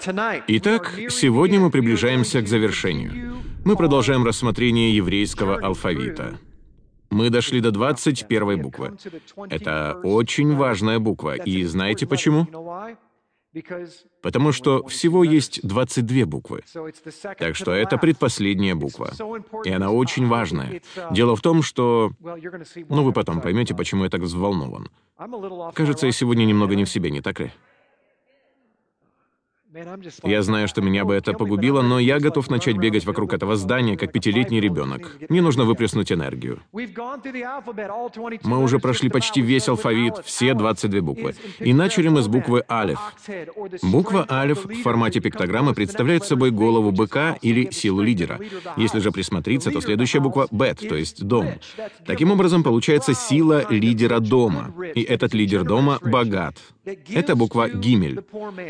Итак, 0.00 0.92
сегодня 1.10 1.58
мы 1.58 1.70
приближаемся 1.70 2.40
к 2.40 2.48
завершению. 2.48 3.36
Мы 3.64 3.76
продолжаем 3.76 4.24
рассмотрение 4.24 4.94
еврейского 4.94 5.56
алфавита. 5.56 6.38
Мы 7.10 7.30
дошли 7.30 7.60
до 7.60 7.70
21 7.72 8.62
буквы. 8.62 8.96
Это 9.50 9.98
очень 10.04 10.54
важная 10.54 10.98
буква, 10.98 11.34
и 11.36 11.64
знаете 11.64 12.06
почему? 12.06 12.46
Потому 14.22 14.52
что 14.52 14.86
всего 14.86 15.24
есть 15.24 15.66
22 15.66 16.26
буквы. 16.26 16.62
Так 17.38 17.56
что 17.56 17.72
это 17.72 17.96
предпоследняя 17.98 18.74
буква. 18.74 19.12
И 19.64 19.70
она 19.70 19.90
очень 19.90 20.28
важная. 20.28 20.80
Дело 21.10 21.34
в 21.34 21.40
том, 21.40 21.62
что... 21.62 22.12
Ну, 22.20 23.02
вы 23.02 23.12
потом 23.12 23.40
поймете, 23.40 23.74
почему 23.74 24.04
я 24.04 24.10
так 24.10 24.20
взволнован. 24.20 24.90
Кажется, 25.74 26.06
я 26.06 26.12
сегодня 26.12 26.44
немного 26.44 26.76
не 26.76 26.84
в 26.84 26.90
себе, 26.90 27.10
не 27.10 27.20
так 27.20 27.40
ли? 27.40 27.50
Я 30.24 30.42
знаю, 30.42 30.68
что 30.68 30.80
меня 30.80 31.04
бы 31.04 31.14
это 31.14 31.32
погубило, 31.32 31.82
но 31.82 31.98
я 31.98 32.18
готов 32.18 32.50
начать 32.50 32.76
бегать 32.76 33.04
вокруг 33.04 33.32
этого 33.32 33.56
здания, 33.56 33.96
как 33.96 34.12
пятилетний 34.12 34.60
ребенок. 34.60 35.16
Мне 35.28 35.42
нужно 35.42 35.64
выплеснуть 35.64 36.12
энергию. 36.12 36.60
Мы 38.42 38.62
уже 38.62 38.78
прошли 38.78 39.08
почти 39.08 39.40
весь 39.40 39.68
алфавит, 39.68 40.18
все 40.24 40.54
22 40.54 41.00
буквы. 41.00 41.34
И 41.58 41.72
начали 41.72 42.08
мы 42.08 42.22
с 42.22 42.28
буквы 42.28 42.64
«Алеф». 42.68 42.98
Буква 43.82 44.26
«Алеф» 44.28 44.64
в 44.64 44.82
формате 44.82 45.20
пиктограммы 45.20 45.74
представляет 45.74 46.24
собой 46.24 46.50
голову 46.50 46.92
быка 46.92 47.36
или 47.42 47.70
силу 47.70 48.02
лидера. 48.02 48.38
Если 48.76 48.98
же 49.00 49.12
присмотреться, 49.12 49.70
то 49.70 49.80
следующая 49.80 50.20
буква 50.20 50.48
«Бет», 50.50 50.78
то 50.88 50.96
есть 50.96 51.24
«дом». 51.24 51.48
Таким 52.06 52.30
образом, 52.30 52.62
получается 52.62 53.14
сила 53.14 53.66
лидера 53.70 54.20
дома. 54.20 54.72
И 54.94 55.02
этот 55.02 55.34
лидер 55.34 55.64
дома 55.64 55.98
богат. 56.02 56.56
Это 57.10 57.36
буква 57.36 57.68
«Гимель». 57.68 58.22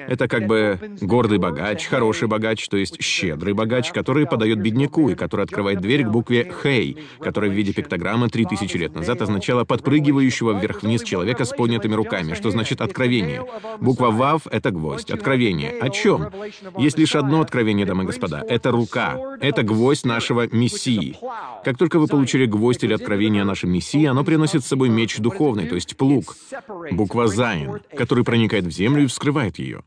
Это 0.08 0.28
как 0.28 0.46
бы 0.46 0.78
Гордый 1.00 1.38
богач, 1.38 1.86
хороший 1.86 2.28
богач, 2.28 2.68
то 2.68 2.76
есть 2.76 3.02
щедрый 3.02 3.54
богач, 3.54 3.92
который 3.92 4.26
подает 4.26 4.60
бедняку 4.60 5.08
и 5.08 5.14
который 5.14 5.44
открывает 5.44 5.80
дверь 5.80 6.04
к 6.04 6.10
букве 6.10 6.52
«Хей», 6.62 6.96
которая 7.20 7.50
в 7.50 7.54
виде 7.54 7.72
пиктограммы 7.72 8.28
3000 8.28 8.76
лет 8.76 8.94
назад 8.94 9.22
означала 9.22 9.64
подпрыгивающего 9.64 10.58
вверх-вниз 10.58 11.02
человека 11.02 11.44
с 11.44 11.50
поднятыми 11.50 11.94
руками, 11.94 12.34
что 12.34 12.50
значит 12.50 12.80
«откровение». 12.80 13.44
Буква 13.80 14.10
«Вав»— 14.10 14.46
это 14.50 14.70
гвоздь. 14.70 15.10
Откровение. 15.10 15.70
О 15.80 15.88
чем? 15.90 16.30
Есть 16.76 16.98
лишь 16.98 17.14
одно 17.14 17.40
откровение, 17.40 17.86
дамы 17.86 18.04
и 18.04 18.06
господа. 18.06 18.44
Это 18.48 18.70
рука. 18.70 19.18
Это 19.40 19.62
гвоздь 19.62 20.04
нашего 20.04 20.46
Мессии. 20.48 21.16
Как 21.64 21.78
только 21.78 21.98
вы 21.98 22.06
получили 22.06 22.46
гвоздь 22.46 22.84
или 22.84 22.92
откровение 22.92 23.42
о 23.42 23.44
нашем 23.44 23.70
Мессии, 23.70 24.04
оно 24.04 24.24
приносит 24.24 24.64
с 24.64 24.68
собой 24.68 24.88
меч 24.88 25.18
духовный, 25.18 25.66
то 25.66 25.74
есть 25.74 25.96
плуг. 25.96 26.36
Буква 26.90 27.28
«Зайн», 27.28 27.80
который 27.96 28.24
проникает 28.24 28.64
в 28.64 28.70
землю 28.70 29.04
и 29.04 29.06
вскрывает 29.06 29.58
ее. 29.58 29.82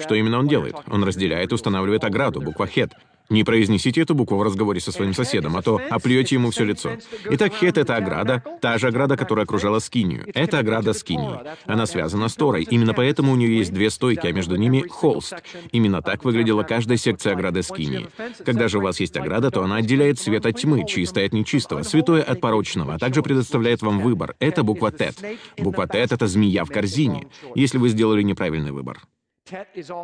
Что 0.00 0.14
именно 0.14 0.38
он 0.38 0.48
делает? 0.48 0.74
Он 0.88 1.04
разделяет 1.04 1.52
устанавливает 1.52 2.04
ограду, 2.04 2.40
буква 2.40 2.66
«хет». 2.66 2.94
Не 3.30 3.44
произнесите 3.44 4.02
эту 4.02 4.14
букву 4.14 4.36
в 4.36 4.42
разговоре 4.42 4.80
со 4.80 4.92
своим 4.92 5.14
соседом, 5.14 5.56
а 5.56 5.62
то 5.62 5.80
оплюете 5.88 6.34
ему 6.34 6.50
все 6.50 6.64
лицо. 6.64 6.90
Итак, 7.30 7.54
хет— 7.54 7.78
это 7.78 7.96
ограда, 7.96 8.42
та 8.60 8.76
же 8.76 8.88
ограда, 8.88 9.16
которая 9.16 9.44
окружала 9.44 9.78
скинию. 9.78 10.26
Это 10.34 10.58
ограда 10.58 10.92
скинии. 10.92 11.38
Она 11.64 11.86
связана 11.86 12.28
с 12.28 12.34
Торой. 12.34 12.64
Именно 12.64 12.92
поэтому 12.92 13.32
у 13.32 13.36
нее 13.36 13.56
есть 13.56 13.72
две 13.72 13.88
стойки, 13.88 14.26
а 14.26 14.32
между 14.32 14.56
ними— 14.56 14.86
холст. 14.88 15.34
Именно 15.70 16.02
так 16.02 16.24
выглядела 16.24 16.62
каждая 16.62 16.98
секция 16.98 17.32
ограды 17.32 17.62
скинии. 17.62 18.08
Когда 18.44 18.68
же 18.68 18.78
у 18.78 18.82
вас 18.82 19.00
есть 19.00 19.16
ограда, 19.16 19.50
то 19.50 19.62
она 19.62 19.76
отделяет 19.76 20.18
свет 20.18 20.44
от 20.44 20.58
тьмы, 20.58 20.84
чистое 20.86 21.24
от 21.24 21.32
нечистого, 21.32 21.84
святое 21.84 22.22
от 22.22 22.40
порочного, 22.40 22.94
а 22.94 22.98
также 22.98 23.22
предоставляет 23.22 23.80
вам 23.80 24.00
выбор. 24.00 24.34
Это 24.40 24.62
буква 24.62 24.92
Тет. 24.92 25.14
Буква 25.56 25.86
Тет— 25.88 26.12
это 26.12 26.26
змея 26.26 26.64
в 26.64 26.68
корзине, 26.68 27.28
если 27.54 27.78
вы 27.78 27.88
сделали 27.88 28.22
неправильный 28.22 28.72
выбор. 28.72 28.98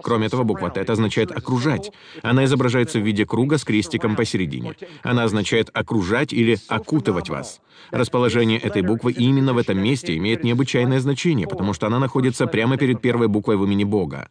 Кроме 0.03 0.27
этого, 0.27 0.43
буква 0.43 0.71
«Т» 0.71 0.81
означает 0.81 1.31
«окружать». 1.31 1.93
Она 2.23 2.45
изображается 2.45 2.99
в 2.99 3.03
виде 3.03 3.25
круга 3.25 3.59
с 3.59 3.65
крестиком 3.65 4.17
посередине. 4.17 4.75
Она 5.03 5.25
означает 5.25 5.71
«окружать» 5.73 6.33
или 6.33 6.59
«окутывать 6.69 7.29
вас». 7.29 7.61
Расположение 7.91 8.59
этой 8.59 8.83
буквы 8.83 9.13
именно 9.13 9.55
в 9.55 9.59
этом 9.59 9.79
месте 9.79 10.17
имеет 10.17 10.45
необычайное 10.45 11.01
значение, 11.01 11.47
потому 11.47 11.73
что 11.73 11.87
она 11.87 11.99
находится 11.99 12.47
прямо 12.47 12.77
перед 12.77 13.01
первой 13.01 13.29
буквой 13.29 13.57
в 13.57 13.65
имени 13.65 13.85
Бога. 13.85 14.29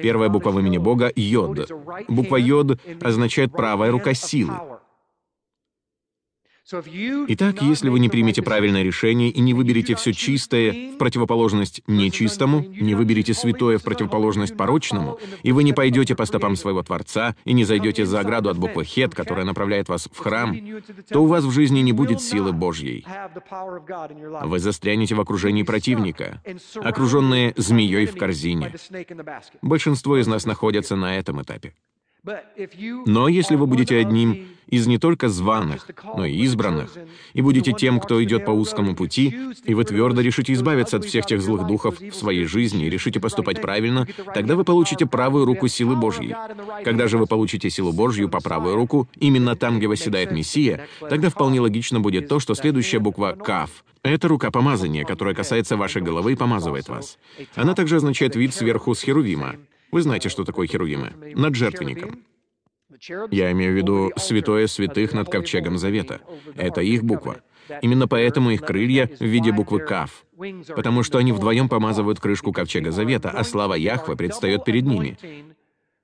Первая 0.00 0.28
буква 0.28 0.50
в 0.50 0.60
имени 0.60 0.78
Бога— 0.78 1.10
Йод. 1.16 1.70
Буква 2.08 2.36
Йод 2.36 2.80
означает 3.02 3.52
«правая 3.52 3.90
рука 3.90 4.14
силы». 4.14 4.54
Итак, 6.72 7.60
если 7.60 7.90
вы 7.90 8.00
не 8.00 8.08
примете 8.08 8.40
правильное 8.40 8.82
решение 8.82 9.28
и 9.28 9.40
не 9.40 9.52
выберете 9.52 9.94
все 9.96 10.14
чистое 10.14 10.94
в 10.94 10.96
противоположность 10.96 11.82
нечистому, 11.86 12.60
не 12.60 12.94
выберете 12.94 13.34
святое 13.34 13.76
в 13.76 13.82
противоположность 13.82 14.56
порочному, 14.56 15.18
и 15.42 15.52
вы 15.52 15.62
не 15.62 15.74
пойдете 15.74 16.14
по 16.14 16.24
стопам 16.24 16.56
своего 16.56 16.82
Творца 16.82 17.36
и 17.44 17.52
не 17.52 17.64
зайдете 17.64 18.06
за 18.06 18.20
ограду 18.20 18.48
от 18.48 18.56
буквы 18.56 18.84
Хет, 18.84 19.14
которая 19.14 19.44
направляет 19.44 19.90
вас 19.90 20.08
в 20.10 20.18
храм, 20.18 20.56
то 21.10 21.22
у 21.22 21.26
вас 21.26 21.44
в 21.44 21.50
жизни 21.50 21.80
не 21.80 21.92
будет 21.92 22.22
силы 22.22 22.52
Божьей. 22.52 23.04
Вы 24.42 24.58
застрянете 24.58 25.14
в 25.16 25.20
окружении 25.20 25.64
противника, 25.64 26.40
окруженные 26.76 27.52
змеей 27.58 28.06
в 28.06 28.16
корзине. 28.16 28.74
Большинство 29.60 30.16
из 30.16 30.26
нас 30.26 30.46
находятся 30.46 30.96
на 30.96 31.18
этом 31.18 31.42
этапе. 31.42 31.74
Но 33.06 33.28
если 33.28 33.56
вы 33.56 33.66
будете 33.66 33.98
одним 33.98 34.48
из 34.66 34.86
не 34.86 34.98
только 34.98 35.28
званых, 35.28 35.88
но 36.16 36.24
и 36.24 36.36
избранных, 36.38 36.96
и 37.34 37.42
будете 37.42 37.72
тем, 37.72 38.00
кто 38.00 38.22
идет 38.24 38.44
по 38.46 38.50
узкому 38.50 38.96
пути, 38.96 39.36
и 39.64 39.74
вы 39.74 39.84
твердо 39.84 40.20
решите 40.22 40.52
избавиться 40.54 40.96
от 40.96 41.04
всех 41.04 41.26
тех 41.26 41.42
злых 41.42 41.66
духов 41.66 42.00
в 42.00 42.14
своей 42.14 42.44
жизни 42.44 42.86
и 42.86 42.90
решите 42.90 43.20
поступать 43.20 43.60
правильно, 43.60 44.06
тогда 44.32 44.56
вы 44.56 44.64
получите 44.64 45.06
правую 45.06 45.44
руку 45.44 45.68
силы 45.68 45.96
Божьей. 45.96 46.34
Когда 46.82 47.08
же 47.08 47.18
вы 47.18 47.26
получите 47.26 47.68
силу 47.68 47.92
Божью 47.92 48.28
по 48.28 48.40
правую 48.40 48.74
руку, 48.74 49.08
именно 49.18 49.54
там, 49.54 49.78
где 49.78 49.86
восседает 49.86 50.32
Мессия, 50.32 50.86
тогда 51.00 51.28
вполне 51.28 51.60
логично 51.60 52.00
будет 52.00 52.28
то, 52.28 52.40
что 52.40 52.54
следующая 52.54 52.98
буква 53.00 53.32
«Каф»— 53.32 53.84
это 54.02 54.28
рука 54.28 54.50
помазания, 54.50 55.04
которая 55.04 55.34
касается 55.34 55.76
вашей 55.76 56.00
головы 56.00 56.32
и 56.32 56.36
помазывает 56.36 56.88
вас. 56.88 57.18
Она 57.54 57.74
также 57.74 57.96
означает 57.96 58.34
вид 58.34 58.54
сверху 58.54 58.94
с 58.94 59.02
херувима. 59.02 59.56
Вы 59.94 60.02
знаете, 60.02 60.28
что 60.28 60.42
такое 60.42 60.66
херувимы? 60.66 61.12
Над 61.36 61.54
жертвенником. 61.54 62.24
Я 63.30 63.52
имею 63.52 63.72
в 63.72 63.76
виду 63.76 64.10
святое 64.16 64.66
святых 64.66 65.12
над 65.12 65.28
ковчегом 65.30 65.78
Завета. 65.78 66.20
Это 66.56 66.80
их 66.80 67.04
буква. 67.04 67.42
Именно 67.80 68.08
поэтому 68.08 68.50
их 68.50 68.62
крылья 68.62 69.06
в 69.06 69.24
виде 69.24 69.52
буквы 69.52 69.78
«Кав», 69.78 70.26
потому 70.74 71.04
что 71.04 71.18
они 71.18 71.30
вдвоем 71.30 71.68
помазывают 71.68 72.18
крышку 72.18 72.50
ковчега 72.50 72.90
Завета, 72.90 73.30
а 73.30 73.44
слава 73.44 73.74
Яхвы 73.74 74.16
предстает 74.16 74.64
перед 74.64 74.84
ними. 74.84 75.16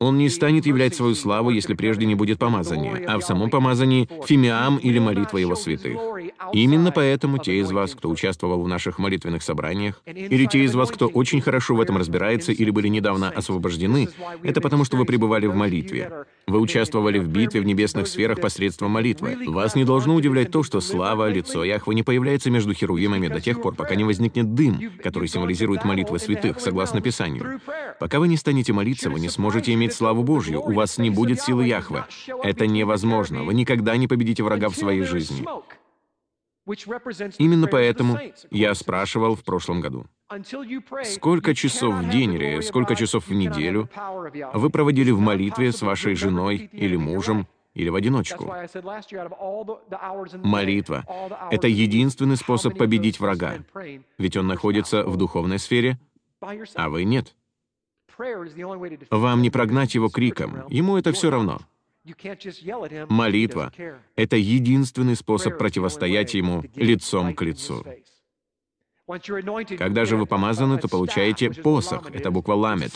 Он 0.00 0.16
не 0.16 0.30
станет 0.30 0.64
являть 0.64 0.94
свою 0.94 1.14
славу, 1.14 1.50
если 1.50 1.74
прежде 1.74 2.06
не 2.06 2.14
будет 2.14 2.38
помазания, 2.38 3.04
а 3.06 3.18
в 3.18 3.22
самом 3.22 3.50
помазании— 3.50 4.08
фимиам 4.26 4.78
или 4.78 4.98
молитва 4.98 5.36
его 5.36 5.54
святых. 5.54 5.98
Именно 6.54 6.90
поэтому 6.90 7.36
те 7.36 7.58
из 7.58 7.70
вас, 7.70 7.94
кто 7.94 8.08
участвовал 8.08 8.62
в 8.62 8.68
наших 8.68 8.98
молитвенных 8.98 9.42
собраниях, 9.42 10.00
или 10.06 10.46
те 10.46 10.64
из 10.64 10.74
вас, 10.74 10.90
кто 10.90 11.06
очень 11.06 11.42
хорошо 11.42 11.74
в 11.74 11.82
этом 11.82 11.98
разбирается 11.98 12.50
или 12.50 12.70
были 12.70 12.88
недавно 12.88 13.28
освобождены, 13.28 14.08
это 14.42 14.62
потому, 14.62 14.84
что 14.86 14.96
вы 14.96 15.04
пребывали 15.04 15.46
в 15.46 15.54
молитве. 15.54 16.24
Вы 16.46 16.60
участвовали 16.60 17.18
в 17.18 17.28
битве 17.28 17.60
в 17.60 17.66
небесных 17.66 18.08
сферах 18.08 18.40
посредством 18.40 18.92
молитвы. 18.92 19.36
Вас 19.48 19.74
не 19.74 19.84
должно 19.84 20.14
удивлять 20.14 20.50
то, 20.50 20.62
что 20.62 20.80
слава, 20.80 21.30
лицо 21.30 21.62
Яхвы 21.62 21.94
не 21.94 22.02
появляется 22.02 22.50
между 22.50 22.72
херувимами 22.72 23.28
до 23.28 23.40
тех 23.40 23.60
пор, 23.60 23.74
пока 23.74 23.94
не 23.96 24.04
возникнет 24.04 24.54
дым, 24.54 24.80
который 25.02 25.28
символизирует 25.28 25.84
молитвы 25.84 26.18
святых, 26.18 26.58
согласно 26.58 27.02
Писанию. 27.02 27.60
Пока 28.00 28.18
вы 28.18 28.28
не 28.28 28.38
станете 28.38 28.72
молиться, 28.72 29.10
вы 29.10 29.20
не 29.20 29.28
сможете 29.28 29.74
иметь 29.74 29.89
славу 29.92 30.22
Божью, 30.22 30.62
у 30.62 30.72
вас 30.72 30.98
не 30.98 31.10
будет 31.10 31.40
силы 31.40 31.66
Яхвы. 31.66 32.04
Это 32.42 32.66
невозможно, 32.66 33.44
вы 33.44 33.54
никогда 33.54 33.96
не 33.96 34.08
победите 34.08 34.42
врага 34.42 34.68
в 34.68 34.76
своей 34.76 35.02
жизни. 35.02 35.46
Именно 37.38 37.66
поэтому 37.66 38.18
я 38.50 38.74
спрашивал 38.74 39.34
в 39.34 39.42
прошлом 39.44 39.80
году, 39.80 40.06
сколько 41.04 41.54
часов 41.54 41.94
в 41.94 42.10
день 42.10 42.34
или 42.34 42.60
сколько 42.60 42.94
часов 42.94 43.28
в 43.28 43.32
неделю 43.32 43.88
вы 44.54 44.70
проводили 44.70 45.10
в 45.10 45.20
молитве 45.20 45.72
с 45.72 45.82
вашей 45.82 46.14
женой 46.14 46.70
или 46.72 46.96
мужем, 46.96 47.48
или 47.74 47.88
в 47.88 47.94
одиночку. 47.94 48.52
Молитва— 50.42 51.04
это 51.50 51.68
единственный 51.68 52.36
способ 52.36 52.76
победить 52.76 53.20
врага, 53.20 53.58
ведь 54.18 54.36
он 54.36 54.46
находится 54.46 55.04
в 55.04 55.16
духовной 55.16 55.58
сфере, 55.58 55.98
а 56.74 56.88
вы 56.88 57.04
нет. 57.04 57.34
Вам 59.10 59.42
не 59.42 59.50
прогнать 59.50 59.94
его 59.94 60.08
криком, 60.08 60.64
ему 60.68 60.96
это 60.96 61.12
все 61.12 61.30
равно. 61.30 61.60
Молитва— 63.08 63.72
это 64.16 64.36
единственный 64.36 65.16
способ 65.16 65.58
противостоять 65.58 66.34
ему 66.34 66.64
лицом 66.74 67.34
к 67.34 67.42
лицу. 67.42 67.84
Когда 69.78 70.04
же 70.04 70.16
вы 70.16 70.26
помазаны, 70.26 70.78
то 70.78 70.88
получаете 70.88 71.50
посох. 71.50 72.10
Это 72.12 72.30
буква 72.30 72.54
ламет. 72.54 72.92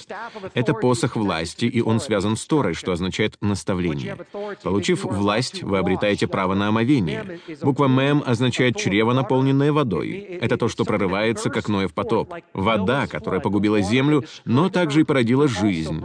Это 0.54 0.74
посох 0.74 1.16
власти, 1.16 1.64
и 1.64 1.80
он 1.80 2.00
связан 2.00 2.36
с 2.36 2.46
Торой, 2.46 2.74
что 2.74 2.92
означает 2.92 3.36
наставление. 3.40 4.16
Получив 4.62 5.04
власть, 5.04 5.62
вы 5.62 5.78
обретаете 5.78 6.26
право 6.26 6.54
на 6.54 6.68
омовение. 6.68 7.40
Буква 7.62 7.86
мем 7.86 8.22
означает 8.24 8.76
чрево, 8.76 9.12
наполненное 9.12 9.72
водой. 9.72 10.10
Это 10.40 10.56
то, 10.56 10.68
что 10.68 10.84
прорывается, 10.84 11.50
как 11.50 11.68
Ноев 11.68 11.92
потоп. 11.94 12.32
Вода, 12.52 13.06
которая 13.06 13.40
погубила 13.40 13.80
землю, 13.80 14.24
но 14.44 14.68
также 14.68 15.00
и 15.00 15.04
породила 15.04 15.48
жизнь. 15.48 16.02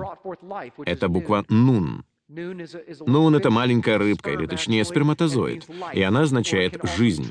Это 0.86 1.08
буква 1.08 1.46
нун. 1.50 2.04
Нун— 2.30 3.36
это 3.36 3.50
маленькая 3.50 3.98
рыбка, 3.98 4.32
или 4.32 4.46
точнее 4.46 4.86
сперматозоид, 4.86 5.66
и 5.94 6.02
она 6.04 6.22
означает 6.22 6.80
«жизнь». 6.96 7.28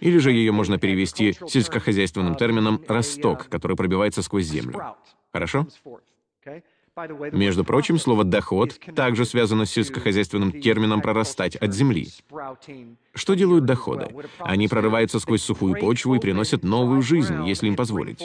Или 0.00 0.18
же 0.18 0.32
ее 0.32 0.50
можно 0.50 0.76
перевести 0.76 1.36
сельскохозяйственным 1.46 2.34
термином 2.34 2.82
«росток», 2.88 3.48
который 3.48 3.76
пробивается 3.76 4.22
сквозь 4.22 4.46
землю. 4.46 4.96
Хорошо? 5.32 5.68
Между 7.32 7.62
прочим, 7.62 7.96
слово 7.96 8.24
«доход» 8.24 8.76
также 8.96 9.24
связано 9.24 9.66
с 9.66 9.70
сельскохозяйственным 9.70 10.60
термином 10.60 11.00
«прорастать 11.00 11.54
от 11.54 11.72
земли». 11.72 12.08
Что 13.14 13.34
делают 13.34 13.66
доходы? 13.66 14.08
Они 14.40 14.66
прорываются 14.66 15.20
сквозь 15.20 15.42
сухую 15.42 15.78
почву 15.78 16.16
и 16.16 16.18
приносят 16.18 16.64
новую 16.64 17.02
жизнь, 17.02 17.46
если 17.46 17.68
им 17.68 17.76
позволить. 17.76 18.20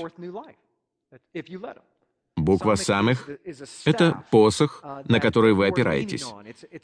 Буква 2.35 2.75
самых— 2.75 3.29
это 3.85 4.23
посох, 4.29 4.83
на 5.05 5.19
который 5.19 5.53
вы 5.53 5.67
опираетесь. 5.67 6.25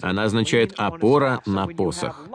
Она 0.01 0.23
означает 0.23 0.73
«опора 0.77 1.41
на 1.45 1.67
посох». 1.67 2.25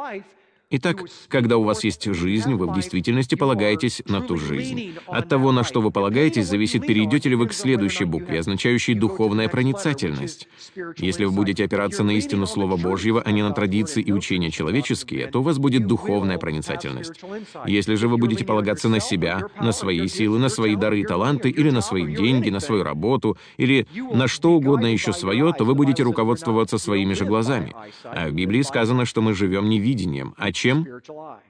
Итак, 0.68 1.04
когда 1.28 1.58
у 1.58 1.62
вас 1.62 1.84
есть 1.84 2.12
жизнь, 2.12 2.54
вы 2.54 2.66
в 2.66 2.74
действительности 2.74 3.36
полагаетесь 3.36 4.02
на 4.08 4.20
ту 4.20 4.36
жизнь. 4.36 4.94
От 5.06 5.28
того, 5.28 5.52
на 5.52 5.62
что 5.62 5.80
вы 5.80 5.92
полагаетесь, 5.92 6.48
зависит, 6.48 6.84
перейдете 6.84 7.28
ли 7.28 7.36
вы 7.36 7.46
к 7.46 7.52
следующей 7.52 8.02
букве, 8.02 8.40
означающей 8.40 8.94
духовная 8.94 9.48
проницательность. 9.48 10.48
Если 10.96 11.24
вы 11.24 11.30
будете 11.30 11.64
опираться 11.64 12.02
на 12.02 12.10
истину 12.10 12.46
Слова 12.46 12.76
Божьего, 12.76 13.22
а 13.22 13.30
не 13.30 13.44
на 13.44 13.52
традиции 13.52 14.02
и 14.02 14.10
учения 14.10 14.50
человеческие, 14.50 15.28
то 15.28 15.38
у 15.38 15.42
вас 15.42 15.58
будет 15.58 15.86
духовная 15.86 16.36
проницательность. 16.36 17.20
Если 17.68 17.94
же 17.94 18.08
вы 18.08 18.16
будете 18.16 18.44
полагаться 18.44 18.88
на 18.88 18.98
себя, 18.98 19.44
на 19.60 19.70
свои 19.70 20.08
силы, 20.08 20.40
на 20.40 20.48
свои 20.48 20.74
дары 20.74 20.98
и 20.98 21.04
таланты, 21.04 21.48
или 21.48 21.70
на 21.70 21.80
свои 21.80 22.12
деньги, 22.16 22.50
на 22.50 22.58
свою 22.58 22.82
работу, 22.82 23.38
или 23.56 23.86
на 24.12 24.26
что 24.26 24.54
угодно 24.54 24.86
еще 24.86 25.12
свое, 25.12 25.52
то 25.56 25.64
вы 25.64 25.76
будете 25.76 26.02
руководствоваться 26.02 26.76
своими 26.76 27.14
же 27.14 27.24
глазами. 27.24 27.72
А 28.02 28.28
в 28.28 28.32
Библии 28.32 28.62
сказано, 28.62 29.04
что 29.04 29.22
мы 29.22 29.32
живем 29.32 29.68
не 29.68 29.78
видением, 29.78 30.34
а 30.36 30.55
чем? 30.56 30.86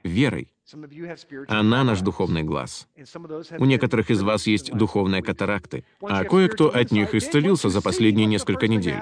Верой. 0.03 0.51
Она 1.47 1.83
наш 1.85 2.01
духовный 2.01 2.43
глаз. 2.43 2.87
У 3.57 3.65
некоторых 3.65 4.11
из 4.11 4.21
вас 4.21 4.47
есть 4.47 4.73
духовные 4.73 5.23
катаракты, 5.23 5.85
а 6.01 6.25
кое-кто 6.25 6.67
от 6.67 6.91
них 6.91 7.15
исцелился 7.15 7.69
за 7.69 7.81
последние 7.81 8.25
несколько 8.25 8.67
недель. 8.67 8.97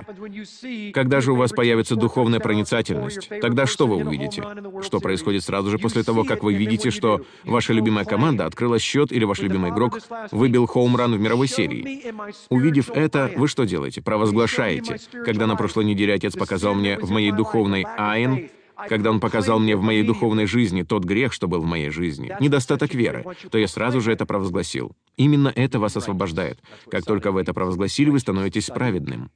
Когда 0.94 1.22
же 1.22 1.32
у 1.32 1.36
вас 1.36 1.52
появится 1.52 1.96
духовная 1.96 2.40
проницательность, 2.40 3.30
тогда 3.42 3.66
что 3.66 3.88
вы 3.88 3.98
увидите? 3.98 4.44
Что 4.84 5.00
происходит 5.00 5.44
сразу 5.44 5.72
же 5.72 5.80
после 5.80 6.04
того, 6.04 6.24
как 6.24 6.44
вы 6.44 6.54
видите, 6.54 6.92
что 6.92 7.22
ваша 7.44 7.74
любимая 7.74 8.06
команда 8.06 8.46
открыла 8.46 8.78
счет 8.78 9.12
или 9.12 9.24
ваш 9.24 9.40
любимый 9.40 9.72
игрок 9.72 10.00
выбил 10.32 10.68
хоум-ран 10.68 11.16
в 11.16 11.20
мировой 11.20 11.48
серии? 11.48 12.14
Увидев 12.50 12.92
это, 12.92 13.32
вы 13.36 13.48
что 13.48 13.64
делаете? 13.64 14.04
Провозглашаете. 14.04 15.00
Когда 15.26 15.48
на 15.48 15.56
прошлой 15.56 15.86
неделе 15.86 16.14
отец 16.14 16.36
показал 16.36 16.76
мне 16.76 17.00
в 17.00 17.10
моей 17.10 17.32
духовной 17.32 17.88
Айн, 17.98 18.50
когда 18.88 19.12
он 19.12 19.20
показал 19.20 19.60
мне 19.60 19.76
в 19.76 19.82
моей 19.82 20.04
духовной 20.04 20.46
жизни 20.46 20.84
тот 20.84 21.04
грех, 21.04 21.34
что 21.34 21.48
был 21.48 21.62
в 21.62 21.66
моей 21.66 21.90
жизни, 21.90 22.36
недостаток 22.40 22.94
веры, 22.94 23.26
то 23.50 23.58
я 23.58 23.68
сразу 23.68 24.02
же 24.02 24.12
это 24.12 24.26
провозгласил. 24.26 24.96
Именно 25.18 25.52
это 25.56 25.80
вас 25.80 25.96
освобождает. 25.98 26.60
Как 26.90 27.06
только 27.06 27.32
вы 27.32 27.42
это 27.42 27.54
провозгласили, 27.54 28.10
вы 28.10 28.20
становитесь 28.20 28.68
праведным. 28.68 29.32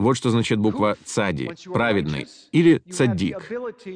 Вот 0.00 0.16
что 0.16 0.30
значит 0.30 0.58
буква 0.58 0.96
«цади»— 1.04 1.50
«праведный» 1.74 2.26
или 2.52 2.80
«цаддик». 2.90 3.36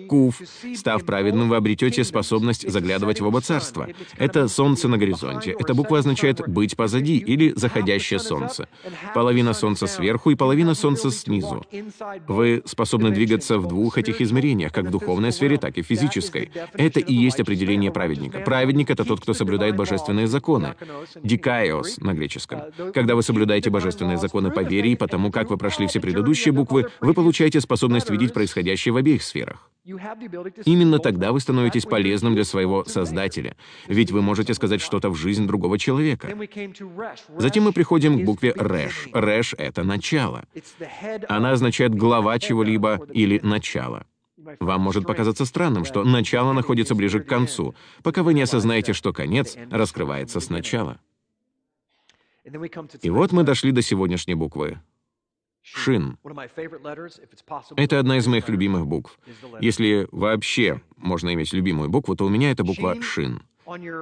Кув. 0.07 0.39
Став 0.77 1.03
праведным, 1.07 1.49
вы 1.49 1.57
обретете 1.57 2.05
способность 2.05 2.71
заглядывать 2.71 3.23
в 3.23 3.27
оба 3.27 3.41
царства. 3.41 3.89
Это 4.19 4.49
солнце 4.49 4.87
на 4.87 4.99
горизонте. 4.99 5.57
Эта 5.59 5.73
буква 5.73 6.01
означает 6.01 6.47
«быть 6.47 6.77
позади» 6.77 7.17
или 7.17 7.55
«заходящее 7.57 8.21
солнце». 8.21 8.69
Половина 9.15 9.55
солнца 9.55 9.87
сверху 9.87 10.31
и 10.31 10.35
половина 10.35 10.75
солнца 10.75 11.11
снизу. 11.11 11.65
Вы 12.29 12.63
способны 12.67 13.11
двигаться 13.11 13.57
в 13.59 13.67
двух 13.67 13.97
этих 13.97 14.21
измерениях, 14.21 14.73
как 14.73 14.85
в 14.85 14.91
духовной 14.91 15.33
сфере, 15.33 15.57
так 15.57 15.79
и 15.79 15.83
в 15.83 15.87
физической. 15.87 16.51
Это 16.75 17.01
и 17.01 17.15
есть 17.15 17.41
определение 17.41 17.91
праведника. 17.91 18.41
Праведник— 18.41 18.91
это 18.91 19.07
тот, 19.07 19.23
кто 19.23 19.33
соблюдает 19.33 19.75
божественные 19.75 20.27
законы. 20.27 20.75
Дикаиос 21.23 21.97
на 21.97 22.13
греческом. 22.13 22.61
Когда 22.93 23.15
вы 23.15 23.23
соблюдаете 23.23 23.71
божественные 23.71 24.19
законы 24.19 24.51
по 24.51 24.61
вере 24.61 24.93
и 24.93 24.97
потому, 24.97 25.33
как 25.33 25.49
вы 25.49 25.57
прошли 25.57 25.89
все 25.95 26.01
предыдущие 26.01 26.51
буквы, 26.51 26.89
вы 27.01 27.15
получаете 27.15 27.61
способность 27.61 28.11
видеть 28.11 28.33
происходящее 28.35 28.93
в 28.93 28.97
обеих 28.97 29.23
сферах. 29.23 29.71
Именно 29.85 30.99
тогда 30.99 31.31
вы 31.31 31.39
становитесь 31.39 31.85
полезным 31.85 32.35
для 32.35 32.43
своего 32.43 32.85
Создателя, 32.85 33.55
ведь 33.87 34.11
вы 34.11 34.21
можете 34.21 34.55
сказать 34.55 34.81
что-то 34.81 35.09
в 35.11 35.15
жизнь 35.15 35.47
другого 35.47 35.79
человека. 35.79 36.37
Затем 37.39 37.65
мы 37.65 37.73
приходим 37.73 38.19
к 38.19 38.25
букве 38.25 38.53
«рэш». 38.57 39.09
«Рэш»— 39.13 39.55
это 39.59 39.85
начало. 39.85 40.47
Она 41.29 41.53
означает 41.53 41.95
«глава 41.95 42.41
чего-либо» 42.41 43.01
или 43.13 43.39
«начало». 43.45 44.05
Вам 44.59 44.81
может 44.81 45.07
показаться 45.07 45.45
странным, 45.45 45.85
что 45.85 46.03
начало 46.03 46.53
находится 46.53 46.97
ближе 46.97 47.21
к 47.21 47.29
концу, 47.29 47.77
пока 48.03 48.25
вы 48.25 48.35
не 48.35 48.43
осознаете, 48.43 48.95
что 48.95 49.13
конец 49.13 49.57
раскрывается 49.71 50.41
сначала. 50.41 50.99
И 53.01 53.11
вот 53.11 53.31
мы 53.31 53.45
дошли 53.45 53.71
до 53.71 53.81
сегодняшней 53.81 54.35
буквы 54.35 54.79
Шин. 55.65 56.19
Это 57.77 57.99
одна 57.99 58.19
из 58.19 58.27
моих 58.27 58.49
любимых 58.51 58.87
букв. 58.87 59.19
Если 59.63 60.07
вообще 60.13 60.83
можно 60.99 61.33
иметь 61.33 61.55
любимую 61.55 61.89
букву, 61.89 62.15
то 62.15 62.27
у 62.27 62.29
меня 62.29 62.51
это 62.51 62.65
буква 62.65 63.01
Шин. 63.01 63.43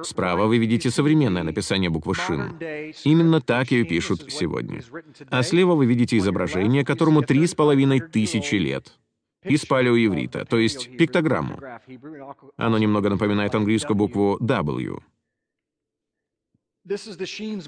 Справа 0.03 0.47
вы 0.47 0.57
видите 0.57 0.91
современное 0.91 1.43
написание 1.43 1.89
буквы 1.89 2.15
Шин. 2.15 2.57
Именно 3.05 3.39
так 3.39 3.71
ее 3.71 3.85
пишут 3.85 4.29
сегодня. 4.29 4.83
А 5.29 5.41
слева 5.41 5.73
вы 5.75 5.85
видите 5.85 6.17
изображение, 6.17 6.83
которому 6.83 7.21
три 7.21 7.47
с 7.47 7.55
половиной 7.55 8.01
тысячи 8.01 8.55
лет. 8.55 8.99
Из 9.45 9.65
палеоеврита, 9.65 10.45
то 10.45 10.57
есть 10.57 10.97
пиктограмму. 10.97 11.59
Оно 12.57 12.77
немного 12.77 13.09
напоминает 13.09 13.55
английскую 13.55 13.95
букву 13.95 14.37
W. 14.41 15.01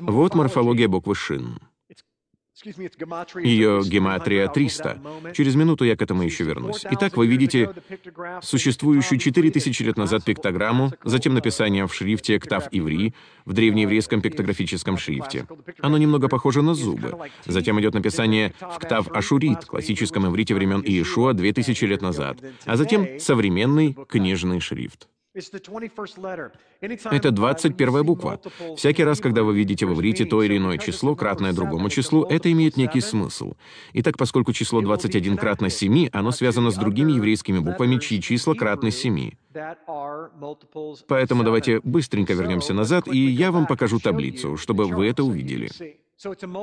Вот 0.01 0.35
морфология 0.35 0.87
буквы 0.89 1.15
Шин. 1.15 1.59
Ее 2.63 3.81
гематрия 3.83 4.47
300. 4.47 5.01
Через 5.33 5.55
минуту 5.55 5.83
я 5.83 5.97
к 5.97 6.01
этому 6.01 6.23
еще 6.23 6.45
вернусь. 6.45 6.85
Итак, 6.89 7.17
вы 7.17 7.27
видите 7.27 7.73
существующую 8.41 9.19
4000 9.19 9.83
лет 9.83 9.97
назад 9.97 10.23
пиктограмму, 10.23 10.93
затем 11.03 11.33
написание 11.33 11.85
в 11.85 11.93
шрифте 11.93 12.39
«Ктав-Иври», 12.39 13.13
в 13.43 13.53
древнееврейском 13.53 14.21
пиктографическом 14.21 14.97
шрифте. 14.97 15.47
Оно 15.79 15.97
немного 15.97 16.29
похоже 16.29 16.61
на 16.61 16.75
зубы. 16.75 17.29
Затем 17.45 17.79
идет 17.81 17.93
написание 17.93 18.53
в 18.59 18.79
«Ктав-Ашурит», 18.79 19.65
классическом 19.65 20.25
иврите 20.27 20.55
времен 20.55 20.81
Иешуа 20.81 21.33
2000 21.33 21.85
лет 21.85 22.01
назад, 22.01 22.37
а 22.65 22.77
затем 22.77 23.19
современный 23.19 23.97
книжный 24.07 24.61
шрифт. 24.61 25.09
Это 27.11 27.31
21 27.31 28.03
буква. 28.03 28.39
Всякий 28.77 29.03
раз, 29.03 29.19
когда 29.19 29.43
вы 29.43 29.55
видите 29.55 29.85
в 29.85 29.93
иврите 29.93 30.25
то 30.25 30.41
или 30.43 30.57
иное 30.57 30.77
число, 30.77 31.15
кратное 31.15 31.53
другому 31.53 31.89
числу, 31.89 32.23
это 32.23 32.51
имеет 32.51 32.77
некий 32.77 33.01
смысл. 33.01 33.53
Итак, 33.93 34.17
поскольку 34.17 34.53
число 34.53 34.81
21 34.81 35.37
кратно 35.37 35.69
7, 35.69 36.09
оно 36.13 36.31
связано 36.31 36.71
с 36.71 36.75
другими 36.75 37.13
еврейскими 37.13 37.59
буквами, 37.59 37.97
чьи 37.97 38.21
числа 38.21 38.53
кратны 38.53 38.91
7. 38.91 39.31
Поэтому 41.07 41.43
давайте 41.43 41.79
быстренько 41.83 42.33
вернемся 42.33 42.73
назад, 42.73 43.07
и 43.07 43.17
я 43.17 43.51
вам 43.51 43.67
покажу 43.67 43.99
таблицу, 43.99 44.57
чтобы 44.57 44.85
вы 44.85 45.07
это 45.07 45.23
увидели. 45.23 45.69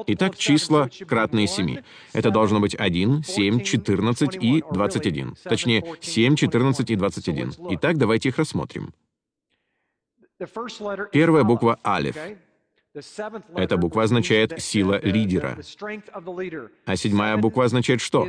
Итак, 0.06 0.37
числа 0.37 0.88
кратные 1.06 1.47
7. 1.47 1.82
Это 2.12 2.30
должно 2.30 2.61
быть 2.61 2.75
1, 2.75 3.23
7, 3.23 3.61
14 3.61 4.37
и 4.42 4.64
21. 4.71 5.37
Точнее, 5.44 5.85
7, 6.00 6.37
14 6.37 6.90
и 6.90 6.97
21. 6.97 7.52
Итак, 7.71 7.99
давайте 7.99 8.30
их 8.30 8.38
рассмотрим. 8.38 8.94
Первая 11.12 11.44
буква 11.44 11.78
«алиф». 11.85 12.16
Эта 13.54 13.76
буква 13.76 14.04
означает 14.04 14.61
«сила 14.61 14.99
лидера». 15.00 15.59
А 16.87 16.97
седьмая 16.97 17.37
буква 17.37 17.64
означает 17.64 18.00
что? 18.00 18.28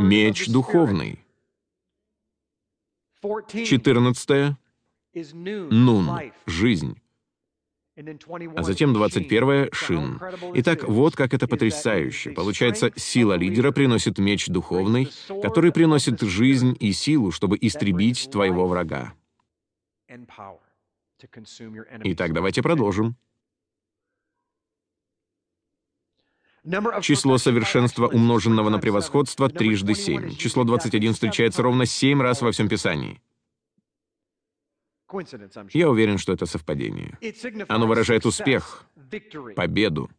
Меч 0.00 0.48
духовный. 0.48 1.24
Четырнадцатая— 3.48 4.58
нун, 5.32 6.10
жизнь 6.46 6.98
а 7.96 8.62
затем 8.64 8.92
21— 8.92 9.68
шин. 9.72 10.20
Итак, 10.54 10.82
вот 10.88 11.14
как 11.14 11.32
это 11.32 11.46
потрясающе. 11.46 12.30
Получается, 12.30 12.90
сила 12.96 13.34
лидера 13.34 13.70
приносит 13.70 14.18
меч 14.18 14.48
духовный, 14.48 15.08
который 15.42 15.70
приносит 15.70 16.20
жизнь 16.20 16.76
и 16.80 16.92
силу, 16.92 17.30
чтобы 17.30 17.56
истребить 17.60 18.30
твоего 18.32 18.66
врага. 18.66 19.14
Итак, 22.04 22.32
давайте 22.32 22.62
продолжим. 22.62 23.16
Число 27.02 27.38
совершенства, 27.38 28.08
умноженного 28.08 28.70
на 28.70 28.78
превосходство, 28.78 29.48
трижды 29.48 29.94
7. 29.94 30.34
Число 30.34 30.64
21 30.64 31.12
встречается 31.12 31.62
ровно 31.62 31.86
7 31.86 32.22
раз 32.22 32.42
во 32.42 32.50
всем 32.52 32.68
Писании. 32.68 33.20
Я 35.72 35.88
уверен, 35.90 36.18
что 36.18 36.32
это 36.32 36.46
совпадение. 36.46 37.18
Оно 37.68 37.86
выражает 37.86 38.26
успех, 38.26 38.86
победу. 39.56 40.10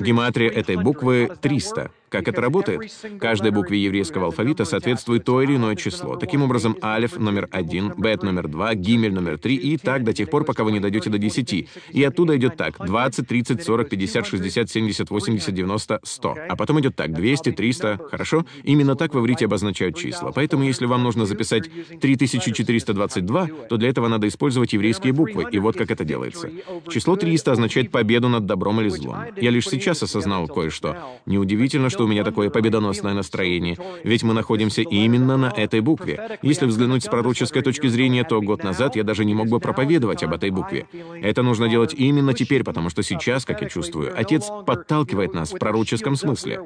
Гематрия 0.00 0.50
этой 0.50 0.76
буквы 0.76 1.36
300. 1.40 1.90
Как 2.12 2.28
это 2.28 2.42
работает? 2.42 2.92
Каждой 3.18 3.52
букве 3.52 3.82
еврейского 3.82 4.26
алфавита 4.26 4.66
соответствует 4.66 5.24
то 5.24 5.40
или 5.40 5.56
иное 5.56 5.76
число. 5.76 6.16
Таким 6.16 6.42
образом, 6.42 6.76
алиф 6.82 7.18
номер 7.18 7.48
один, 7.50 7.94
бет 7.96 8.22
номер 8.22 8.48
два, 8.48 8.74
гимель 8.74 9.14
номер 9.14 9.38
три 9.38 9.56
и 9.56 9.78
так 9.78 10.04
до 10.04 10.12
тех 10.12 10.28
пор, 10.28 10.44
пока 10.44 10.62
вы 10.62 10.72
не 10.72 10.80
дойдете 10.80 11.08
до 11.08 11.16
10. 11.16 11.68
И 11.90 12.04
оттуда 12.04 12.36
идет 12.36 12.58
так. 12.58 12.84
20, 12.84 13.26
30, 13.26 13.64
40, 13.64 13.88
50, 13.88 14.26
60, 14.26 14.70
70, 14.70 15.10
80, 15.10 15.54
90, 15.54 16.00
100. 16.02 16.36
А 16.50 16.56
потом 16.56 16.80
идет 16.80 16.96
так. 16.96 17.14
200, 17.14 17.52
300. 17.52 17.98
Хорошо? 18.10 18.44
Именно 18.62 18.94
так 18.94 19.14
в 19.14 19.18
иврите 19.18 19.46
обозначают 19.46 19.96
числа. 19.96 20.32
Поэтому, 20.32 20.64
если 20.64 20.84
вам 20.84 21.02
нужно 21.02 21.24
записать 21.24 21.70
3422, 21.98 23.48
то 23.70 23.76
для 23.78 23.88
этого 23.88 24.08
надо 24.08 24.28
использовать 24.28 24.74
еврейские 24.74 25.14
буквы. 25.14 25.46
И 25.50 25.58
вот 25.58 25.76
как 25.78 25.90
это 25.90 26.04
делается. 26.04 26.50
Число 26.90 27.16
300 27.16 27.52
означает 27.52 27.90
победу 27.90 28.28
над 28.28 28.44
добром 28.44 28.82
или 28.82 28.90
злом. 28.90 29.16
Я 29.40 29.48
лишь 29.48 29.66
сейчас 29.66 30.02
осознал 30.02 30.46
кое-что. 30.46 30.96
Неудивительно, 31.24 31.88
что 31.88 32.01
у 32.04 32.08
меня 32.08 32.24
такое 32.24 32.50
победоносное 32.50 33.14
настроение, 33.14 33.76
ведь 34.04 34.22
мы 34.22 34.34
находимся 34.34 34.82
именно 34.82 35.36
на 35.36 35.46
этой 35.46 35.80
букве. 35.80 36.38
Если 36.42 36.66
взглянуть 36.66 37.04
с 37.04 37.08
пророческой 37.08 37.62
точки 37.62 37.86
зрения, 37.86 38.24
то 38.24 38.40
год 38.40 38.64
назад 38.64 38.96
я 38.96 39.04
даже 39.04 39.24
не 39.24 39.34
мог 39.34 39.48
бы 39.48 39.60
проповедовать 39.60 40.22
об 40.22 40.34
этой 40.34 40.50
букве. 40.50 40.86
Это 41.22 41.42
нужно 41.42 41.68
делать 41.68 41.94
именно 41.94 42.34
теперь, 42.34 42.64
потому 42.64 42.90
что 42.90 43.02
сейчас, 43.02 43.44
как 43.44 43.62
я 43.62 43.68
чувствую, 43.68 44.12
Отец 44.14 44.48
подталкивает 44.66 45.34
нас 45.34 45.52
в 45.52 45.58
пророческом 45.58 46.16
смысле. 46.16 46.60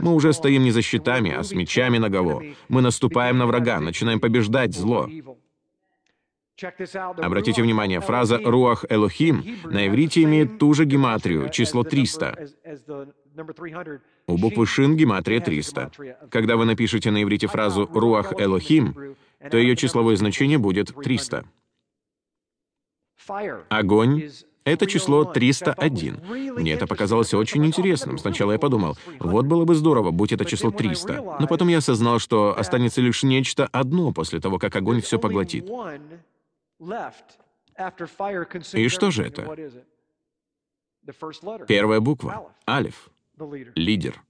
Мы 0.00 0.14
уже 0.14 0.32
стоим 0.32 0.64
не 0.64 0.70
за 0.70 0.82
щитами, 0.82 1.32
а 1.32 1.42
с 1.42 1.52
мечами 1.52 1.98
наголо. 1.98 2.42
Мы 2.68 2.82
наступаем 2.82 3.38
на 3.38 3.46
врага, 3.46 3.80
начинаем 3.80 4.20
побеждать 4.20 4.74
зло. 4.74 5.08
Обратите 7.18 7.62
внимание, 7.62 8.00
фраза 8.00 8.38
«руах 8.38 8.84
Элохим» 8.88 9.44
на 9.64 9.86
иврите 9.88 10.22
имеет 10.22 10.58
ту 10.58 10.74
же 10.74 10.84
гематрию, 10.84 11.48
число 11.50 11.82
300. 11.82 12.48
У 14.26 14.36
буквы 14.38 14.66
«шин» 14.66 14.96
гематрия 14.96 15.40
300. 15.40 15.90
Когда 16.30 16.56
вы 16.56 16.64
напишете 16.64 17.10
на 17.10 17.22
иврите 17.22 17.46
фразу 17.46 17.88
«руах 17.92 18.32
Элохим», 18.38 19.16
то 19.50 19.56
ее 19.56 19.76
числовое 19.76 20.16
значение 20.16 20.58
будет 20.58 20.94
300. 20.94 21.44
Огонь— 23.68 24.30
это 24.64 24.86
число 24.86 25.24
301. 25.24 26.20
Мне 26.56 26.72
это 26.72 26.86
показалось 26.86 27.34
очень 27.34 27.64
интересным. 27.66 28.18
Сначала 28.18 28.52
я 28.52 28.58
подумал, 28.58 28.96
вот 29.18 29.46
было 29.46 29.64
бы 29.64 29.74
здорово, 29.74 30.10
будь 30.10 30.32
это 30.32 30.44
число 30.44 30.70
300. 30.70 31.38
Но 31.40 31.46
потом 31.46 31.68
я 31.68 31.78
осознал, 31.78 32.18
что 32.18 32.56
останется 32.56 33.00
лишь 33.00 33.22
нечто 33.22 33.66
одно 33.66 34.12
после 34.12 34.40
того, 34.40 34.58
как 34.58 34.74
огонь 34.76 35.00
все 35.00 35.18
поглотит. 35.18 35.68
И 38.72 38.88
что 38.88 39.10
же 39.10 39.24
это? 39.24 39.56
Первая 41.66 42.00
буква— 42.00 42.52
алиф, 42.68 43.10
лидер. 43.76 44.22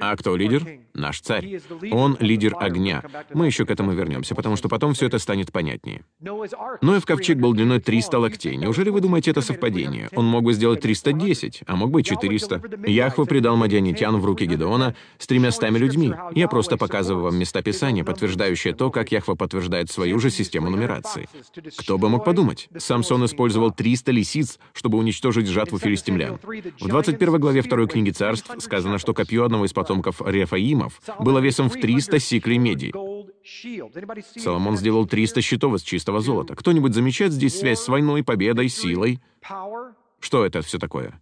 А 0.00 0.16
кто 0.16 0.36
лидер? 0.36 0.66
Наш 0.94 1.20
царь. 1.20 1.60
Он 1.90 2.16
лидер 2.20 2.54
огня. 2.58 3.02
Мы 3.32 3.46
еще 3.46 3.64
к 3.64 3.70
этому 3.70 3.92
вернемся, 3.92 4.34
потому 4.34 4.56
что 4.56 4.68
потом 4.68 4.94
все 4.94 5.06
это 5.06 5.18
станет 5.18 5.52
понятнее. 5.52 6.04
Ноев 6.20 7.06
ковчег 7.06 7.38
был 7.38 7.52
длиной 7.52 7.80
300 7.80 8.18
локтей. 8.18 8.56
Неужели 8.56 8.90
вы 8.90 9.00
думаете, 9.00 9.30
это 9.30 9.40
совпадение? 9.40 10.08
Он 10.14 10.26
мог 10.26 10.44
бы 10.44 10.52
сделать 10.52 10.80
310, 10.80 11.62
а 11.66 11.76
мог 11.76 11.90
бы 11.90 12.02
400. 12.02 12.62
Яхва 12.86 13.24
предал 13.24 13.56
мадианитян 13.56 14.16
в 14.18 14.24
руки 14.24 14.46
Гедеона 14.46 14.94
с 15.18 15.26
тремястами 15.26 15.78
людьми. 15.78 16.12
Я 16.34 16.48
просто 16.48 16.76
показываю 16.76 17.24
вам 17.24 17.36
места 17.36 17.62
Писания, 17.62 18.04
подтверждающие 18.04 18.74
то, 18.74 18.90
как 18.90 19.12
Яхва 19.12 19.34
подтверждает 19.34 19.90
свою 19.90 20.18
же 20.18 20.30
систему 20.30 20.70
нумерации. 20.70 21.28
Кто 21.78 21.98
бы 21.98 22.08
мог 22.08 22.24
подумать? 22.24 22.68
Самсон 22.76 23.24
использовал 23.24 23.72
300 23.72 24.12
лисиц, 24.12 24.58
чтобы 24.72 24.98
уничтожить 24.98 25.46
жатву 25.46 25.78
филистимлян. 25.78 26.38
В 26.80 26.88
21 26.88 27.40
главе 27.40 27.62
2 27.62 27.86
книги 27.86 28.10
царств 28.10 28.50
сказано, 28.58 28.98
что 28.98 29.14
копье 29.14 29.41
одного 29.44 29.64
из 29.64 29.72
потомков 29.72 30.20
Рефаимов 30.24 31.00
было 31.18 31.38
весом 31.38 31.68
в 31.68 31.74
300 31.74 32.18
сиклей 32.18 32.58
меди. 32.58 32.92
Соломон 34.38 34.76
сделал 34.76 35.06
300 35.06 35.40
щитов 35.42 35.74
из 35.74 35.82
чистого 35.82 36.20
золота. 36.20 36.54
Кто-нибудь 36.54 36.94
замечает 36.94 37.32
здесь 37.32 37.58
связь 37.58 37.80
с 37.80 37.88
войной, 37.88 38.22
победой, 38.22 38.68
силой? 38.68 39.20
Что 40.20 40.44
это 40.44 40.62
все 40.62 40.78
такое? 40.78 41.20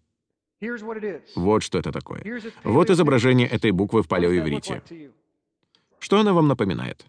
Вот 1.37 1.62
что 1.62 1.79
это 1.79 1.91
такое. 1.91 2.23
Вот 2.65 2.91
изображение 2.91 3.49
этой 3.49 3.71
буквы 3.71 4.03
в 4.03 4.09
палеоиврите. 4.09 4.83
Что 5.99 6.21
она 6.21 6.33
вам 6.33 6.49
напоминает? 6.49 7.07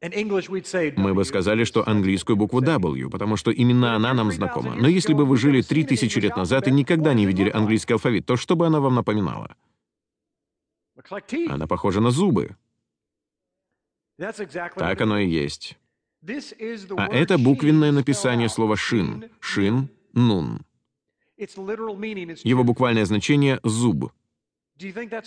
Мы 0.00 1.14
бы 1.14 1.24
сказали, 1.24 1.64
что 1.64 1.88
английскую 1.88 2.36
букву 2.36 2.60
W, 2.60 3.10
потому 3.10 3.36
что 3.36 3.50
именно 3.50 3.96
она 3.96 4.14
нам 4.14 4.30
знакома. 4.30 4.74
Но 4.76 4.86
если 4.86 5.12
бы 5.12 5.24
вы 5.24 5.36
жили 5.36 5.60
3000 5.60 6.18
лет 6.20 6.36
назад 6.36 6.68
и 6.68 6.70
никогда 6.70 7.14
не 7.14 7.26
видели 7.26 7.50
английский 7.50 7.94
алфавит, 7.94 8.24
то 8.26 8.36
что 8.36 8.54
бы 8.54 8.66
она 8.66 8.80
вам 8.80 8.94
напоминала? 8.94 9.56
Она 11.48 11.66
похожа 11.66 12.00
на 12.00 12.10
зубы. 12.10 12.56
Так 14.76 15.00
оно 15.00 15.18
и 15.18 15.28
есть. 15.28 15.78
А 16.96 17.06
это 17.06 17.38
буквенное 17.38 17.92
написание 17.92 18.48
слова 18.48 18.76
«шин». 18.76 19.30
«Шин», 19.40 19.88
«нун». 20.12 20.60
Его 21.36 22.64
буквальное 22.64 23.04
значение— 23.04 23.60
«зуб». 23.62 24.12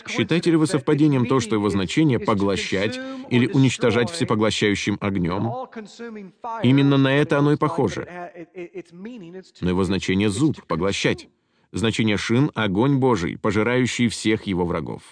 Считаете 0.08 0.52
ли 0.52 0.58
вы 0.58 0.68
совпадением 0.68 1.26
то, 1.26 1.40
что 1.40 1.56
его 1.56 1.70
значение— 1.70 2.20
поглощать 2.20 3.00
или 3.30 3.48
уничтожать 3.48 4.10
всепоглощающим 4.10 4.98
огнем? 5.02 5.52
Именно 6.64 6.98
на 6.98 7.16
это 7.16 7.40
оно 7.40 7.54
и 7.54 7.58
похоже. 7.58 8.08
Но 9.62 9.70
его 9.70 9.84
значение— 9.84 10.30
зуб, 10.32 10.66
поглощать. 10.68 11.30
Значение 11.74 12.18
шин— 12.18 12.52
огонь 12.56 12.98
Божий, 12.98 13.38
пожирающий 13.38 14.10
всех 14.10 14.44
его 14.44 14.66
врагов. 14.66 15.04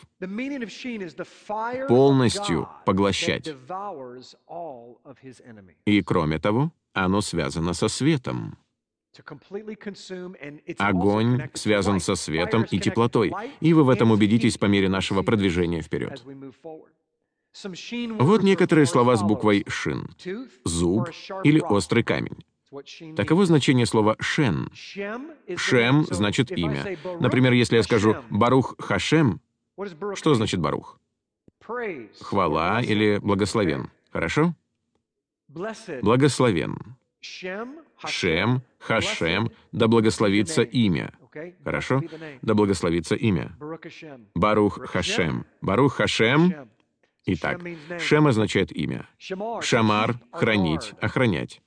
Полностью 1.87 2.67
поглощать. 2.85 3.55
И 5.85 6.01
кроме 6.01 6.39
того, 6.39 6.71
оно 6.93 7.21
связано 7.21 7.73
со 7.73 7.87
светом. 7.87 8.57
Огонь 10.77 11.49
связан 11.53 11.99
со 11.99 12.15
светом 12.15 12.63
и 12.63 12.79
теплотой, 12.79 13.33
и 13.59 13.73
вы 13.73 13.83
в 13.83 13.89
этом 13.89 14.11
убедитесь 14.11 14.57
по 14.57 14.65
мере 14.65 14.89
нашего 14.89 15.23
продвижения 15.23 15.81
вперед. 15.81 16.23
Вот 18.19 18.43
некоторые 18.43 18.85
слова 18.85 19.15
с 19.15 19.23
буквой 19.23 19.65
«шин»— 19.67 20.09
«зуб» 20.65 21.09
или 21.43 21.59
«острый 21.59 22.03
камень». 22.03 22.45
Таково 23.15 23.45
значение 23.45 23.87
слова 23.87 24.15
«шен». 24.19 24.71
«Шем» 24.73 26.05
значит 26.09 26.51
имя. 26.51 26.97
Например, 27.19 27.53
если 27.53 27.77
я 27.77 27.83
скажу 27.83 28.17
«Барух 28.29 28.75
Хашем», 28.77 29.41
что 30.13 30.35
значит 30.35 30.59
«Барух»? 30.59 30.99
Хвала 32.21 32.81
или 32.81 33.17
благословен. 33.17 33.89
Хорошо? 34.11 34.55
Благословен. 35.47 36.95
Шем, 38.05 38.63
Хашем, 38.79 39.51
да 39.71 39.87
благословится 39.87 40.61
имя. 40.61 41.13
Хорошо? 41.63 42.01
Да 42.41 42.53
благословится 42.53 43.15
имя. 43.15 43.55
Барух 44.35 44.79
Хашем. 44.85 45.45
Барух 45.61 45.95
Хашем. 45.95 46.69
Итак, 47.25 47.61
Шем 47.99 48.27
означает 48.27 48.71
имя. 48.71 49.07
Шамар— 49.61 50.19
хранить, 50.31 50.93
охранять. 51.01 51.61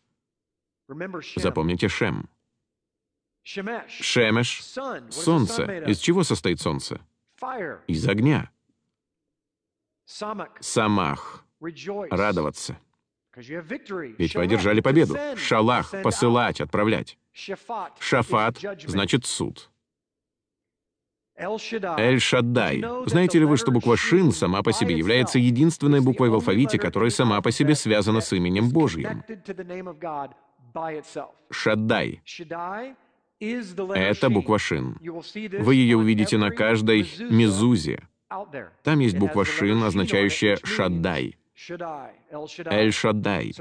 Запомните 1.37 1.89
Шем. 1.89 2.29
Шемеш— 3.43 4.63
солнце. 5.11 5.85
Из 5.87 5.99
чего 5.99 6.25
состоит 6.25 6.61
солнце? 6.61 7.01
Из 7.87 8.09
огня. 8.09 8.51
Самах— 10.05 11.45
радоваться. 12.11 12.79
Ведь 13.37 14.35
вы 14.35 14.43
одержали 14.43 14.81
победу. 14.81 15.17
Шалах— 15.37 15.95
посылать, 16.03 16.61
отправлять. 16.61 17.19
Шафат— 17.33 18.59
значит 18.87 19.25
суд. 19.25 19.71
Эль-Шаддай. 21.37 22.85
Знаете 23.07 23.39
ли 23.39 23.45
вы, 23.47 23.57
что 23.57 23.71
буква 23.71 23.97
Шин 23.97 24.33
сама 24.33 24.63
по 24.63 24.73
себе 24.73 24.97
является 24.97 25.39
единственной 25.39 26.01
буквой 26.01 26.29
в 26.29 26.35
алфавите, 26.35 26.79
которая 26.79 27.11
сама 27.11 27.41
по 27.41 27.51
себе 27.51 27.75
связана 27.75 28.21
с 28.21 28.33
именем 28.33 28.69
Божьим? 28.71 29.25
Шаддай. 31.51 32.23
Это 33.41 34.31
буква 34.31 34.59
Шин. 34.59 34.99
Вы 35.01 35.75
ее 35.75 35.97
увидите 35.97 36.37
на 36.39 36.51
каждой 36.51 37.11
мезузе. 37.19 38.07
Там 38.83 38.99
есть 39.01 39.19
буква 39.19 39.45
Шин, 39.45 39.83
означающая 39.83 40.59
Шаддай. 40.63 41.37
Эль-Шаддай. 42.67 43.53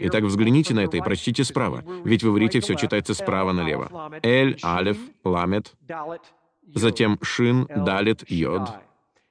Итак, 0.00 0.24
взгляните 0.24 0.74
на 0.74 0.80
это 0.80 0.96
и 0.96 1.00
прочтите 1.00 1.44
справа, 1.44 1.84
ведь 2.04 2.22
в 2.22 2.28
иврите 2.28 2.60
все 2.60 2.74
читается 2.74 3.14
справа 3.14 3.52
налево. 3.52 4.18
Эль, 4.22 4.58
Алеф, 4.62 4.98
Ламет, 5.24 5.74
затем 6.74 7.18
Шин, 7.22 7.66
Далит, 7.66 8.28
Йод, 8.30 8.68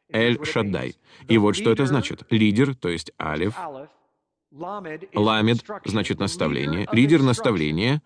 Эль-Шаддай. 0.09 0.95
И 1.27 1.37
вот 1.37 1.55
что 1.55 1.71
это 1.71 1.85
значит. 1.85 2.23
Лидер, 2.29 2.75
то 2.75 2.89
есть 2.89 3.11
Алеф, 3.19 3.55
Ламед 4.51 5.65
значит 5.85 6.19
наставление, 6.19 6.87
лидер 6.91 7.21
наставления, 7.21 8.01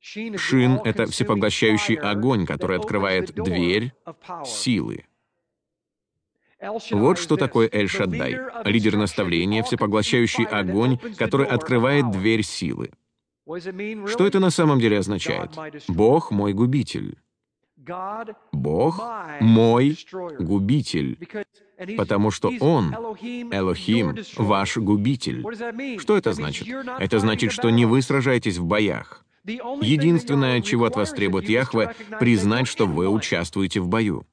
Шин— 0.00 0.80
это 0.84 1.04
всепоглощающий 1.06 1.96
огонь, 1.96 2.46
который 2.46 2.78
открывает 2.78 3.34
дверь 3.34 3.92
силы. 4.46 5.04
Вот 6.90 7.18
что 7.18 7.36
такое 7.36 7.68
Эль-Шаддай. 7.72 8.38
Лидер 8.64 8.96
наставления, 8.96 9.62
всепоглощающий 9.62 10.44
огонь, 10.44 10.98
который 11.16 11.46
открывает 11.46 12.10
дверь 12.10 12.42
силы. 12.42 12.90
Что 14.06 14.26
это 14.26 14.40
на 14.40 14.50
самом 14.50 14.78
деле 14.78 14.98
означает? 14.98 15.50
Бог 15.88 16.30
мой 16.30 16.52
губитель. 16.52 17.18
Бог 18.52 19.02
мой 19.40 19.96
губитель, 20.38 21.18
потому 21.96 22.30
что 22.30 22.52
Он, 22.60 22.94
Элохим, 22.94 24.16
ваш 24.36 24.76
губитель. 24.76 25.44
Что 25.98 26.16
это 26.16 26.32
значит? 26.32 26.68
Это 26.98 27.18
значит, 27.18 27.52
что 27.52 27.70
не 27.70 27.86
вы 27.86 28.02
сражаетесь 28.02 28.58
в 28.58 28.66
боях. 28.66 29.24
Единственное, 29.44 30.60
чего 30.60 30.84
от 30.84 30.96
вас 30.96 31.12
требует 31.12 31.48
Яхве, 31.48 31.94
признать, 32.20 32.68
что 32.68 32.86
вы 32.86 33.08
участвуете 33.08 33.80
в 33.80 33.88
бою. 33.88 34.26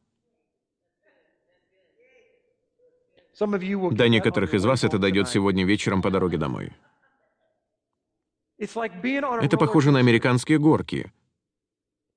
До 3.39 4.09
некоторых 4.09 4.53
из 4.53 4.65
вас 4.65 4.83
это 4.83 4.97
дойдет 4.97 5.29
сегодня 5.29 5.65
вечером 5.65 6.01
по 6.01 6.09
дороге 6.09 6.37
домой. 6.37 6.73
Это 8.57 9.57
похоже 9.57 9.91
на 9.91 9.99
американские 9.99 10.57
горки. 10.57 11.11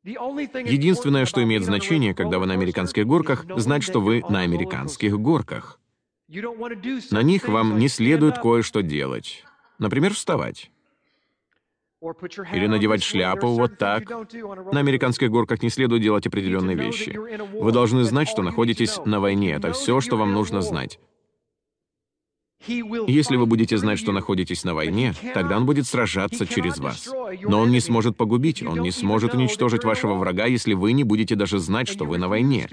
Единственное, 0.03 1.27
что 1.27 1.43
имеет 1.43 1.65
значение, 1.65 2.15
когда 2.15 2.39
вы 2.39 2.47
на 2.47 2.55
американских 2.55 3.07
горках, 3.07 3.45
знать, 3.57 3.83
что 3.83 4.01
вы 4.01 4.25
на 4.31 4.41
американских 4.41 5.19
горках. 5.19 5.79
На 7.11 7.23
них 7.23 7.49
вам 7.49 7.79
не 7.79 7.89
следует 7.89 8.39
кое-что 8.39 8.81
делать. 8.81 9.45
Например, 9.79 10.15
вставать. 10.15 10.71
Или 12.01 12.67
надевать 12.67 13.03
шляпу 13.03 13.49
вот 13.49 13.77
так. 13.77 14.09
На 14.73 14.81
американских 14.81 15.31
горках 15.31 15.63
не 15.63 15.69
следует 15.69 16.01
делать 16.01 16.27
определенные 16.27 16.77
вещи. 16.77 17.11
Вы 17.61 17.73
должны 17.73 18.05
знать, 18.05 18.29
что 18.29 18.41
находитесь 18.41 18.99
на 19.05 19.21
войне. 19.21 19.53
Это 19.53 19.73
все, 19.73 20.01
что 20.01 20.17
вам 20.17 20.33
нужно 20.33 20.63
знать. 20.63 20.99
Если 22.67 23.37
вы 23.37 23.47
будете 23.47 23.79
знать, 23.79 23.99
что 23.99 24.13
находитесь 24.13 24.65
на 24.65 24.75
войне, 24.75 25.15
тогда 25.35 25.57
он 25.57 25.65
будет 25.65 25.87
сражаться 25.87 26.47
через 26.47 26.79
вас. 26.79 27.09
Но 27.43 27.61
он 27.61 27.71
не 27.71 27.81
сможет 27.81 28.17
погубить, 28.17 28.63
он 28.63 28.81
не 28.81 28.91
сможет 28.91 29.35
уничтожить 29.35 29.85
вашего 29.85 30.15
врага, 30.15 30.45
если 30.45 30.75
вы 30.75 30.93
не 30.93 31.05
будете 31.05 31.37
даже 31.37 31.59
знать, 31.59 31.89
что 31.89 32.05
вы 32.05 32.19
на 32.19 32.29
войне. 32.29 32.69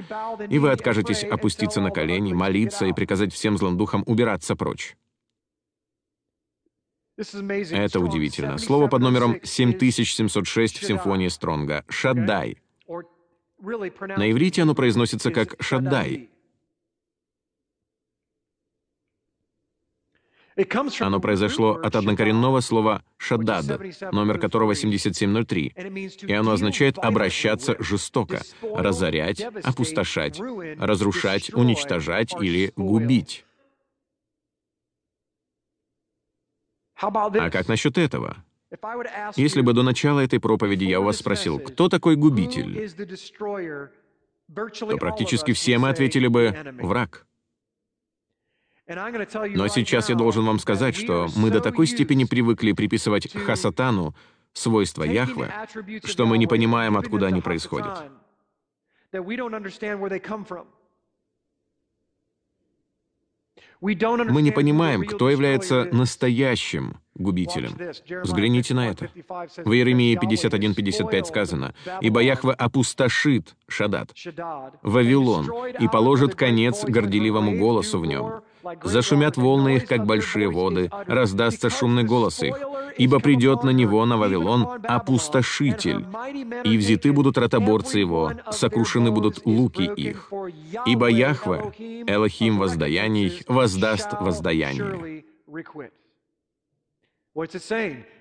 И 0.50 0.60
вы 0.60 0.72
откажетесь 0.72 1.24
опуститься 1.24 1.80
на 1.80 1.92
колени, 1.92 2.34
молиться 2.34 2.86
и 2.86 2.94
приказать 2.94 3.34
всем 3.34 3.58
злым 3.58 3.78
духам 3.78 4.04
убираться 4.06 4.56
прочь. 4.56 4.96
Это 7.18 8.00
удивительно. 8.00 8.58
Слово 8.58 8.88
под 8.88 9.02
номером 9.02 9.38
7706 9.42 10.78
в 10.80 10.86
симфонии 10.86 11.30
Стронга— 11.30 11.84
«шаддай». 11.90 12.58
На 13.60 14.32
иврите 14.32 14.62
оно 14.62 14.76
произносится 14.76 15.32
как 15.32 15.56
«шаддай». 15.60 16.30
Оно 21.00 21.20
произошло 21.20 21.76
от 21.76 21.96
однокоренного 21.96 22.62
слова 22.62 23.04
«шаддад», 23.18 23.66
номер 24.12 24.40
которого 24.40 24.74
7703, 24.74 25.74
и 26.22 26.34
оно 26.34 26.52
означает 26.54 26.98
«обращаться 26.98 27.76
жестоко», 27.80 28.42
«разорять», 28.62 29.42
«опустошать», 29.64 30.40
«разрушать», 30.80 31.54
«уничтожать» 31.54 32.34
или 32.42 32.74
«губить». 32.76 33.46
А 37.00 37.50
как 37.52 37.68
насчет 37.68 38.00
этого? 38.00 38.38
Если 39.36 39.62
бы 39.62 39.74
до 39.74 39.84
начала 39.84 40.22
этой 40.22 40.40
проповеди 40.40 40.86
я 40.86 41.00
у 41.00 41.04
вас 41.04 41.18
спросил, 41.18 41.60
кто 41.60 41.88
такой 41.88 42.16
губитель, 42.16 42.90
то 44.54 44.98
практически 44.98 45.54
все 45.54 45.78
мы 45.78 45.90
ответили 45.90 46.28
бы 46.28 46.56
«враг». 46.82 47.27
Но 48.88 49.68
сейчас 49.68 50.10
я 50.10 50.16
должен 50.16 50.46
вам 50.46 50.60
сказать, 50.60 50.96
что 50.96 51.28
мы 51.36 51.50
до 51.52 51.60
такой 51.60 51.88
степени 51.88 52.24
привыкли 52.24 52.72
приписывать 52.72 53.32
Хасатану 53.34 54.16
свойства 54.54 55.04
Яхве, 55.04 55.54
что 56.06 56.26
мы 56.26 56.38
не 56.38 56.48
понимаем, 56.48 56.98
откуда 56.98 57.28
они 57.28 57.42
происходят. 57.42 58.10
Мы 63.80 64.42
не 64.42 64.52
понимаем, 64.52 65.06
кто 65.06 65.30
является 65.30 65.88
настоящим 65.92 66.98
губителем. 67.14 67.74
Взгляните 68.24 68.74
на 68.74 68.90
это. 68.90 69.10
В 69.64 69.72
Иеремии 69.74 70.18
51.55 70.18 71.26
сказано, 71.26 71.76
«Ибо 72.02 72.22
Яхва 72.22 72.54
опустошит, 72.54 73.56
Шадат, 73.68 74.14
Вавилон, 74.82 75.68
и 75.80 75.88
положит 75.88 76.36
конец 76.36 76.84
горделивому 76.86 77.58
голосу 77.58 78.00
в 78.00 78.06
нем. 78.06 78.42
Зашумят 78.84 79.38
волны 79.38 79.78
их, 79.78 79.88
как 79.88 80.06
большие 80.06 80.50
воды, 80.50 80.90
раздастся 81.06 81.70
шумный 81.70 82.04
голос 82.04 82.42
их, 82.44 82.60
ибо 82.98 83.20
придет 83.20 83.64
на 83.64 83.70
него, 83.70 84.06
на 84.06 84.18
Вавилон, 84.18 84.68
опустошитель, 84.84 86.06
и 86.64 86.78
взяты 86.78 87.12
будут 87.12 87.38
ротоборцы 87.38 88.00
его, 88.00 88.34
сокрушены 88.52 89.12
будут 89.12 89.46
луки 89.46 89.84
их. 89.84 90.32
Ибо 90.86 91.08
Яхва, 91.08 91.74
Элохим 91.78 92.58
воздаяний, 92.58 93.44
воздаст 93.48 94.14
воздаяние». 94.20 95.24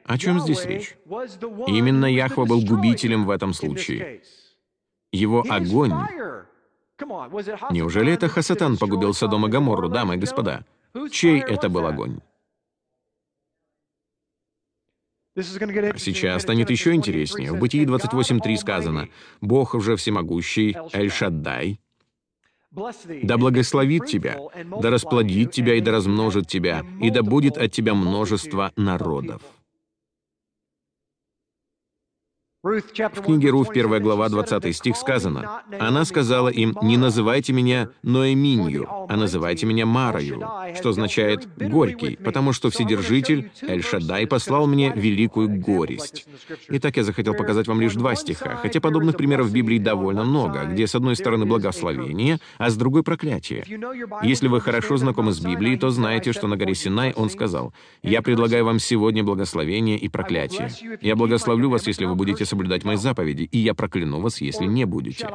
О 0.05 0.19
чем 0.19 0.41
здесь 0.41 0.65
речь? 0.67 0.97
Именно 1.67 2.07
Яхва 2.07 2.45
был 2.45 2.61
губителем 2.61 3.25
в 3.25 3.31
этом 3.31 3.55
случае. 3.55 4.21
Его 5.11 5.45
огонь... 5.49 5.95
Неужели 7.71 8.13
это 8.13 8.29
Хасатан 8.29 8.77
погубил 8.77 9.13
Содом 9.13 9.47
и 9.47 9.51
Гоморру, 9.51 9.89
дамы 9.89 10.15
и 10.15 10.19
господа? 10.19 10.65
Чей 11.11 11.41
это 11.41 11.69
был 11.69 11.87
огонь? 11.87 12.21
А 15.37 15.43
сейчас 15.99 16.43
станет 16.43 16.71
еще 16.71 16.95
интереснее. 16.95 17.53
В 17.53 17.59
Бытии 17.59 17.85
28.3 17.85 18.57
сказано, 18.57 19.09
«Бог 19.43 19.75
уже 19.75 19.97
всемогущий, 19.97 20.75
Эль-Шаддай, 20.95 21.79
да 22.71 23.37
благословит 23.37 24.07
тебя, 24.07 24.39
да 24.81 24.91
расплодит 24.91 25.53
тебя 25.53 25.75
и 25.75 25.83
да 25.83 25.93
размножит 25.93 26.49
тебя, 26.49 26.85
и 27.03 27.11
да 27.11 27.23
будет 27.23 27.59
от 27.59 27.71
тебя 27.71 27.95
множество 27.95 28.73
народов». 28.77 29.43
В 32.67 33.23
книге 33.23 33.51
Руф, 33.51 33.71
1 33.71 34.03
глава, 34.03 34.29
20 34.29 34.75
стих 34.75 34.97
сказано, 34.97 35.63
«Она 35.79 36.05
сказала 36.05 36.49
им, 36.49 36.77
не 36.83 36.97
называйте 36.97 37.53
меня 37.53 37.91
Ноэминью, 38.03 38.89
а 39.09 39.17
называйте 39.17 39.67
меня 39.67 39.87
Марою», 39.87 40.43
что 40.77 40.89
означает 40.89 41.47
«горький», 41.57 42.17
потому 42.17 42.53
что 42.53 42.71
Вседержитель 42.71 43.53
Эль-Шаддай 43.63 44.27
послал 44.27 44.67
мне 44.67 44.93
великую 44.97 45.61
горесть. 45.61 46.27
Итак, 46.69 46.97
я 46.97 47.05
захотел 47.05 47.35
показать 47.35 47.69
вам 47.69 47.81
лишь 47.81 47.95
два 47.95 48.17
стиха, 48.17 48.57
хотя 48.57 48.81
подобных 48.81 49.17
примеров 49.17 49.47
в 49.47 49.53
Библии 49.53 49.79
довольно 49.79 50.25
много, 50.25 50.65
где 50.65 50.89
с 50.89 50.97
одной 50.97 51.15
стороны 51.15 51.47
благословение, 51.47 52.39
а 52.59 52.71
с 52.71 52.77
другой 52.77 53.05
проклятие. 53.05 53.65
Если 54.25 54.49
вы 54.49 54.61
хорошо 54.61 54.97
знакомы 54.97 55.33
с 55.33 55.39
Библией, 55.39 55.79
то 55.79 55.91
знаете, 55.91 56.33
что 56.33 56.49
на 56.49 56.57
горе 56.57 56.75
Синай 56.75 57.13
он 57.13 57.31
сказал, 57.31 57.73
«Я 58.03 58.23
предлагаю 58.23 58.65
вам 58.65 58.81
сегодня 58.81 59.23
благословение 59.23 59.99
и 59.99 60.09
проклятие. 60.09 60.69
Я 61.01 61.15
благословлю 61.15 61.71
вас, 61.71 61.87
если 61.87 62.07
вы 62.07 62.17
будете 62.17 62.45
соблюдать 62.45 62.56
мои 62.85 62.97
заповеди, 62.97 63.43
и 63.45 63.59
я 63.59 63.75
прокляну 63.75 64.21
вас, 64.21 64.41
если 64.41 64.65
не 64.65 64.85
будете. 64.85 65.29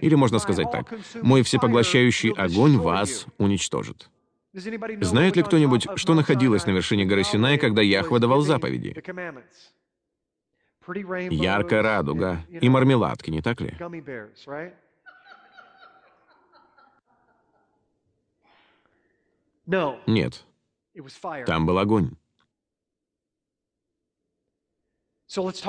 Или 0.00 0.14
можно 0.14 0.38
сказать 0.38 0.70
так, 0.70 0.92
мой 1.22 1.42
всепоглощающий 1.42 2.30
огонь 2.30 2.76
вас 2.78 3.26
уничтожит. 3.38 4.10
Знает 4.52 5.36
ли 5.36 5.42
кто-нибудь, 5.42 5.86
что 5.96 6.14
находилось 6.14 6.66
на 6.66 6.72
вершине 6.72 7.04
горы 7.04 7.24
Синай, 7.24 7.58
когда 7.58 7.82
Яхва 7.82 8.18
давал 8.18 8.40
заповеди? 8.40 8.94
Яркая 11.30 11.82
радуга 11.82 12.44
и 12.48 12.68
мармеладки, 12.68 13.30
не 13.30 13.42
так 13.42 13.60
ли? 13.60 13.76
Нет. 20.06 20.44
Там 21.46 21.66
был 21.66 21.78
огонь. 21.78 22.16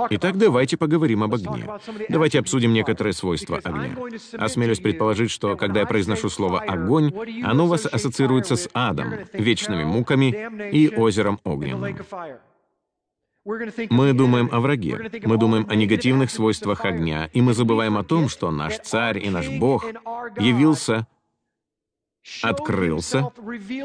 Итак, 0.09 0.37
давайте 0.37 0.75
поговорим 0.75 1.23
об 1.23 1.35
огне. 1.35 1.67
Давайте 2.09 2.39
обсудим 2.39 2.73
некоторые 2.73 3.13
свойства 3.13 3.59
огня. 3.63 3.95
Осмелюсь 4.33 4.79
предположить, 4.79 5.29
что 5.29 5.55
когда 5.55 5.81
я 5.81 5.85
произношу 5.85 6.29
слово 6.29 6.61
«огонь», 6.61 7.13
оно 7.43 7.65
у 7.65 7.67
вас 7.67 7.85
ассоциируется 7.85 8.55
с 8.55 8.69
адом, 8.73 9.13
вечными 9.33 9.83
муками 9.83 10.71
и 10.71 10.89
озером 10.95 11.39
огненным. 11.43 11.97
Мы 13.43 14.13
думаем 14.13 14.49
о 14.51 14.59
враге, 14.59 15.11
мы 15.23 15.37
думаем 15.37 15.65
о 15.69 15.75
негативных 15.75 16.31
свойствах 16.31 16.85
огня, 16.85 17.29
и 17.33 17.41
мы 17.41 17.53
забываем 17.53 17.97
о 17.97 18.03
том, 18.03 18.29
что 18.29 18.51
наш 18.51 18.79
царь 18.79 19.23
и 19.23 19.29
наш 19.29 19.49
Бог 19.49 19.85
явился, 20.39 21.07
открылся 22.41 23.31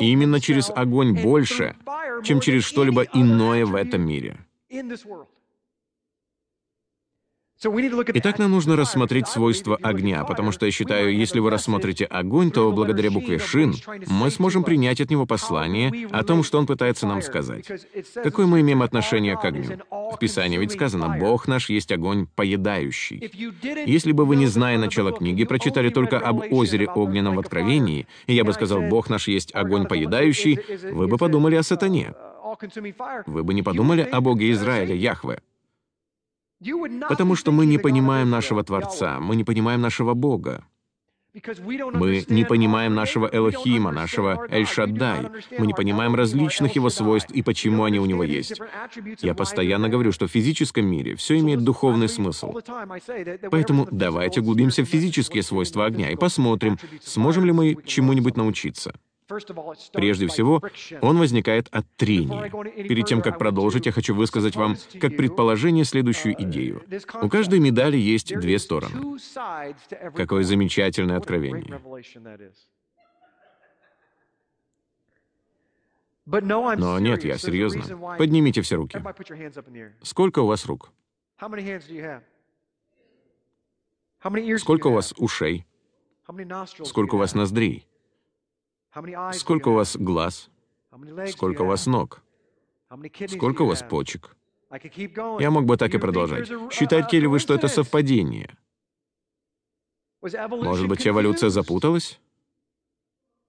именно 0.00 0.40
через 0.40 0.70
огонь 0.70 1.20
больше, 1.20 1.76
чем 2.22 2.40
через 2.40 2.64
что-либо 2.64 3.02
иное 3.02 3.64
в 3.66 3.74
этом 3.74 4.02
мире. 4.06 4.38
Итак, 7.58 8.38
нам 8.38 8.50
нужно 8.50 8.76
рассмотреть 8.76 9.28
свойства 9.28 9.78
огня, 9.82 10.24
потому 10.24 10.52
что 10.52 10.66
я 10.66 10.72
считаю, 10.72 11.16
если 11.16 11.40
вы 11.40 11.48
рассмотрите 11.50 12.04
огонь, 12.04 12.50
то 12.50 12.70
благодаря 12.70 13.10
букве 13.10 13.38
«шин» 13.38 13.74
мы 14.08 14.30
сможем 14.30 14.62
принять 14.62 15.00
от 15.00 15.10
него 15.10 15.24
послание 15.24 16.06
о 16.10 16.22
том, 16.22 16.42
что 16.42 16.58
он 16.58 16.66
пытается 16.66 17.06
нам 17.06 17.22
сказать. 17.22 17.66
Какое 18.14 18.46
мы 18.46 18.60
имеем 18.60 18.82
отношение 18.82 19.36
к 19.36 19.44
огню? 19.44 19.78
В 19.90 20.18
Писании 20.18 20.58
ведь 20.58 20.72
сказано 20.72 21.16
«Бог 21.18 21.48
наш 21.48 21.70
есть 21.70 21.92
огонь 21.92 22.26
поедающий». 22.34 23.30
Если 23.86 24.12
бы 24.12 24.26
вы, 24.26 24.36
не 24.36 24.46
зная 24.46 24.76
начала 24.76 25.12
книги, 25.12 25.44
прочитали 25.44 25.88
только 25.88 26.18
об 26.18 26.52
озере 26.52 26.86
огненном 26.86 27.36
в 27.36 27.40
Откровении, 27.40 28.06
и 28.26 28.34
я 28.34 28.44
бы 28.44 28.52
сказал 28.52 28.82
«Бог 28.82 29.08
наш 29.08 29.28
есть 29.28 29.54
огонь 29.54 29.86
поедающий», 29.86 30.60
вы 30.92 31.08
бы 31.08 31.16
подумали 31.16 31.54
о 31.54 31.62
сатане. 31.62 32.12
Вы 33.26 33.44
бы 33.44 33.54
не 33.54 33.62
подумали 33.62 34.02
о 34.02 34.20
Боге 34.20 34.50
Израиля, 34.50 34.94
Яхве. 34.94 35.40
Потому 37.08 37.34
что 37.34 37.52
мы 37.52 37.66
не 37.66 37.78
понимаем 37.78 38.30
нашего 38.30 38.64
Творца, 38.64 39.20
мы 39.20 39.36
не 39.36 39.44
понимаем 39.44 39.80
нашего 39.80 40.14
Бога. 40.14 40.64
Мы 41.92 42.24
не 42.28 42.44
понимаем 42.44 42.94
нашего 42.94 43.28
Элохима, 43.30 43.90
нашего 43.92 44.46
Эль-Шаддай. 44.48 45.28
Мы 45.58 45.66
не 45.66 45.74
понимаем 45.74 46.14
различных 46.14 46.76
его 46.76 46.88
свойств 46.88 47.30
и 47.30 47.42
почему 47.42 47.84
они 47.84 47.98
у 47.98 48.06
него 48.06 48.24
есть. 48.24 48.58
Я 49.20 49.34
постоянно 49.34 49.90
говорю, 49.90 50.12
что 50.12 50.26
в 50.26 50.30
физическом 50.30 50.86
мире 50.86 51.14
все 51.14 51.38
имеет 51.38 51.62
духовный 51.62 52.08
смысл. 52.08 52.58
Поэтому 53.50 53.86
давайте 53.90 54.40
углубимся 54.40 54.82
в 54.82 54.88
физические 54.88 55.42
свойства 55.42 55.84
огня 55.84 56.10
и 56.10 56.16
посмотрим, 56.16 56.78
сможем 57.02 57.44
ли 57.44 57.52
мы 57.52 57.76
чему-нибудь 57.84 58.36
научиться. 58.36 58.94
Прежде 59.92 60.28
всего, 60.28 60.62
он 61.00 61.18
возникает 61.18 61.68
от 61.72 61.86
трения. 61.96 62.50
Перед 62.88 63.06
тем, 63.06 63.22
как 63.22 63.38
продолжить, 63.38 63.86
я 63.86 63.92
хочу 63.92 64.14
высказать 64.14 64.54
вам 64.56 64.76
как 65.00 65.16
предположение 65.16 65.84
следующую 65.84 66.34
uh, 66.34 66.42
идею. 66.44 66.84
У 67.22 67.28
каждой 67.28 67.58
медали 67.58 67.96
есть 67.96 68.38
две 68.38 68.58
стороны. 68.58 69.18
Какое 70.14 70.44
замечательное 70.44 71.16
откровение. 71.16 71.80
Но 76.26 76.98
нет, 76.98 77.24
я 77.24 77.38
серьезно. 77.38 78.16
Поднимите 78.16 78.62
все 78.62 78.76
руки. 78.76 79.02
Сколько 80.02 80.40
у 80.40 80.46
вас 80.46 80.66
рук? 80.66 80.90
Сколько 84.58 84.86
у 84.88 84.92
вас 84.92 85.14
ушей? 85.16 85.66
Сколько 86.84 87.14
у 87.14 87.18
вас 87.18 87.34
ноздрей? 87.34 87.85
Сколько 89.32 89.68
у 89.68 89.74
вас 89.74 89.96
глаз? 89.96 90.50
Сколько 91.28 91.62
у 91.62 91.66
вас 91.66 91.86
ног? 91.86 92.22
Сколько 93.28 93.62
у 93.62 93.66
вас 93.66 93.82
почек? 93.82 94.36
Я 95.38 95.50
мог 95.50 95.64
бы 95.64 95.76
так 95.76 95.94
и 95.94 95.98
продолжать. 95.98 96.48
Считаете 96.72 97.20
ли 97.20 97.26
вы, 97.26 97.38
что 97.38 97.54
это 97.54 97.68
совпадение? 97.68 98.56
Может 100.22 100.88
быть, 100.88 101.06
эволюция 101.06 101.50
запуталась? 101.50 102.20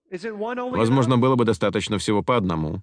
Возможно, 0.09 1.17
было 1.17 1.35
бы 1.35 1.45
достаточно 1.45 1.97
всего 1.97 2.23
по 2.23 2.37
одному. 2.37 2.81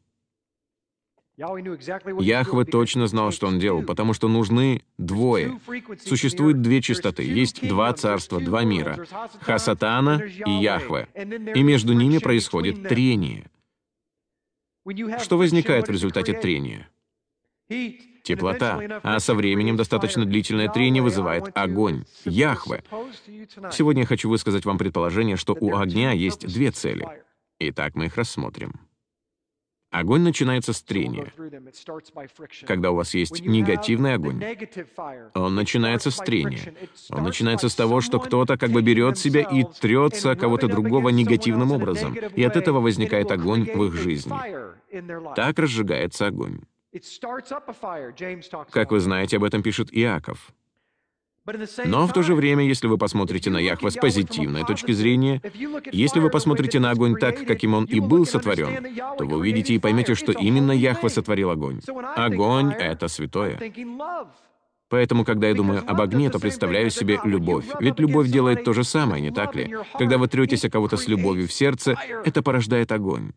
Яхве 1.36 2.64
точно 2.64 3.06
знал, 3.08 3.32
что 3.32 3.48
он 3.48 3.58
делал, 3.58 3.82
потому 3.82 4.12
что 4.12 4.28
нужны 4.28 4.82
двое. 4.98 5.58
Существует 6.04 6.62
две 6.62 6.80
частоты, 6.80 7.24
есть 7.24 7.66
два 7.66 7.92
царства, 7.92 8.40
два 8.40 8.62
мира— 8.62 9.04
Хасатана 9.40 10.22
и 10.46 10.50
Яхве, 10.50 11.08
и 11.54 11.62
между 11.62 11.92
ними 11.92 12.18
происходит 12.18 12.88
трение. 12.88 13.50
Что 15.20 15.36
возникает 15.36 15.88
в 15.88 15.90
результате 15.90 16.34
трения? 16.34 16.88
Теплота, 18.22 19.00
а 19.02 19.18
со 19.18 19.34
временем 19.34 19.76
достаточно 19.76 20.24
длительное 20.24 20.68
трение 20.68 21.02
вызывает 21.02 21.50
огонь, 21.54 22.04
Яхве. 22.24 22.84
Сегодня 23.72 24.02
я 24.02 24.06
хочу 24.06 24.30
высказать 24.30 24.64
вам 24.64 24.78
предположение, 24.78 25.36
что 25.36 25.56
у 25.58 25.76
огня 25.76 26.12
есть 26.12 26.46
две 26.46 26.70
цели. 26.70 27.06
Итак, 27.58 27.96
мы 27.96 28.06
их 28.06 28.16
рассмотрим. 28.16 28.74
Огонь 29.94 30.22
начинается 30.22 30.72
с 30.72 30.82
трения. 30.82 31.32
Когда 32.66 32.90
у 32.90 32.96
вас 32.96 33.14
есть 33.14 33.46
негативный 33.46 34.14
огонь, 34.14 34.42
он 35.34 35.54
начинается 35.54 36.10
с 36.10 36.16
трения. 36.16 36.74
Он 37.10 37.22
начинается 37.22 37.68
с 37.68 37.76
того, 37.76 38.00
что 38.00 38.18
кто-то 38.18 38.56
как 38.58 38.70
бы 38.70 38.82
берет 38.82 39.16
себя 39.18 39.42
и 39.42 39.62
трется 39.62 40.34
кого-то 40.34 40.66
другого 40.66 41.10
негативным 41.10 41.70
образом, 41.70 42.12
и 42.12 42.42
от 42.42 42.56
этого 42.56 42.80
возникает 42.80 43.30
огонь 43.30 43.70
в 43.72 43.84
их 43.84 43.94
жизни. 43.94 44.34
Так 45.36 45.60
разжигается 45.60 46.26
огонь. 46.26 46.62
Как 48.70 48.90
вы 48.90 48.98
знаете, 48.98 49.36
об 49.36 49.44
этом 49.44 49.62
пишет 49.62 49.88
Иаков. 49.92 50.52
Но 51.84 52.06
в 52.06 52.12
то 52.12 52.22
же 52.22 52.34
время, 52.34 52.64
если 52.64 52.86
вы 52.86 52.96
посмотрите 52.96 53.50
на 53.50 53.58
Яхва 53.58 53.90
с 53.90 53.94
позитивной 53.94 54.64
точки 54.64 54.92
зрения, 54.92 55.42
если 55.92 56.20
вы 56.20 56.30
посмотрите 56.30 56.80
на 56.80 56.90
огонь 56.90 57.16
так, 57.16 57.46
каким 57.46 57.74
он 57.74 57.84
и 57.84 58.00
был 58.00 58.24
сотворен, 58.24 58.96
то 59.18 59.26
вы 59.26 59.36
увидите 59.36 59.74
и 59.74 59.78
поймете, 59.78 60.14
что 60.14 60.32
именно 60.32 60.72
Яхва 60.72 61.08
сотворил 61.08 61.50
огонь. 61.50 61.80
Огонь— 62.16 62.72
это 62.78 63.08
святое. 63.08 63.60
Поэтому, 64.88 65.24
когда 65.24 65.48
я 65.48 65.54
думаю 65.54 65.82
об 65.86 66.00
огне, 66.00 66.30
то 66.30 66.38
представляю 66.38 66.88
себе 66.90 67.18
любовь. 67.24 67.66
Ведь 67.80 67.98
любовь 67.98 68.28
делает 68.28 68.64
то 68.64 68.72
же 68.72 68.84
самое, 68.84 69.20
не 69.20 69.30
так 69.30 69.54
ли? 69.54 69.74
Когда 69.98 70.18
вы 70.18 70.28
третесь 70.28 70.64
о 70.64 70.70
кого-то 70.70 70.96
с 70.96 71.08
любовью 71.08 71.48
в 71.48 71.52
сердце, 71.52 71.96
это 72.24 72.42
порождает 72.42 72.92
огонь. 72.92 73.32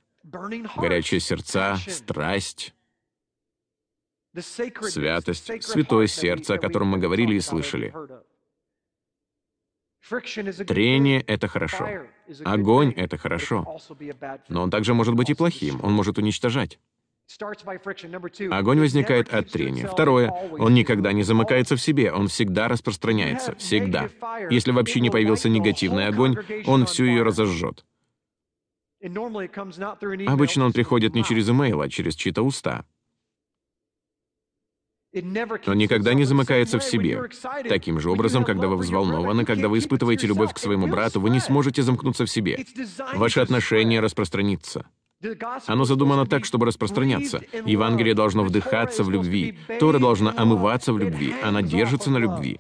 Горячие 0.76 1.20
сердца, 1.20 1.78
страсть, 1.88 2.74
святость, 4.41 5.63
святое 5.63 6.08
сердце, 6.08 6.56
о 6.56 6.58
котором 6.58 6.89
мы 6.89 6.97
говорили 6.97 7.36
и 7.36 7.39
слышали. 7.39 7.93
Трение— 10.67 11.21
это 11.28 11.47
хорошо. 11.47 11.88
Огонь— 12.45 12.93
это 12.95 13.17
хорошо. 13.17 13.80
Но 14.47 14.63
он 14.63 14.71
также 14.71 14.93
может 14.93 15.15
быть 15.15 15.30
и 15.30 15.34
плохим, 15.34 15.80
он 15.84 15.93
может 15.93 16.17
уничтожать. 16.17 16.80
Огонь 18.52 18.80
возникает 18.80 19.34
от 19.34 19.52
трения. 19.52 19.88
Второе, 19.88 20.32
он 20.52 20.73
никогда 20.73 21.12
не 21.12 21.23
замыкается 21.23 21.76
в 21.76 21.82
себе, 21.82 22.13
он 22.13 22.30
всегда 22.30 22.69
распространяется, 22.69 23.54
всегда. 23.56 24.10
Если 24.50 24.71
вообще 24.71 25.02
не 25.02 25.10
появился 25.10 25.50
негативный 25.50 26.08
огонь, 26.08 26.38
он 26.65 26.86
всю 26.86 27.04
ее 27.04 27.23
разожжет. 27.23 27.86
Обычно 29.02 30.65
он 30.65 30.73
приходит 30.73 31.15
не 31.15 31.23
через 31.23 31.50
имейл, 31.50 31.82
а 31.82 31.89
через 31.89 32.15
чьи-то 32.15 32.41
уста. 32.43 32.86
Он 35.67 35.77
никогда 35.77 36.13
не 36.13 36.23
замыкается 36.23 36.80
в 36.80 36.84
себе. 36.84 37.21
Таким 37.67 37.99
же 37.99 38.10
образом, 38.10 38.43
когда 38.43 38.67
вы 38.67 38.77
взволнованы, 38.77 39.45
когда 39.45 39.67
вы 39.67 39.80
испытываете 39.80 40.27
любовь 40.27 40.53
к 40.53 40.58
своему 40.58 40.88
брату, 40.88 41.19
вы 41.19 41.30
не 41.30 41.39
сможете 41.39 41.82
замкнуться 41.82 42.25
в 42.25 42.30
себе. 42.30 42.65
Ваше 43.13 43.39
отношение 43.39 43.99
распространится. 43.99 44.86
Оно 45.65 45.86
задумано 45.86 46.25
так, 46.25 46.45
чтобы 46.45 46.67
распространяться. 46.67 47.41
Евангелие 47.65 48.13
должно 48.13 48.43
вдыхаться 48.43 49.03
в 49.03 49.10
любви. 49.10 49.58
Тора 49.80 49.99
должна 49.99 50.34
омываться 50.36 50.93
в 50.93 50.99
любви. 50.99 51.34
Она 51.43 51.62
держится 51.62 52.12
на 52.12 52.17
любви. 52.17 52.60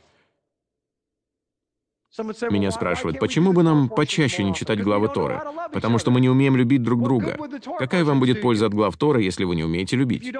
Меня 2.49 2.71
спрашивают, 2.71 3.19
почему 3.19 3.53
бы 3.53 3.61
нам 3.61 3.89
почаще 3.89 4.43
не 4.43 4.55
читать 4.55 4.81
главы 4.81 5.07
Торы? 5.07 5.39
Потому 5.71 5.99
что 5.99 6.09
мы 6.09 6.19
не 6.19 6.29
умеем 6.29 6.55
любить 6.55 6.81
друг 6.81 7.03
друга. 7.03 7.37
Какая 7.77 8.03
вам 8.03 8.19
будет 8.19 8.41
польза 8.41 8.65
от 8.65 8.73
глав 8.73 8.97
Торы, 8.97 9.21
если 9.21 9.43
вы 9.43 9.55
не 9.55 9.63
умеете 9.63 9.95
любить? 9.95 10.33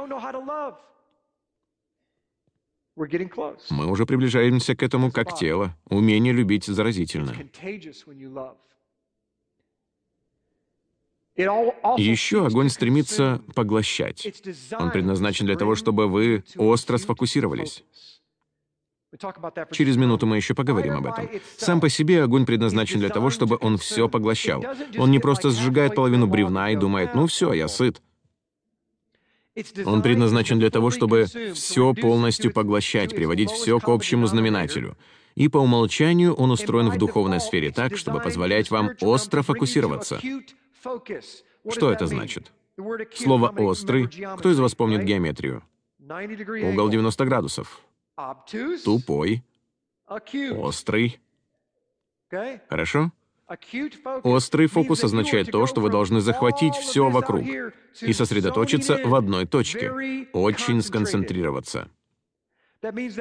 Мы 3.70 3.86
уже 3.86 4.06
приближаемся 4.06 4.76
к 4.76 4.82
этому 4.82 5.12
как 5.12 5.38
тело. 5.38 5.76
Умение 5.86 6.34
любить 6.34 6.66
заразительно. 6.66 7.36
еще 11.98 12.48
огонь 12.48 12.70
стремится 12.70 13.44
поглощать. 13.54 14.44
Он 14.80 14.90
предназначен 14.90 15.46
для 15.46 15.56
того, 15.56 15.76
чтобы 15.76 16.08
вы 16.08 16.44
остро 16.56 16.98
сфокусировались. 16.98 17.84
Через 19.72 19.96
минуту 19.96 20.26
мы 20.26 20.36
еще 20.36 20.54
поговорим 20.54 20.98
об 20.98 21.06
этом. 21.06 21.30
Сам 21.58 21.80
по 21.80 21.90
себе 21.90 22.24
огонь 22.24 22.46
предназначен 22.46 23.00
для 23.00 23.10
того, 23.10 23.30
чтобы 23.30 23.58
он 23.62 23.78
все 23.78 24.10
поглощал. 24.10 24.66
Он 24.98 25.12
не 25.12 25.20
просто 25.20 25.52
сжигает 25.52 25.96
половину 25.96 26.28
бревна 26.28 26.72
и 26.72 26.76
думает, 26.76 27.14
ну 27.14 27.28
все, 27.28 27.54
я 27.54 27.68
сыт. 27.68 28.02
Он 29.86 30.02
предназначен 30.02 30.60
для 30.60 30.70
того, 30.70 30.92
чтобы 30.92 31.26
все 31.54 31.94
полностью 31.94 32.54
поглощать, 32.54 33.16
приводить 33.16 33.52
все 33.52 33.80
к 33.80 33.88
общему 33.90 34.28
знаменателю. 34.28 34.98
И 35.36 35.50
по 35.50 35.58
умолчанию 35.58 36.34
он 36.34 36.52
устроен 36.52 36.90
в 36.90 36.98
духовной 36.98 37.40
сфере 37.40 37.72
так, 37.72 37.96
чтобы 37.98 38.20
позволять 38.20 38.72
вам 38.72 38.92
остро 39.02 39.42
фокусироваться. 39.44 40.20
Что 41.70 41.92
это 41.92 42.08
значит? 42.08 42.52
Слово 43.16 43.50
«острый». 43.58 44.08
Кто 44.08 44.52
из 44.52 44.60
вас 44.60 44.76
помнит 44.76 45.04
геометрию? 45.04 45.64
Угол 46.00 46.90
90 46.90 47.26
градусов. 47.26 47.82
Тупой. 48.84 49.44
Острый. 50.52 51.20
Хорошо? 52.70 53.12
Острый 54.24 54.68
фокус 54.68 55.04
означает 55.04 55.52
то, 55.52 55.66
что 55.68 55.82
вы 55.82 55.90
должны 55.90 56.20
захватить 56.20 56.76
все 56.76 57.10
вокруг 57.10 57.46
и 58.02 58.14
сосредоточиться 58.14 59.00
в 59.04 59.16
одной 59.16 59.46
точке, 59.46 60.28
очень 60.34 60.82
сконцентрироваться. 60.82 61.90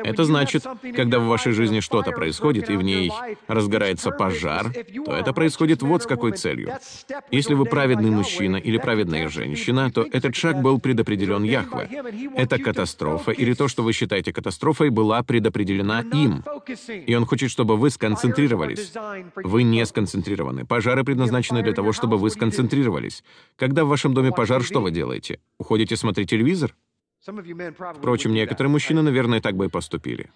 Это 0.04 0.24
значит, 0.24 0.64
когда 0.94 1.18
в 1.18 1.26
вашей 1.26 1.52
жизни 1.52 1.80
что-то 1.80 2.12
происходит, 2.12 2.70
и 2.70 2.76
в 2.76 2.82
ней 2.82 3.12
разгорается 3.46 4.10
пожар, 4.10 4.72
то 5.04 5.12
это 5.12 5.32
происходит 5.32 5.82
вот 5.82 6.02
с 6.02 6.06
какой 6.06 6.32
целью. 6.32 6.72
Если 7.30 7.54
вы 7.54 7.64
праведный 7.64 8.10
мужчина 8.10 8.56
или 8.56 8.78
праведная 8.78 9.28
женщина, 9.28 9.90
то 9.90 10.06
этот 10.10 10.34
шаг 10.34 10.60
был 10.62 10.80
предопределен 10.80 11.42
Яхве. 11.42 11.88
Эта 12.36 12.58
катастрофа 12.58 13.32
или 13.32 13.54
то, 13.54 13.68
что 13.68 13.82
вы 13.82 13.92
считаете 13.92 14.32
катастрофой, 14.32 14.90
была 14.90 15.22
предопределена 15.22 16.00
им. 16.12 16.44
И 17.06 17.14
он 17.14 17.26
хочет, 17.26 17.50
чтобы 17.50 17.76
вы 17.76 17.90
сконцентрировались. 17.90 18.92
Вы 19.36 19.62
не 19.62 19.84
сконцентрированы. 19.86 20.64
Пожары 20.64 21.04
предназначены 21.04 21.62
для 21.62 21.72
того, 21.72 21.92
чтобы 21.92 22.18
вы 22.18 22.30
сконцентрировались. 22.30 23.24
Когда 23.56 23.84
в 23.84 23.88
вашем 23.88 24.14
доме 24.14 24.32
пожар, 24.32 24.62
что 24.62 24.80
вы 24.80 24.90
делаете? 24.90 25.40
Уходите 25.58 25.96
смотреть 25.96 26.30
телевизор? 26.30 26.74
Впрочем, 27.26 28.32
некоторые 28.32 28.70
мужчины, 28.70 29.02
наверное, 29.02 29.40
так 29.40 29.56
бы 29.56 29.66
и 29.66 29.68
поступили. 29.68 30.30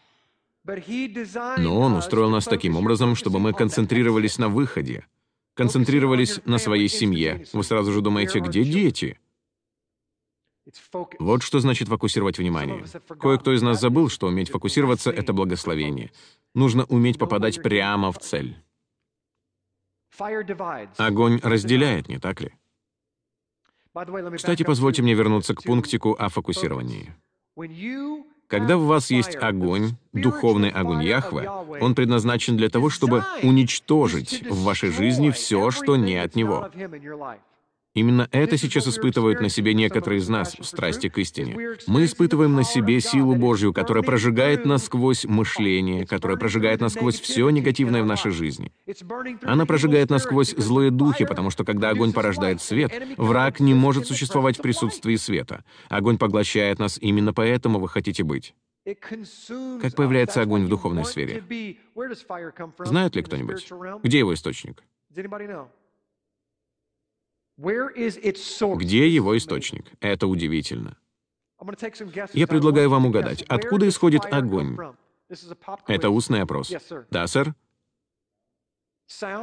Но 0.64 1.80
он 1.80 1.94
устроил 1.94 2.30
нас 2.30 2.44
таким 2.44 2.76
образом, 2.76 3.14
чтобы 3.14 3.38
мы 3.38 3.52
концентрировались 3.52 4.38
на 4.38 4.48
выходе, 4.48 5.06
концентрировались 5.54 6.40
на 6.44 6.58
своей 6.58 6.88
семье. 6.88 7.46
Вы 7.52 7.64
сразу 7.64 7.92
же 7.92 8.00
думаете, 8.00 8.40
где 8.40 8.64
дети? 8.64 9.18
Вот 11.18 11.42
что 11.42 11.60
значит 11.60 11.88
фокусировать 11.88 12.38
внимание. 12.38 12.84
Кое-кто 13.18 13.52
из 13.52 13.62
нас 13.62 13.80
забыл, 13.80 14.08
что 14.08 14.26
уметь 14.26 14.50
фокусироваться— 14.50 15.10
это 15.12 15.32
благословение. 15.32 16.12
Нужно 16.54 16.84
уметь 16.84 17.18
попадать 17.18 17.62
прямо 17.62 18.12
в 18.12 18.18
цель. 18.18 18.56
Огонь 20.98 21.40
разделяет, 21.42 22.08
не 22.08 22.18
так 22.18 22.40
ли? 22.40 22.52
Кстати, 24.36 24.62
позвольте 24.62 25.02
мне 25.02 25.14
вернуться 25.14 25.54
к 25.54 25.62
пунктику 25.62 26.14
о 26.18 26.28
фокусировании. 26.28 27.14
Когда 28.46 28.76
в 28.76 28.82
вас 28.86 29.10
есть 29.10 29.36
огонь, 29.36 29.96
духовный 30.12 30.70
огонь 30.70 31.04
Яхве, 31.04 31.48
он 31.80 31.94
предназначен 31.94 32.56
для 32.56 32.68
того, 32.68 32.90
чтобы 32.90 33.24
уничтожить 33.42 34.42
в 34.48 34.64
вашей 34.64 34.90
жизни 34.90 35.30
все, 35.30 35.70
что 35.70 35.96
не 35.96 36.16
от 36.16 36.34
Него. 36.34 36.68
Именно 37.92 38.28
это 38.30 38.56
сейчас 38.56 38.86
испытывают 38.86 39.40
на 39.40 39.48
себе 39.48 39.74
некоторые 39.74 40.20
из 40.20 40.28
нас 40.28 40.56
в 40.56 40.64
страсти 40.64 41.08
к 41.08 41.18
истине. 41.18 41.76
Мы 41.88 42.04
испытываем 42.04 42.54
на 42.54 42.62
себе 42.62 43.00
силу 43.00 43.34
Божью, 43.34 43.72
которая 43.72 44.04
прожигает 44.04 44.64
насквозь 44.64 45.24
мышление, 45.24 46.06
которая 46.06 46.36
прожигает 46.36 46.80
насквозь 46.80 47.18
все 47.18 47.50
негативное 47.50 48.04
в 48.04 48.06
нашей 48.06 48.30
жизни. 48.30 48.72
Она 49.42 49.66
прожигает 49.66 50.08
насквозь 50.08 50.54
злые 50.56 50.92
духи, 50.92 51.24
потому 51.24 51.50
что 51.50 51.64
когда 51.64 51.90
огонь 51.90 52.12
порождает 52.12 52.62
свет, 52.62 52.92
враг 53.16 53.58
не 53.58 53.74
может 53.74 54.06
существовать 54.06 54.58
в 54.58 54.62
присутствии 54.62 55.16
света. 55.16 55.64
Огонь 55.88 56.16
поглощает 56.16 56.78
нас, 56.78 56.96
именно 57.00 57.32
поэтому 57.32 57.80
вы 57.80 57.88
хотите 57.88 58.22
быть. 58.22 58.54
Как 58.84 59.94
появляется 59.96 60.42
огонь 60.42 60.64
в 60.64 60.68
духовной 60.68 61.04
сфере? 61.04 61.42
Знает 62.78 63.16
ли 63.16 63.22
кто-нибудь? 63.22 63.68
Где 64.04 64.18
его 64.18 64.32
источник? 64.32 64.82
Где 67.60 69.08
его 69.08 69.36
источник? 69.36 69.86
Это 70.00 70.26
удивительно. 70.26 70.96
Я 72.32 72.46
предлагаю 72.46 72.88
вам 72.88 73.06
угадать, 73.06 73.42
откуда 73.42 73.86
исходит 73.88 74.22
огонь? 74.30 74.78
Это 75.86 76.10
устный 76.10 76.42
опрос. 76.42 76.72
Да, 77.10 77.26
сэр? 77.26 77.54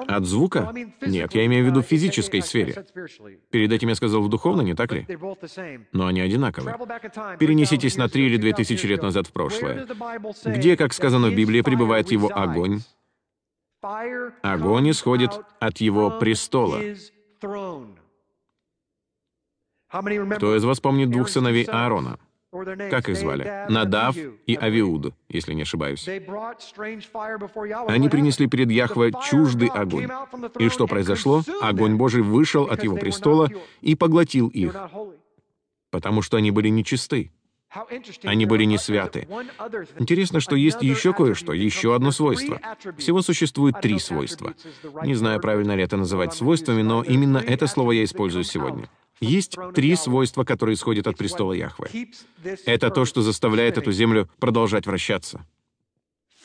От 0.08 0.26
звука? 0.26 0.74
Нет, 1.02 1.36
я 1.36 1.46
имею 1.46 1.66
в 1.66 1.68
виду 1.68 1.82
в 1.82 1.86
физической 1.86 2.42
сфере. 2.42 2.86
Перед 3.52 3.72
этим 3.72 3.90
я 3.90 3.96
сказал 3.96 4.22
в 4.22 4.30
духовной, 4.30 4.64
не 4.64 4.74
так 4.76 4.94
ли? 4.94 5.06
Но 5.92 6.08
они 6.08 6.22
одинаковы. 6.22 6.74
Перенеситесь 7.38 7.98
на 7.98 8.08
три 8.08 8.28
или 8.28 8.38
две 8.38 8.54
тысячи 8.54 8.86
лет 8.86 9.04
назад 9.04 9.28
в 9.28 9.32
прошлое. 9.34 9.86
Где, 10.46 10.78
как 10.78 10.94
сказано 10.94 11.28
в 11.30 11.36
Библии, 11.36 11.62
пребывает 11.62 12.12
его 12.12 12.30
огонь? 12.34 12.82
Огонь 14.42 14.90
исходит 14.90 15.32
от 15.60 15.78
его 15.80 16.18
престола. 16.18 16.82
Кто 19.90 20.56
из 20.56 20.64
вас 20.64 20.80
помнит 20.80 21.10
двух 21.10 21.30
сыновей 21.30 21.66
Аарона? 21.66 22.20
Как 22.52 23.10
их 23.10 23.18
звали? 23.18 23.66
Надав 23.70 24.16
и 24.18 24.56
Авиуд, 24.56 25.14
если 25.30 25.54
не 25.54 25.64
ошибаюсь. 25.64 26.08
Они 27.88 28.10
принесли 28.10 28.48
перед 28.48 28.72
Яхве 28.72 29.12
чуждый 29.30 29.68
огонь. 29.68 30.10
И 30.60 30.70
что 30.70 30.88
произошло? 30.88 31.44
Огонь 31.62 31.96
Божий 31.96 32.22
вышел 32.22 32.64
от 32.64 32.84
его 32.84 32.98
престола 32.98 33.50
и 33.82 33.96
поглотил 33.96 34.48
их, 34.48 34.76
потому 35.92 36.22
что 36.22 36.38
они 36.38 36.52
были 36.52 36.70
нечисты. 36.70 37.32
Они 38.24 38.46
были 38.46 38.64
не 38.64 38.78
святы. 38.78 39.28
Интересно, 40.00 40.40
что 40.40 40.56
есть 40.56 40.82
еще 40.82 41.14
кое-что, 41.14 41.52
еще 41.54 41.96
одно 41.96 42.12
свойство. 42.12 42.62
Всего 42.98 43.22
существует 43.22 43.82
три 43.82 44.00
свойства. 44.00 44.54
Не 45.04 45.16
знаю, 45.16 45.42
правильно 45.42 45.76
ли 45.76 45.84
это 45.84 45.98
называть 45.98 46.34
свойствами, 46.34 46.82
но 46.82 47.04
именно 47.04 47.38
это 47.38 47.68
слово 47.68 47.92
я 47.92 48.04
использую 48.06 48.46
сегодня. 48.46 48.90
Есть 49.20 49.58
три 49.74 49.96
свойства, 49.96 50.44
которые 50.44 50.76
исходят 50.76 51.08
от 51.08 51.18
престола 51.18 51.54
Яхве. 51.54 52.10
Это 52.66 52.90
то, 52.90 53.06
что 53.06 53.22
заставляет 53.22 53.78
эту 53.78 53.92
землю 53.92 54.30
продолжать 54.40 54.86
вращаться. 54.86 55.46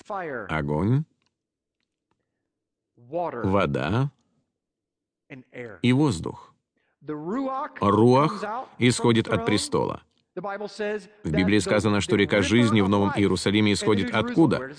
Огонь, 0.08 1.04
вода 2.96 4.10
и 5.82 5.92
воздух. 5.92 6.54
Руах 7.80 8.44
исходит 8.78 9.28
от 9.28 9.44
престола. 9.46 10.02
В 10.34 11.30
Библии 11.30 11.58
сказано, 11.58 12.00
что 12.00 12.16
река 12.16 12.40
жизни 12.42 12.80
в 12.80 12.88
Новом 12.88 13.10
Иерусалиме 13.10 13.74
исходит 13.74 14.14
откуда? 14.14 14.70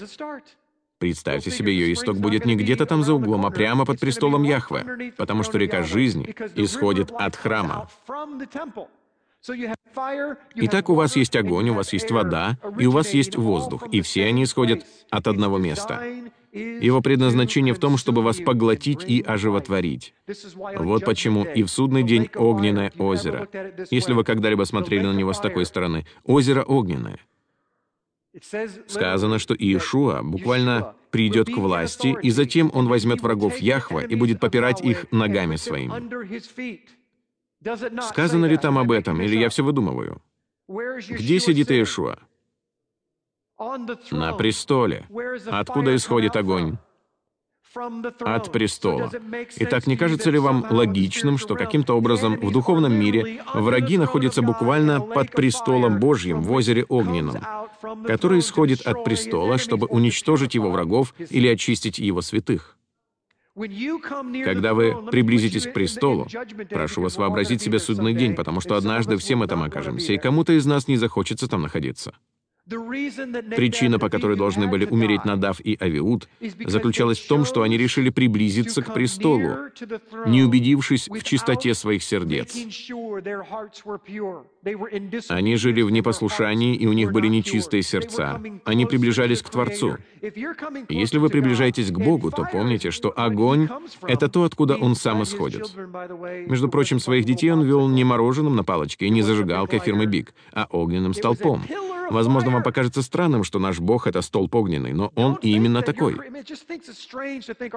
Представьте 1.04 1.52
себе, 1.52 1.74
ее 1.74 1.92
исток 1.92 2.16
будет 2.16 2.46
не 2.46 2.56
где-то 2.56 2.86
там 2.86 3.04
за 3.04 3.14
углом, 3.14 3.46
а 3.46 3.52
прямо 3.52 3.84
под 3.84 4.00
престолом 4.00 4.44
Яхве, 4.44 5.12
потому 5.18 5.44
что 5.44 5.58
река 5.58 5.84
жизни 5.84 6.34
исходит 6.56 7.12
от 7.12 7.36
храма. 7.36 7.90
Итак, 10.56 10.88
у 10.88 10.94
вас 10.94 11.18
есть 11.18 11.36
огонь, 11.36 11.72
у 11.72 11.74
вас 11.74 11.92
есть 11.92 12.10
вода, 12.10 12.58
и 12.80 12.86
у 12.86 12.92
вас 12.92 13.14
есть 13.14 13.36
воздух, 13.36 13.86
и 13.92 14.00
все 14.00 14.24
они 14.24 14.46
исходят 14.46 14.86
от 15.10 15.28
одного 15.28 15.58
места. 15.58 16.02
Его 16.54 17.02
предназначение 17.02 17.74
в 17.74 17.80
том, 17.80 17.98
чтобы 17.98 18.22
вас 18.22 18.38
поглотить 18.38 19.04
и 19.06 19.22
оживотворить. 19.22 20.14
Вот 20.78 21.04
почему 21.04 21.44
и 21.44 21.64
в 21.64 21.68
судный 21.68 22.04
день 22.04 22.30
огненное 22.34 22.94
озеро. 22.98 23.50
Если 23.92 24.14
вы 24.14 24.24
когда-либо 24.24 24.64
смотрели 24.64 25.04
на 25.04 25.12
него 25.12 25.34
с 25.34 25.42
такой 25.42 25.66
стороны, 25.66 26.06
озеро 26.24 26.64
огненное— 26.64 27.20
Сказано, 28.88 29.38
что 29.38 29.54
Иешуа 29.54 30.24
буквально 30.24 30.96
придет 31.12 31.48
к 31.48 31.58
власти, 31.58 32.16
и 32.22 32.32
затем 32.32 32.72
он 32.74 32.88
возьмет 32.88 33.22
врагов 33.22 33.58
Яхва 33.58 34.00
и 34.00 34.16
будет 34.16 34.40
попирать 34.40 34.82
их 34.82 35.06
ногами 35.12 35.56
своими. 35.58 35.94
Сказано 38.10 38.46
ли 38.46 38.58
там 38.58 38.78
об 38.78 38.92
этом, 38.92 39.22
или 39.22 39.38
я 39.38 39.50
все 39.50 39.64
выдумываю? 39.64 40.22
Где 40.68 41.40
сидит 41.40 41.70
Иешуа? 41.70 42.18
На 44.12 44.34
престоле. 44.34 45.08
Откуда 45.48 45.96
исходит 45.96 46.36
огонь? 46.36 46.78
От 48.20 48.52
престола. 48.52 49.12
Итак, 49.58 49.88
не 49.88 49.98
кажется 49.98 50.30
ли 50.30 50.40
вам 50.40 50.66
логичным, 50.70 51.38
что 51.38 51.56
каким-то 51.56 51.96
образом 51.96 52.36
в 52.38 52.52
духовном 52.52 52.94
мире 52.94 53.44
враги 53.54 53.98
находятся 53.98 54.42
буквально 54.42 55.02
под 55.02 55.32
престолом 55.32 56.00
Божьим 56.00 56.42
в 56.42 56.52
озере 56.52 56.86
Огненном, 56.86 57.44
который 58.06 58.40
исходит 58.40 58.82
от 58.82 59.04
престола, 59.04 59.58
чтобы 59.58 59.88
уничтожить 59.88 60.56
его 60.56 60.72
врагов 60.72 61.14
или 61.30 61.48
очистить 61.48 61.98
его 62.00 62.22
святых? 62.22 62.78
Когда 63.56 64.74
вы 64.74 65.06
приблизитесь 65.12 65.68
к 65.68 65.74
престолу, 65.74 66.28
прошу 66.70 67.02
вас 67.02 67.18
вообразить 67.18 67.62
себе 67.62 67.78
судный 67.78 68.14
день, 68.14 68.34
потому 68.34 68.62
что 68.62 68.76
однажды 68.76 69.18
все 69.18 69.36
мы 69.36 69.46
там 69.46 69.62
окажемся, 69.62 70.14
и 70.14 70.18
кому-то 70.18 70.54
из 70.54 70.66
нас 70.66 70.88
не 70.88 70.98
захочется 70.98 71.48
там 71.48 71.62
находиться. 71.62 72.14
Причина, 72.66 74.00
по 74.00 74.10
которой 74.10 74.38
должны 74.38 74.68
были 74.68 74.86
умереть 74.86 75.26
Надав 75.26 75.60
и 75.60 75.78
Авиуд, 75.82 76.30
заключалась 76.66 77.20
в 77.20 77.28
том, 77.28 77.44
что 77.46 77.62
они 77.62 77.78
решили 77.78 78.10
приблизиться 78.10 78.82
к 78.82 78.94
престолу, 78.94 79.70
не 80.26 80.44
убедившись 80.44 81.10
в 81.10 81.24
чистоте 81.24 81.74
своих 81.74 82.04
сердец. 82.04 82.56
Они 85.30 85.56
жили 85.58 85.82
в 85.82 85.90
непослушании, 85.90 86.76
и 86.76 86.88
у 86.88 86.94
них 86.94 87.12
были 87.12 87.28
нечистые 87.28 87.84
сердца. 87.84 88.42
Они 88.66 88.86
приближались 88.86 89.42
к 89.42 89.50
Творцу. 89.50 89.98
если 90.90 91.18
вы 91.18 91.30
приближаетесь 91.30 91.92
к 91.92 91.98
Богу, 91.98 92.32
то 92.32 92.48
помните, 92.50 92.92
что 92.92 93.14
огонь— 93.16 93.68
это 94.04 94.30
то, 94.30 94.44
откуда 94.44 94.76
Он 94.76 94.96
сам 94.96 95.24
исходит. 95.24 95.70
Между 96.48 96.70
прочим, 96.70 97.00
своих 97.00 97.26
детей 97.26 97.52
он 97.52 97.64
вел 97.64 97.88
не 97.90 98.04
мороженым 98.04 98.56
на 98.56 98.64
палочке 98.64 99.08
и 99.08 99.10
не 99.10 99.22
зажигалкой 99.22 99.80
фирмы 99.80 100.06
Биг, 100.06 100.34
а 100.54 100.68
огненным 100.70 101.14
столпом. 101.14 101.64
Возможно, 102.10 102.52
вам 102.52 102.64
покажется 102.64 103.02
странным, 103.02 103.44
что 103.44 103.60
наш 103.60 103.80
Бог— 103.80 104.08
это 104.08 104.22
столб 104.22 104.56
огненный, 104.56 104.94
но 104.94 105.12
Он 105.16 105.38
именно 105.42 105.82
такой. 105.82 106.16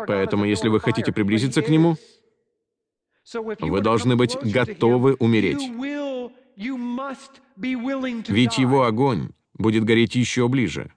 Поэтому, 0.07 0.45
если 0.45 0.69
вы 0.69 0.81
хотите 0.81 1.13
приблизиться 1.13 1.63
к 1.63 1.69
Нему, 1.69 1.97
вы 3.61 3.81
должны 3.81 4.15
быть 4.15 4.37
готовы 4.41 5.15
умереть. 5.15 5.69
Ведь 8.29 8.59
Его 8.59 8.85
огонь 8.85 9.31
будет 9.55 9.85
гореть 9.85 10.15
еще 10.15 10.49
ближе. 10.49 10.93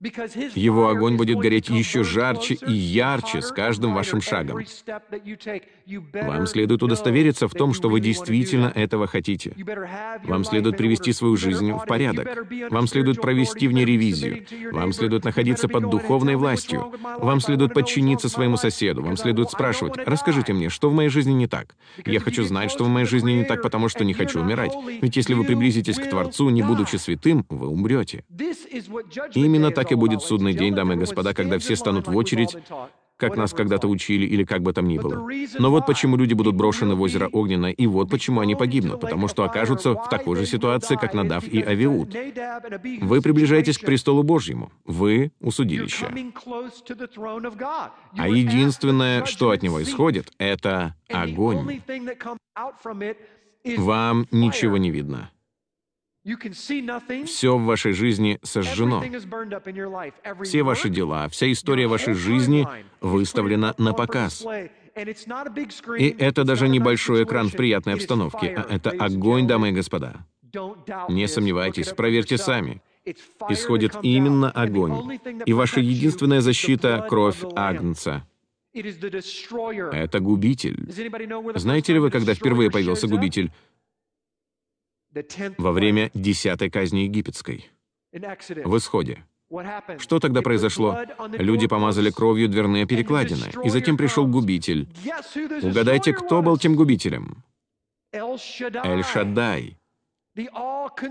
Его 0.00 0.88
огонь 0.88 1.16
будет 1.16 1.38
гореть 1.38 1.68
еще 1.68 2.02
жарче 2.02 2.54
и 2.54 2.72
ярче 2.72 3.40
с 3.40 3.52
каждым 3.52 3.94
вашим 3.94 4.20
шагом. 4.20 4.58
Вам 6.12 6.46
следует 6.46 6.82
удостовериться 6.82 7.48
в 7.48 7.52
том, 7.52 7.72
что 7.72 7.88
вы 7.88 8.00
действительно 8.00 8.72
этого 8.74 9.06
хотите. 9.06 9.54
Вам 10.24 10.44
следует 10.44 10.76
привести 10.76 11.12
свою 11.12 11.36
жизнь 11.36 11.72
в 11.72 11.86
порядок. 11.86 12.46
Вам 12.70 12.86
следует 12.86 13.20
провести 13.20 13.68
в 13.68 13.72
ней 13.72 13.84
ревизию. 13.84 14.44
Вам 14.72 14.92
следует 14.92 15.24
находиться 15.24 15.68
под 15.68 15.88
духовной 15.88 16.36
властью. 16.36 16.92
Вам 17.18 17.40
следует 17.40 17.72
подчиниться 17.72 18.28
своему 18.28 18.56
соседу. 18.56 19.02
Вам 19.02 19.16
следует 19.16 19.50
спрашивать, 19.50 19.96
расскажите 20.06 20.52
мне, 20.52 20.70
что 20.70 20.90
в 20.90 20.94
моей 20.94 21.08
жизни 21.08 21.32
не 21.32 21.46
так? 21.46 21.76
Я 22.04 22.20
хочу 22.20 22.42
знать, 22.44 22.70
что 22.70 22.84
в 22.84 22.88
моей 22.88 23.06
жизни 23.06 23.32
не 23.32 23.44
так, 23.44 23.62
потому 23.62 23.88
что 23.88 24.04
не 24.04 24.12
хочу 24.12 24.40
умирать. 24.40 24.72
Ведь 25.00 25.16
если 25.16 25.34
вы 25.34 25.44
приблизитесь 25.44 25.96
к 25.96 26.10
Творцу, 26.10 26.50
не 26.50 26.62
будучи 26.62 26.96
святым, 26.96 27.46
вы 27.48 27.68
умрете. 27.68 28.24
Именно 29.34 29.70
так 29.84 29.92
и 29.92 29.94
будет 29.94 30.22
судный 30.22 30.54
день, 30.54 30.74
дамы 30.74 30.94
и 30.94 30.96
господа, 30.96 31.34
когда 31.34 31.58
все 31.58 31.76
станут 31.76 32.08
в 32.08 32.16
очередь, 32.16 32.56
как 33.16 33.36
нас 33.36 33.52
когда-то 33.52 33.86
учили 33.86 34.26
или 34.26 34.44
как 34.44 34.62
бы 34.62 34.72
там 34.72 34.88
ни 34.88 34.98
было. 34.98 35.28
Но 35.58 35.70
вот 35.70 35.86
почему 35.86 36.16
люди 36.16 36.34
будут 36.34 36.56
брошены 36.56 36.94
в 36.94 37.02
озеро 37.02 37.28
Огненное, 37.28 37.70
и 37.70 37.86
вот 37.86 38.10
почему 38.10 38.40
они 38.40 38.54
погибнут, 38.54 39.00
потому 39.00 39.28
что 39.28 39.44
окажутся 39.44 39.92
в 39.92 40.08
такой 40.08 40.36
же 40.36 40.46
ситуации, 40.46 40.96
как 40.96 41.14
Надав 41.14 41.46
и 41.46 41.62
Авиуд. 41.62 42.14
Вы 43.02 43.20
приближаетесь 43.20 43.78
к 43.78 43.84
престолу 43.84 44.22
Божьему. 44.22 44.72
Вы— 44.84 45.32
у. 45.40 45.50
А 48.16 48.28
единственное, 48.28 49.24
что 49.26 49.50
от 49.50 49.62
него 49.62 49.82
исходит,— 49.82 50.32
это 50.38 50.94
огонь. 51.10 51.82
Вам 53.76 54.26
ничего 54.30 54.76
не 54.76 54.90
видно. 54.90 55.30
Все 57.26 57.58
в 57.58 57.64
вашей 57.64 57.92
жизни 57.92 58.38
сожжено. 58.42 59.02
Все 60.42 60.62
ваши 60.62 60.88
дела, 60.88 61.28
вся 61.28 61.52
история 61.52 61.86
вашей 61.86 62.14
жизни 62.14 62.66
выставлена 63.00 63.74
на 63.76 63.92
показ. 63.92 64.44
И 65.98 66.16
это 66.18 66.44
даже 66.44 66.68
небольшой 66.68 67.24
экран 67.24 67.48
в 67.48 67.52
приятной 67.52 67.94
обстановке, 67.94 68.54
а 68.56 68.74
это 68.74 68.90
огонь, 68.90 69.46
дамы 69.46 69.68
и 69.68 69.72
господа. 69.72 70.24
Не 71.08 71.28
сомневайтесь, 71.28 71.88
проверьте 71.88 72.38
сами. 72.38 72.80
Исходит 73.50 73.96
именно 74.02 74.50
огонь. 74.50 75.18
И 75.44 75.52
ваша 75.52 75.80
единственная 75.80 76.40
защита— 76.40 77.04
кровь 77.08 77.42
Агнца. 77.54 78.26
Это 78.72 80.20
губитель. 80.20 80.90
Знаете 81.54 81.92
ли 81.92 81.98
вы, 81.98 82.10
когда 82.10 82.34
впервые 82.34 82.70
появился 82.70 83.08
губитель? 83.08 83.52
Во 85.58 85.72
время 85.72 86.10
десятой 86.14 86.70
казни 86.70 87.00
египетской, 87.00 87.70
в 88.12 88.76
Исходе. 88.76 89.24
Что 89.98 90.18
тогда 90.18 90.42
произошло? 90.42 90.98
Люди 91.32 91.66
помазали 91.66 92.10
кровью 92.10 92.48
дверные 92.48 92.86
перекладины, 92.86 93.52
и 93.64 93.68
затем 93.68 93.96
пришел 93.96 94.26
губитель. 94.26 94.88
Угадайте, 95.62 96.12
кто 96.12 96.42
был 96.42 96.58
тем 96.58 96.74
губителем? 96.74 97.44
Эль-Шаддай. 98.12 99.78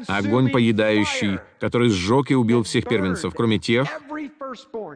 Огонь 0.08 0.52
поедающий, 0.52 1.40
который 1.60 1.90
сжег 1.90 2.32
и 2.32 2.36
убил 2.36 2.64
всех 2.64 2.86
первенцев, 2.86 3.34
кроме 3.34 3.58
тех, 3.58 3.88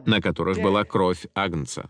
на 0.04 0.20
которых 0.20 0.58
была 0.58 0.84
кровь 0.84 1.26
Агнца. 1.34 1.88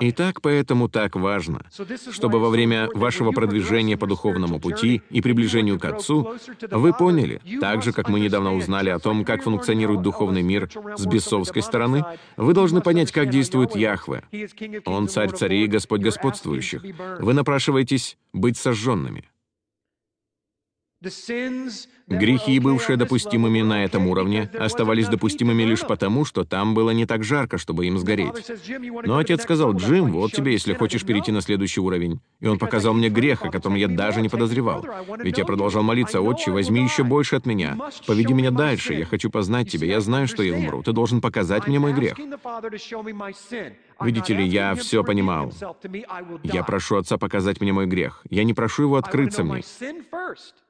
Итак, 0.00 0.40
поэтому 0.40 0.88
так 0.88 1.16
важно, 1.16 1.66
чтобы 2.10 2.38
во 2.38 2.48
время 2.48 2.88
вашего 2.94 3.32
продвижения 3.32 3.96
по 3.96 4.06
духовному 4.06 4.58
пути 4.60 5.02
и 5.10 5.20
приближению 5.20 5.78
к 5.78 5.84
Отцу 5.84 6.34
вы 6.70 6.92
поняли, 6.92 7.40
так 7.60 7.82
же, 7.82 7.92
как 7.92 8.08
мы 8.08 8.20
недавно 8.20 8.54
узнали 8.54 8.90
о 8.90 8.98
том, 8.98 9.24
как 9.24 9.42
функционирует 9.42 10.02
духовный 10.02 10.42
мир 10.42 10.70
с 10.96 11.06
бесовской 11.06 11.62
стороны, 11.62 12.04
вы 12.36 12.54
должны 12.54 12.80
понять, 12.80 13.12
как 13.12 13.28
действует 13.30 13.76
Яхве. 13.76 14.24
Он 14.86 15.08
царь 15.08 15.30
царей 15.32 15.64
и 15.64 15.68
Господь 15.68 16.00
господствующих. 16.00 16.82
Вы 17.18 17.34
напрашиваетесь 17.34 18.16
быть 18.32 18.56
сожженными. 18.56 19.24
Грехи, 22.06 22.58
бывшие 22.58 22.96
допустимыми 22.98 23.62
на 23.62 23.84
этом 23.84 24.06
уровне, 24.08 24.50
оставались 24.58 25.08
допустимыми 25.08 25.62
лишь 25.62 25.80
потому, 25.80 26.24
что 26.24 26.44
там 26.44 26.74
было 26.74 26.90
не 26.90 27.06
так 27.06 27.24
жарко, 27.24 27.56
чтобы 27.56 27.86
им 27.86 27.98
сгореть. 27.98 28.50
Но 29.04 29.16
отец 29.16 29.42
сказал, 29.42 29.74
«Джим, 29.74 30.12
вот 30.12 30.32
тебе, 30.32 30.52
если 30.52 30.74
хочешь 30.74 31.04
перейти 31.04 31.32
на 31.32 31.40
следующий 31.40 31.80
уровень». 31.80 32.20
И 32.40 32.46
он 32.46 32.58
показал 32.58 32.92
мне 32.92 33.08
грех, 33.08 33.42
о 33.42 33.50
котором 33.50 33.76
я 33.76 33.88
даже 33.88 34.20
не 34.20 34.28
подозревал. 34.28 34.86
Ведь 35.18 35.38
я 35.38 35.44
продолжал 35.46 35.82
молиться, 35.82 36.20
«Отче, 36.20 36.50
возьми 36.50 36.82
еще 36.82 37.04
больше 37.04 37.36
от 37.36 37.46
меня. 37.46 37.78
Поведи 38.06 38.34
меня 38.34 38.50
дальше, 38.50 38.94
я 38.94 39.06
хочу 39.06 39.30
познать 39.30 39.70
тебя, 39.70 39.86
я 39.86 40.00
знаю, 40.00 40.28
что 40.28 40.42
я 40.42 40.54
умру. 40.54 40.82
Ты 40.82 40.92
должен 40.92 41.22
показать 41.22 41.66
мне 41.66 41.78
мой 41.78 41.94
грех». 41.94 42.16
Видите 44.00 44.34
ли, 44.34 44.46
я 44.46 44.74
все 44.74 45.04
понимал. 45.04 45.52
Я 46.42 46.64
прошу 46.64 46.96
Отца 46.96 47.16
показать 47.16 47.60
мне 47.60 47.72
мой 47.72 47.86
грех. 47.86 48.22
Я 48.28 48.44
не 48.44 48.54
прошу 48.54 48.82
Его 48.82 48.96
открыться 48.96 49.44
мне. 49.44 49.62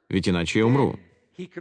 Ведь 0.08 0.28
иначе 0.28 0.60
я 0.60 0.66
умру. 0.66 0.96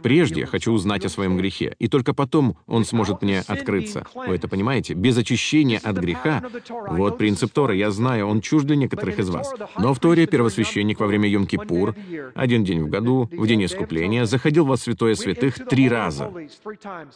Прежде 0.02 0.42
я 0.42 0.46
хочу 0.46 0.72
узнать 0.72 1.04
о 1.04 1.08
своем 1.08 1.36
грехе, 1.36 1.74
и 1.78 1.88
только 1.88 2.14
потом 2.14 2.56
он 2.66 2.84
сможет 2.84 3.22
мне 3.22 3.40
открыться. 3.40 4.06
Вы 4.14 4.36
это 4.36 4.48
понимаете? 4.48 4.94
Без 4.94 5.16
очищения 5.18 5.80
от 5.82 5.96
греха. 5.96 6.42
Вот 6.68 7.18
принцип 7.18 7.52
Торы, 7.52 7.76
я 7.76 7.90
знаю, 7.90 8.26
он 8.28 8.40
чужд 8.40 8.66
для 8.66 8.76
некоторых 8.76 9.18
из 9.18 9.28
вас. 9.30 9.52
Но 9.78 9.92
в 9.92 9.98
Торе 9.98 10.26
первосвященник 10.26 11.00
во 11.00 11.06
время 11.06 11.28
Йом-Кипур, 11.28 12.32
один 12.34 12.64
день 12.64 12.82
в 12.82 12.88
году, 12.88 13.28
в 13.32 13.46
день 13.46 13.64
искупления, 13.64 14.26
заходил 14.26 14.64
во 14.64 14.76
святое 14.76 15.14
святых 15.14 15.56
три 15.66 15.88
раза. 15.88 16.32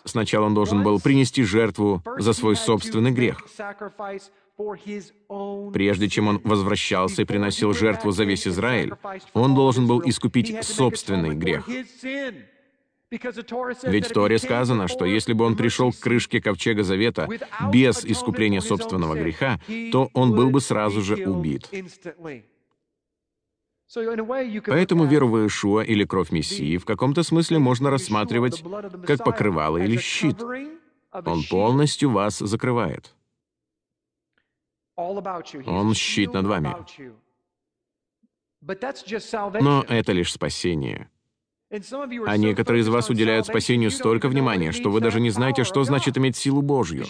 Сначала 0.05 0.47
он 0.47 0.55
должен 0.55 0.83
был 0.83 1.01
принести 1.01 1.45
жертву 1.45 2.03
за 2.19 2.33
свой 2.33 2.57
собственный 2.57 3.13
грех. 3.13 3.45
Прежде 5.73 6.09
чем 6.09 6.29
он 6.29 6.41
возвращался 6.43 7.23
и 7.23 7.25
приносил 7.25 7.73
жертву 7.73 8.11
за 8.11 8.25
весь 8.25 8.47
Израиль, 8.49 8.93
он 9.33 9.55
должен 9.55 9.87
был 9.87 10.03
искупить 10.05 10.65
собственный 10.65 11.37
грех. 11.37 11.69
Ведь 13.85 14.07
в 14.07 14.13
Торе 14.13 14.39
сказано, 14.39 14.89
что 14.89 15.05
если 15.05 15.33
бы 15.33 15.45
он 15.45 15.57
пришел 15.57 15.93
к 15.93 15.99
крышке 15.99 16.41
Ковчега 16.41 16.83
Завета 16.83 17.29
без 17.73 18.05
искупления 18.05 18.61
собственного 18.61 19.15
греха, 19.15 19.61
то 19.93 20.11
он 20.13 20.35
был 20.35 20.51
бы 20.51 20.61
сразу 20.61 21.01
же 21.01 21.15
убит. 21.27 21.71
Поэтому 24.67 25.07
веру 25.07 25.29
в 25.29 25.39
Иешуа 25.39 25.83
или 25.83 26.05
кровь 26.05 26.31
Мессии 26.31 26.77
в 26.77 26.85
каком-то 26.85 27.23
смысле 27.23 27.59
можно 27.59 27.91
рассматривать 27.91 28.63
как 29.07 29.25
покрывало 29.25 29.79
или 29.79 29.97
щит. 29.97 30.37
Он 31.13 31.43
полностью 31.49 32.11
вас 32.11 32.39
закрывает. 32.39 33.15
Он 34.99 35.95
щит 35.95 36.35
над 36.35 36.47
вами. 36.47 36.75
Но 39.61 39.85
это 39.89 40.13
лишь 40.13 40.33
спасение. 40.33 41.09
А 42.27 42.37
некоторые 42.37 42.81
из 42.81 42.89
вас 42.89 43.11
уделяют 43.11 43.47
спасению 43.47 43.91
столько 43.91 44.29
внимания, 44.29 44.73
что 44.73 44.91
вы 44.91 45.01
даже 45.01 45.21
не 45.21 45.31
знаете, 45.31 45.65
что 45.65 45.85
значит 45.85 46.17
иметь 46.17 46.37
силу 46.37 46.63
Божью. 46.63 47.05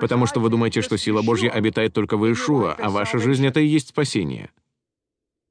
Потому 0.00 0.26
что 0.26 0.40
вы 0.40 0.48
думаете, 0.48 0.80
что 0.80 0.96
сила 0.96 1.22
Божья 1.22 1.50
обитает 1.50 1.92
только 1.92 2.16
в 2.16 2.24
Иешуа, 2.26 2.72
а 2.72 2.90
ваша 2.90 3.18
жизнь— 3.18 3.46
это 3.46 3.60
и 3.60 3.66
есть 3.66 3.90
спасение. 3.90 4.50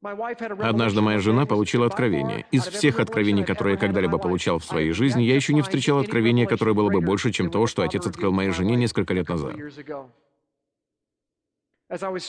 Однажды 0.01 1.01
моя 1.01 1.19
жена 1.19 1.45
получила 1.45 1.85
откровение. 1.85 2.45
Из 2.51 2.63
всех 2.63 2.99
откровений, 2.99 3.45
которые 3.45 3.75
я 3.75 3.79
когда-либо 3.79 4.17
получал 4.17 4.59
в 4.59 4.65
своей 4.65 4.91
жизни, 4.91 5.23
я 5.23 5.35
еще 5.35 5.53
не 5.53 5.61
встречал 5.61 5.99
откровения, 5.99 6.47
которое 6.47 6.73
было 6.73 6.89
бы 6.89 7.01
больше, 7.01 7.31
чем 7.31 7.51
то, 7.51 7.67
что 7.67 7.83
отец 7.83 8.07
открыл 8.07 8.31
моей 8.31 8.51
жене 8.51 8.75
несколько 8.75 9.13
лет 9.13 9.29
назад. 9.29 9.55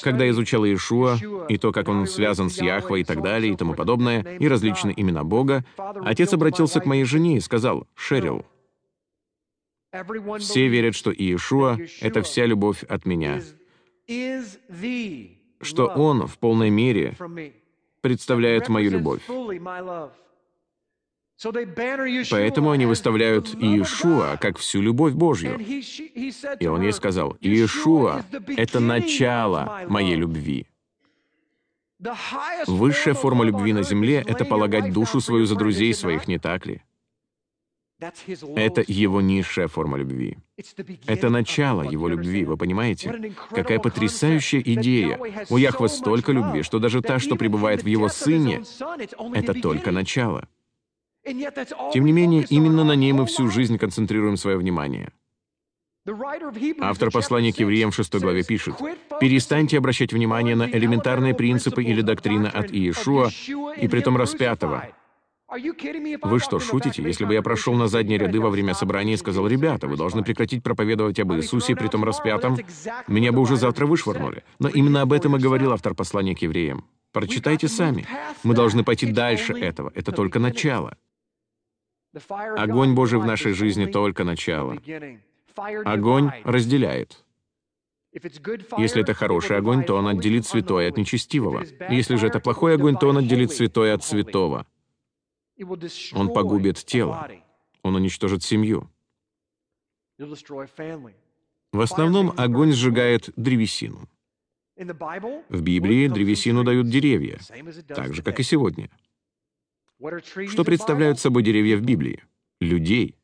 Когда 0.02 0.28
изучал 0.30 0.64
Иешуа, 0.64 1.18
и 1.48 1.58
то, 1.58 1.70
как 1.70 1.88
он 1.88 2.06
связан 2.06 2.48
с 2.48 2.60
Яхвой 2.60 3.02
и 3.02 3.04
так 3.04 3.22
далее, 3.22 3.52
и 3.52 3.56
тому 3.56 3.74
подобное, 3.74 4.22
и 4.38 4.48
различные 4.48 4.98
имена 4.98 5.22
Бога, 5.22 5.64
отец 5.76 6.32
обратился 6.32 6.80
к 6.80 6.86
моей 6.86 7.04
жене 7.04 7.36
и 7.36 7.40
сказал, 7.40 7.86
«Шерил, 7.94 8.46
все 10.38 10.68
верят, 10.68 10.94
что 10.94 11.10
Иешуа— 11.10 11.76
это 12.00 12.22
вся 12.22 12.46
любовь 12.46 12.84
от 12.84 13.04
меня, 13.04 13.42
что 15.60 15.86
Он 15.88 16.26
в 16.26 16.38
полной 16.38 16.70
мере 16.70 17.16
представляет 18.00 18.68
мою 18.68 18.90
любовь. 18.90 19.22
Поэтому 21.42 22.70
они 22.70 22.86
выставляют 22.86 23.54
Иешуа 23.54 24.36
как 24.36 24.58
всю 24.58 24.82
любовь 24.82 25.14
Божью. 25.14 25.58
И 25.58 26.66
он 26.66 26.82
ей 26.82 26.92
сказал, 26.92 27.36
Иешуа— 27.40 28.24
это 28.56 28.80
начало 28.80 29.80
моей 29.88 30.16
любви. 30.16 30.66
Высшая 32.66 33.14
форма 33.14 33.44
любви 33.44 33.72
на 33.72 33.82
земле— 33.82 34.24
это 34.26 34.44
полагать 34.44 34.92
душу 34.92 35.20
свою 35.20 35.46
за 35.46 35.54
друзей 35.54 35.94
своих, 35.94 36.28
не 36.28 36.38
так 36.38 36.66
ли? 36.66 36.82
Это 38.56 38.82
его 38.86 39.20
низшая 39.20 39.68
форма 39.68 39.98
любви. 39.98 40.38
Это 41.06 41.28
начало 41.28 41.82
его 41.82 42.08
любви, 42.08 42.44
вы 42.44 42.56
понимаете? 42.56 43.34
Какая 43.50 43.78
потрясающая 43.78 44.60
идея. 44.60 45.18
У 45.50 45.58
Яхвы 45.58 45.88
столько 45.88 46.32
любви, 46.32 46.62
что 46.62 46.78
даже 46.78 47.02
та, 47.02 47.18
что 47.18 47.36
пребывает 47.36 47.82
в 47.82 47.86
его 47.86 48.08
сыне, 48.08 48.62
это 49.34 49.54
только 49.54 49.90
начало. 49.90 50.48
Тем 51.92 52.04
не 52.04 52.12
менее, 52.12 52.46
именно 52.48 52.84
на 52.84 52.94
ней 52.94 53.12
мы 53.12 53.26
всю 53.26 53.48
жизнь 53.48 53.78
концентрируем 53.78 54.36
свое 54.36 54.56
внимание. 54.56 55.12
Автор 56.80 57.10
послания 57.10 57.52
к 57.52 57.58
евреям 57.58 57.90
в 57.90 57.94
6 57.94 58.14
главе 58.16 58.42
пишет, 58.42 58.74
«Перестаньте 59.20 59.78
обращать 59.78 60.12
внимание 60.12 60.56
на 60.56 60.68
элементарные 60.68 61.34
принципы 61.34 61.84
или 61.84 62.00
доктрины 62.00 62.46
от 62.46 62.70
Иешуа, 62.70 63.30
и 63.76 63.86
притом 63.86 64.16
распятого, 64.16 64.88
вы 66.22 66.38
что, 66.38 66.60
шутите? 66.60 67.02
Если 67.02 67.24
бы 67.24 67.34
я 67.34 67.42
прошел 67.42 67.74
на 67.74 67.88
задние 67.88 68.18
ряды 68.18 68.40
во 68.40 68.50
время 68.50 68.72
собрания 68.72 69.14
и 69.14 69.16
сказал, 69.16 69.48
«Ребята, 69.48 69.88
вы 69.88 69.96
должны 69.96 70.22
прекратить 70.22 70.62
проповедовать 70.62 71.18
об 71.18 71.32
Иисусе, 71.32 71.74
при 71.74 71.88
том 71.88 72.04
распятом», 72.04 72.56
меня 73.08 73.32
бы 73.32 73.40
уже 73.40 73.56
завтра 73.56 73.86
вышвырнули. 73.86 74.44
Но 74.60 74.68
именно 74.68 75.02
об 75.02 75.12
этом 75.12 75.36
и 75.36 75.40
говорил 75.40 75.72
автор 75.72 75.94
послания 75.94 76.36
к 76.36 76.42
евреям. 76.42 76.84
Прочитайте 77.12 77.66
сами. 77.66 78.06
Мы 78.44 78.54
должны 78.54 78.84
пойти 78.84 79.10
дальше 79.10 79.52
этого. 79.52 79.90
Это 79.96 80.12
только 80.12 80.38
начало. 80.38 80.96
Огонь 82.56 82.94
Божий 82.94 83.18
в 83.18 83.24
нашей 83.24 83.52
жизни 83.52 83.86
только 83.86 84.24
начало. 84.24 84.78
Огонь 85.84 86.30
разделяет. 86.44 87.24
Если 88.12 89.02
это 89.02 89.14
хороший 89.14 89.56
огонь, 89.56 89.84
то 89.84 89.94
он 89.94 90.08
отделит 90.08 90.44
святое 90.46 90.88
от 90.88 90.96
нечестивого. 90.96 91.64
Если 91.88 92.16
же 92.16 92.26
это 92.26 92.40
плохой 92.40 92.74
огонь, 92.74 92.96
то 92.96 93.08
он 93.08 93.18
отделит 93.18 93.52
святое 93.52 93.94
от 93.94 94.02
святого. 94.02 94.66
Он 96.12 96.32
погубит 96.32 96.78
тело. 96.78 97.30
Он 97.82 97.94
уничтожит 97.94 98.42
семью. 98.42 98.90
В 101.72 101.80
основном 101.80 102.32
огонь 102.36 102.72
сжигает 102.72 103.30
древесину. 103.36 104.08
В 104.76 105.62
Библии 105.62 106.08
древесину 106.08 106.64
дают 106.64 106.88
деревья, 106.88 107.38
так 107.86 108.14
же, 108.14 108.22
как 108.22 108.40
и 108.40 108.42
сегодня. 108.42 108.90
Что 110.48 110.64
представляют 110.64 111.20
собой 111.20 111.42
деревья 111.42 111.76
в 111.76 111.82
Библии? 111.82 112.24
Людей. 112.60 113.19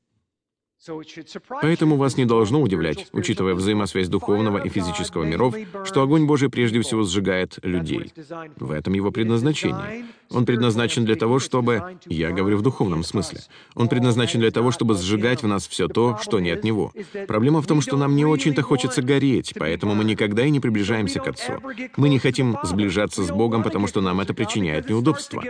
Поэтому 1.62 1.96
вас 1.96 2.16
не 2.16 2.24
должно 2.24 2.60
удивлять, 2.60 3.08
учитывая 3.12 3.54
взаимосвязь 3.54 4.08
духовного 4.08 4.58
и 4.58 4.68
физического 4.68 5.24
миров, 5.24 5.54
что 5.84 6.02
огонь 6.02 6.26
Божий 6.26 6.48
прежде 6.48 6.80
всего 6.80 7.02
сжигает 7.02 7.58
людей. 7.62 8.12
В 8.56 8.70
этом 8.70 8.92
его 8.92 9.10
предназначение. 9.10 10.04
Он 10.30 10.44
предназначен 10.44 11.04
для 11.04 11.16
того, 11.16 11.38
чтобы... 11.38 11.98
Я 12.06 12.30
говорю 12.30 12.58
в 12.58 12.62
духовном 12.62 13.04
смысле. 13.04 13.40
Он 13.74 13.88
предназначен 13.88 14.40
для 14.40 14.50
того, 14.50 14.70
чтобы 14.70 14.94
сжигать 14.94 15.42
в 15.42 15.48
нас 15.48 15.66
все 15.66 15.88
то, 15.88 16.18
что 16.22 16.40
не 16.40 16.50
от 16.50 16.64
Него. 16.64 16.92
Проблема 17.26 17.62
в 17.62 17.66
том, 17.66 17.80
что 17.80 17.96
нам 17.96 18.14
не 18.14 18.24
очень-то 18.24 18.62
хочется 18.62 19.02
гореть, 19.02 19.54
поэтому 19.58 19.94
мы 19.94 20.04
никогда 20.04 20.44
и 20.44 20.50
не 20.50 20.60
приближаемся 20.60 21.20
к 21.20 21.28
Отцу. 21.28 21.54
Мы 21.96 22.08
не 22.08 22.18
хотим 22.18 22.56
сближаться 22.62 23.22
с 23.22 23.30
Богом, 23.30 23.62
потому 23.62 23.86
что 23.86 24.00
нам 24.00 24.20
это 24.20 24.34
причиняет 24.34 24.88
неудобства. 24.88 25.42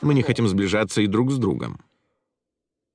Мы 0.00 0.14
не 0.14 0.22
хотим 0.22 0.48
сближаться 0.48 1.02
и 1.02 1.06
друг 1.06 1.30
с 1.30 1.38
другом. 1.38 1.78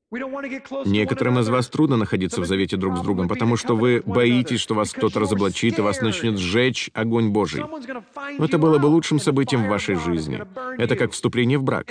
Некоторым 0.10 1.40
из 1.40 1.50
вас 1.50 1.68
трудно 1.68 1.98
находиться 1.98 2.40
в 2.40 2.46
завете 2.46 2.78
друг 2.78 2.98
с 2.98 3.02
другом, 3.02 3.28
потому 3.28 3.58
что 3.58 3.76
вы 3.76 4.02
боитесь, 4.06 4.62
что 4.62 4.74
вас 4.74 4.94
кто-то 4.94 5.20
разоблачит 5.20 5.80
и 5.80 5.82
вас 5.82 6.00
начнет 6.02 6.38
сжечь 6.38 6.90
огонь 6.94 7.30
Божий. 7.30 7.64
Но 8.38 8.46
это 8.46 8.58
было 8.58 8.80
бы 8.80 8.86
лучшим 8.86 9.20
событием 9.20 9.66
в 9.66 9.68
вашей 9.68 9.96
жизни. 9.96 10.42
Это 10.78 10.96
как 10.96 11.12
вступление 11.12 11.58
в 11.58 11.64
брак. 11.64 11.88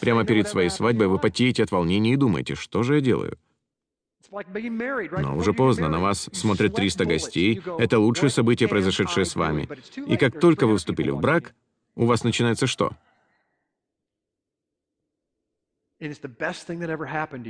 Прямо 0.00 0.24
перед 0.24 0.46
своей 0.46 0.68
свадьбой 0.68 1.06
вы 1.06 1.18
потеете 1.18 1.62
от 1.62 1.70
волнения 1.70 2.12
и 2.12 2.16
думаете, 2.16 2.54
что 2.54 2.82
же 2.82 2.96
я 2.96 3.00
делаю? 3.00 3.38
Но 4.30 5.36
уже 5.36 5.52
поздно, 5.54 5.88
на 5.88 6.00
вас 6.00 6.28
смотрят 6.32 6.74
300 6.74 7.04
гостей, 7.06 7.62
это 7.78 7.98
лучшее 7.98 8.30
событие, 8.30 8.68
произошедшее 8.68 9.24
с 9.24 9.36
вами. 9.36 9.68
И 10.06 10.16
как 10.18 10.38
только 10.38 10.66
вы 10.66 10.76
вступили 10.76 11.10
в 11.10 11.18
брак, 11.18 11.54
у 11.94 12.04
вас 12.04 12.24
начинается 12.24 12.66
что? 12.66 12.92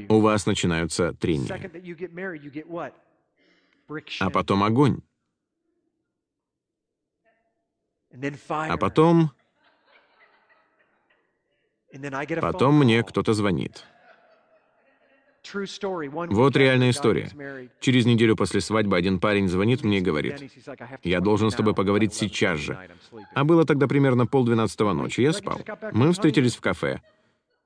У 0.08 0.20
вас 0.20 0.46
начинаются 0.46 1.12
трения. 1.14 1.70
А 4.20 4.30
потом 4.30 4.62
огонь. 4.62 5.00
А 8.48 8.76
потом... 8.76 9.30
Потом 12.40 12.78
мне 12.78 13.02
кто-то 13.02 13.34
звонит. 13.34 13.84
Вот 15.52 16.56
реальная 16.56 16.90
история. 16.90 17.30
Через 17.80 18.06
неделю 18.06 18.34
после 18.34 18.60
свадьбы 18.60 18.96
один 18.96 19.20
парень 19.20 19.48
звонит 19.48 19.84
мне 19.84 19.98
и 19.98 20.00
говорит, 20.00 20.42
«Я 21.02 21.20
должен 21.20 21.50
с 21.50 21.54
тобой 21.54 21.74
поговорить 21.74 22.14
сейчас 22.14 22.58
же». 22.58 22.78
А 23.34 23.44
было 23.44 23.66
тогда 23.66 23.86
примерно 23.86 24.26
полдвенадцатого 24.26 24.92
ночи, 24.94 25.20
я 25.20 25.32
спал. 25.32 25.60
Мы 25.92 26.12
встретились 26.12 26.56
в 26.56 26.60
кафе. 26.60 27.00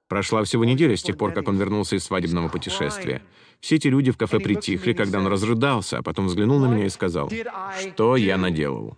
Прошла 0.09 0.42
всего 0.42 0.64
неделя 0.64 0.96
с 0.96 1.02
тех 1.02 1.18
пор, 1.18 1.32
как 1.32 1.48
он 1.48 1.59
вернулся 1.59 1.96
из 1.96 2.04
свадебного 2.04 2.48
путешествия. 2.48 3.22
Все 3.61 3.76
эти 3.76 3.88
люди 3.88 4.11
в 4.11 4.16
кафе 4.16 4.40
притихли, 4.40 4.94
когда 4.94 5.18
он 5.18 5.26
разрыдался, 5.26 5.98
а 5.98 6.02
потом 6.02 6.26
взглянул 6.26 6.59
на 6.59 6.66
меня 6.66 6.86
и 6.86 6.88
сказал, 6.88 7.30
«Что 7.78 8.16
я 8.16 8.38
наделал?» 8.38 8.96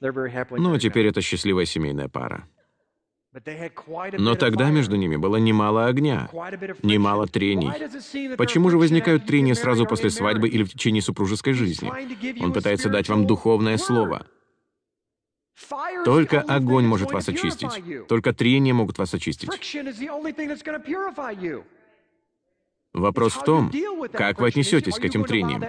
Ну, 0.00 0.78
теперь 0.78 1.06
это 1.06 1.20
счастливая 1.20 1.66
семейная 1.66 2.08
пара. 2.08 2.48
Но 4.18 4.34
тогда 4.34 4.70
между 4.70 4.96
ними 4.96 5.14
было 5.14 5.36
немало 5.36 5.86
огня, 5.86 6.28
немало 6.82 7.28
трений. 7.28 7.70
Почему 8.36 8.70
же 8.70 8.78
возникают 8.78 9.26
трения 9.26 9.54
сразу 9.54 9.86
после 9.86 10.10
свадьбы 10.10 10.48
или 10.48 10.64
в 10.64 10.70
течение 10.70 11.02
супружеской 11.02 11.52
жизни? 11.52 11.92
Он 12.42 12.52
пытается 12.52 12.88
дать 12.88 13.08
вам 13.08 13.28
духовное 13.28 13.76
слово— 13.76 14.26
только 16.04 16.40
огонь 16.40 16.86
может 16.86 17.10
вас 17.12 17.28
очистить. 17.28 18.06
Только 18.08 18.32
трения 18.32 18.74
могут 18.74 18.98
вас 18.98 19.14
очистить. 19.14 19.48
Вопрос 22.92 23.34
в 23.34 23.44
том, 23.44 23.70
как 24.12 24.40
вы 24.40 24.48
отнесетесь 24.48 24.96
к 24.96 25.04
этим 25.04 25.24
трениям. 25.24 25.64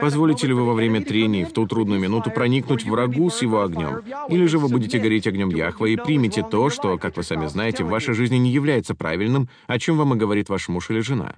Позволите 0.00 0.48
ли 0.48 0.52
вы 0.52 0.64
во 0.64 0.74
время 0.74 1.04
трений 1.04 1.44
в 1.44 1.52
ту 1.52 1.68
трудную 1.68 2.00
минуту 2.00 2.32
проникнуть 2.32 2.84
врагу 2.84 3.30
с 3.30 3.42
его 3.42 3.62
огнем? 3.62 4.02
Или 4.28 4.46
же 4.46 4.58
вы 4.58 4.68
будете 4.68 4.98
гореть 4.98 5.28
огнем 5.28 5.50
Яхва 5.50 5.86
и 5.86 5.96
примете 5.96 6.42
то, 6.42 6.68
что, 6.70 6.98
как 6.98 7.16
вы 7.16 7.22
сами 7.22 7.46
знаете, 7.46 7.84
в 7.84 7.88
вашей 7.88 8.14
жизни 8.14 8.36
не 8.36 8.50
является 8.50 8.96
правильным, 8.96 9.48
о 9.68 9.78
чем 9.78 9.98
вам 9.98 10.14
и 10.14 10.16
говорит 10.16 10.48
ваш 10.48 10.66
муж 10.68 10.90
или 10.90 10.98
жена? 10.98 11.32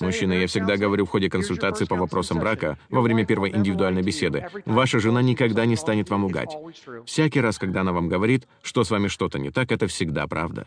Мужчина, 0.00 0.32
я 0.32 0.48
всегда 0.48 0.76
говорю 0.76 1.06
в 1.06 1.10
ходе 1.10 1.30
консультации 1.30 1.84
по 1.84 1.94
вопросам 1.94 2.40
брака, 2.40 2.76
во 2.90 3.00
время 3.00 3.24
первой 3.24 3.50
индивидуальной 3.50 4.02
беседы, 4.02 4.48
ваша 4.64 4.98
жена 4.98 5.22
никогда 5.22 5.64
не 5.64 5.76
станет 5.76 6.10
вам 6.10 6.24
лгать. 6.24 6.56
Всякий 7.04 7.40
раз, 7.40 7.58
когда 7.58 7.82
она 7.82 7.92
вам 7.92 8.08
говорит, 8.08 8.48
что 8.62 8.82
с 8.82 8.90
вами 8.90 9.06
что-то 9.06 9.38
не 9.38 9.50
так, 9.50 9.70
это 9.70 9.86
всегда 9.86 10.26
правда. 10.26 10.66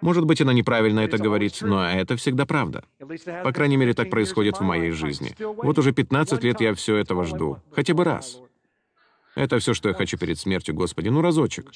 Может 0.00 0.24
быть, 0.24 0.40
она 0.40 0.52
неправильно 0.52 1.00
это 1.00 1.18
говорит, 1.18 1.58
но 1.62 1.88
это 1.88 2.16
всегда 2.16 2.44
правда. 2.44 2.84
По 3.44 3.52
крайней 3.52 3.76
мере, 3.76 3.94
так 3.94 4.10
происходит 4.10 4.58
в 4.58 4.62
моей 4.62 4.90
жизни. 4.90 5.34
Вот 5.38 5.78
уже 5.78 5.92
15 5.92 6.42
лет 6.42 6.60
я 6.60 6.74
все 6.74 6.96
этого 6.96 7.24
жду. 7.24 7.58
Хотя 7.72 7.94
бы 7.94 8.04
раз. 8.04 8.40
Это 9.36 9.58
все, 9.60 9.74
что 9.74 9.88
я 9.88 9.94
хочу 9.94 10.18
перед 10.18 10.38
смертью, 10.38 10.74
Господи, 10.74 11.08
ну 11.08 11.22
разочек. 11.22 11.70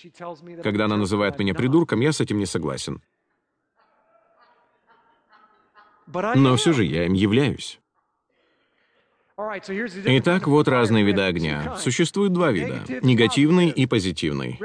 Когда 0.63 0.87
она 0.87 0.97
называет 0.97 1.39
меня 1.39 1.55
придурком, 1.55 2.01
я 2.01 2.13
с 2.13 2.21
этим 2.21 2.39
не 2.39 2.47
согласен. 2.47 3.01
Но 6.07 6.57
все 6.57 6.73
же 6.73 6.85
я 6.85 7.07
им 7.07 7.13
являюсь. 7.13 7.81
Итак, 9.37 10.47
вот 10.47 10.69
разные 10.69 11.03
виды 11.03 11.23
огня. 11.23 11.75
Существует 11.77 12.33
два 12.33 12.53
вида— 12.53 12.83
негативный 13.03 13.69
и 13.69 13.85
позитивный. 13.85 14.61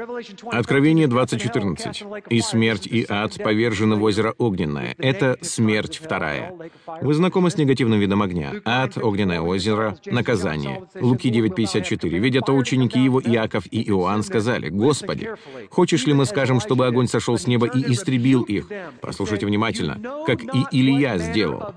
Откровение 0.46 1.08
20.14. 1.08 2.22
«И 2.28 2.40
смерть, 2.40 2.86
и 2.86 3.04
ад 3.08 3.34
повержены 3.42 3.96
в 3.96 4.02
озеро 4.04 4.32
огненное». 4.38 4.94
Это 4.98 5.36
смерть 5.42 6.00
вторая. 6.00 6.54
Вы 7.00 7.14
знакомы 7.14 7.50
с 7.50 7.56
негативным 7.56 7.98
видом 7.98 8.22
огня? 8.22 8.52
Ад, 8.64 8.96
огненное 8.96 9.40
озеро, 9.40 9.98
наказание. 10.06 10.84
Луки 10.94 11.32
9.54. 11.32 12.08
«Видя 12.20 12.40
то, 12.40 12.54
ученики 12.54 13.00
его, 13.00 13.20
Иаков 13.20 13.64
и 13.72 13.82
Иоанн, 13.90 14.22
сказали, 14.22 14.68
«Господи, 14.68 15.30
хочешь 15.70 16.06
ли 16.06 16.12
мы 16.12 16.26
скажем, 16.26 16.60
чтобы 16.60 16.86
огонь 16.86 17.08
сошел 17.08 17.36
с 17.36 17.48
неба 17.48 17.66
и 17.66 17.92
истребил 17.92 18.42
их?» 18.42 18.70
Послушайте 19.00 19.46
внимательно, 19.46 20.00
как 20.26 20.44
и 20.44 20.64
Илья 20.70 21.18
сделал. 21.18 21.74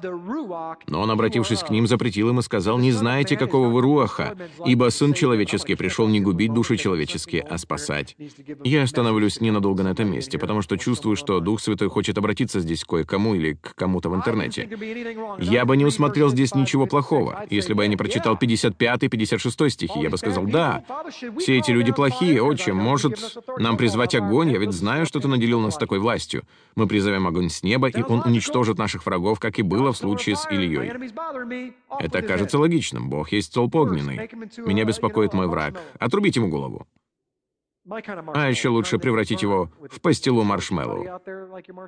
Но 0.86 1.02
он, 1.02 1.10
обратившись 1.10 1.64
к 1.64 1.72
ним, 1.72 1.88
запретил 1.88 2.30
им 2.30 2.38
и 2.38 2.44
сказал, 2.44 2.83
не 2.84 2.92
знаете, 2.92 3.38
какого 3.38 3.70
вы 3.70 3.82
руаха, 3.82 4.36
ибо 4.66 4.90
Сын 4.90 5.14
Человеческий 5.14 5.76
пришел 5.76 6.08
не 6.08 6.20
губить 6.20 6.54
души 6.54 6.78
человеческие, 6.78 7.42
а 7.42 7.58
спасать». 7.58 8.16
Я 8.64 8.84
остановлюсь 8.84 9.42
ненадолго 9.42 9.84
на 9.84 9.90
этом 9.90 10.12
месте, 10.12 10.38
потому 10.38 10.62
что 10.62 10.78
чувствую, 10.78 11.16
что 11.16 11.40
Дух 11.40 11.62
Святой 11.62 11.90
хочет 11.90 12.18
обратиться 12.18 12.60
здесь 12.60 12.84
кое-кому 12.84 13.36
или 13.36 13.54
к 13.54 13.74
кому-то 13.76 14.10
в 14.10 14.16
интернете. 14.16 14.70
Я 15.40 15.66
бы 15.66 15.78
не 15.78 15.86
усмотрел 15.86 16.30
здесь 16.30 16.54
ничего 16.56 16.86
плохого. 16.86 17.46
Если 17.50 17.74
бы 17.74 17.84
я 17.84 17.90
не 17.90 17.96
прочитал 17.96 18.38
55 18.38 19.04
и 19.04 19.08
56 19.08 19.72
стихи, 19.72 20.00
я 20.00 20.10
бы 20.10 20.18
сказал, 20.18 20.44
да, 20.46 20.84
все 21.40 21.58
эти 21.58 21.72
люди 21.72 21.92
плохие, 21.92 22.42
отче, 22.42 22.74
может 22.74 23.38
нам 23.58 23.78
призвать 23.78 24.14
огонь, 24.16 24.52
я 24.52 24.60
ведь 24.60 24.74
знаю, 24.74 25.06
что 25.06 25.20
ты 25.20 25.28
наделил 25.28 25.62
нас 25.62 25.78
такой 25.78 26.00
властью. 26.00 26.44
Мы 26.76 26.88
призовем 26.88 27.28
огонь 27.28 27.50
с 27.50 27.64
неба, 27.64 27.88
и 27.88 28.02
он 28.02 28.22
уничтожит 28.26 28.78
наших 28.78 29.06
врагов, 29.06 29.40
как 29.40 29.60
и 29.60 29.62
было 29.62 29.94
в 29.94 29.98
случае 29.98 30.36
с 30.36 30.48
Ильей. 30.52 30.92
Это 32.00 32.22
кажется 32.22 32.58
логичным 32.60 32.73
логичным. 32.74 33.10
Бог 33.10 33.32
есть 33.32 33.48
столб 33.48 33.76
огненный. 33.76 34.30
Меня 34.58 34.86
беспокоит 34.86 35.34
мой 35.34 35.48
враг. 35.48 35.80
Отрубить 36.00 36.36
ему 36.36 36.50
голову. 36.50 36.88
А 38.34 38.50
еще 38.50 38.70
лучше 38.70 38.98
превратить 38.98 39.42
его 39.42 39.70
в 39.90 40.00
пастилу 40.00 40.44
маршмеллоу. 40.44 41.06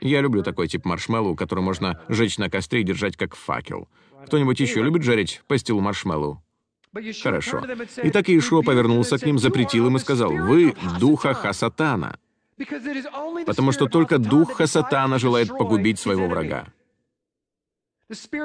Я 0.02 0.22
люблю 0.22 0.44
такой 0.44 0.68
тип 0.68 0.86
маршмеллоу, 0.86 1.36
который 1.36 1.64
можно 1.64 2.02
жечь 2.10 2.38
на 2.38 2.50
костре 2.50 2.82
и 2.82 2.84
держать 2.84 3.16
как 3.16 3.36
факел. 3.36 3.88
Кто-нибудь 4.26 4.60
еще 4.60 4.84
любит 4.84 5.04
жарить 5.04 5.42
пастилу 5.48 5.80
маршмеллоу? 5.80 6.42
Хорошо. 7.24 7.62
Итак, 8.04 8.30
Иешуа 8.30 8.62
повернулся 8.62 9.18
к 9.18 9.26
ним, 9.26 9.38
запретил 9.38 9.88
им 9.88 9.98
и 9.98 10.00
сказал, 10.00 10.32
«Вы— 10.32 10.76
духа 11.00 11.34
Хасатана, 11.34 12.20
потому 13.46 13.74
что 13.74 13.88
только 13.88 14.18
дух 14.18 14.54
Хасатана 14.54 15.20
желает 15.20 15.50
погубить 15.50 16.00
своего 16.00 16.28
врага. 16.28 16.68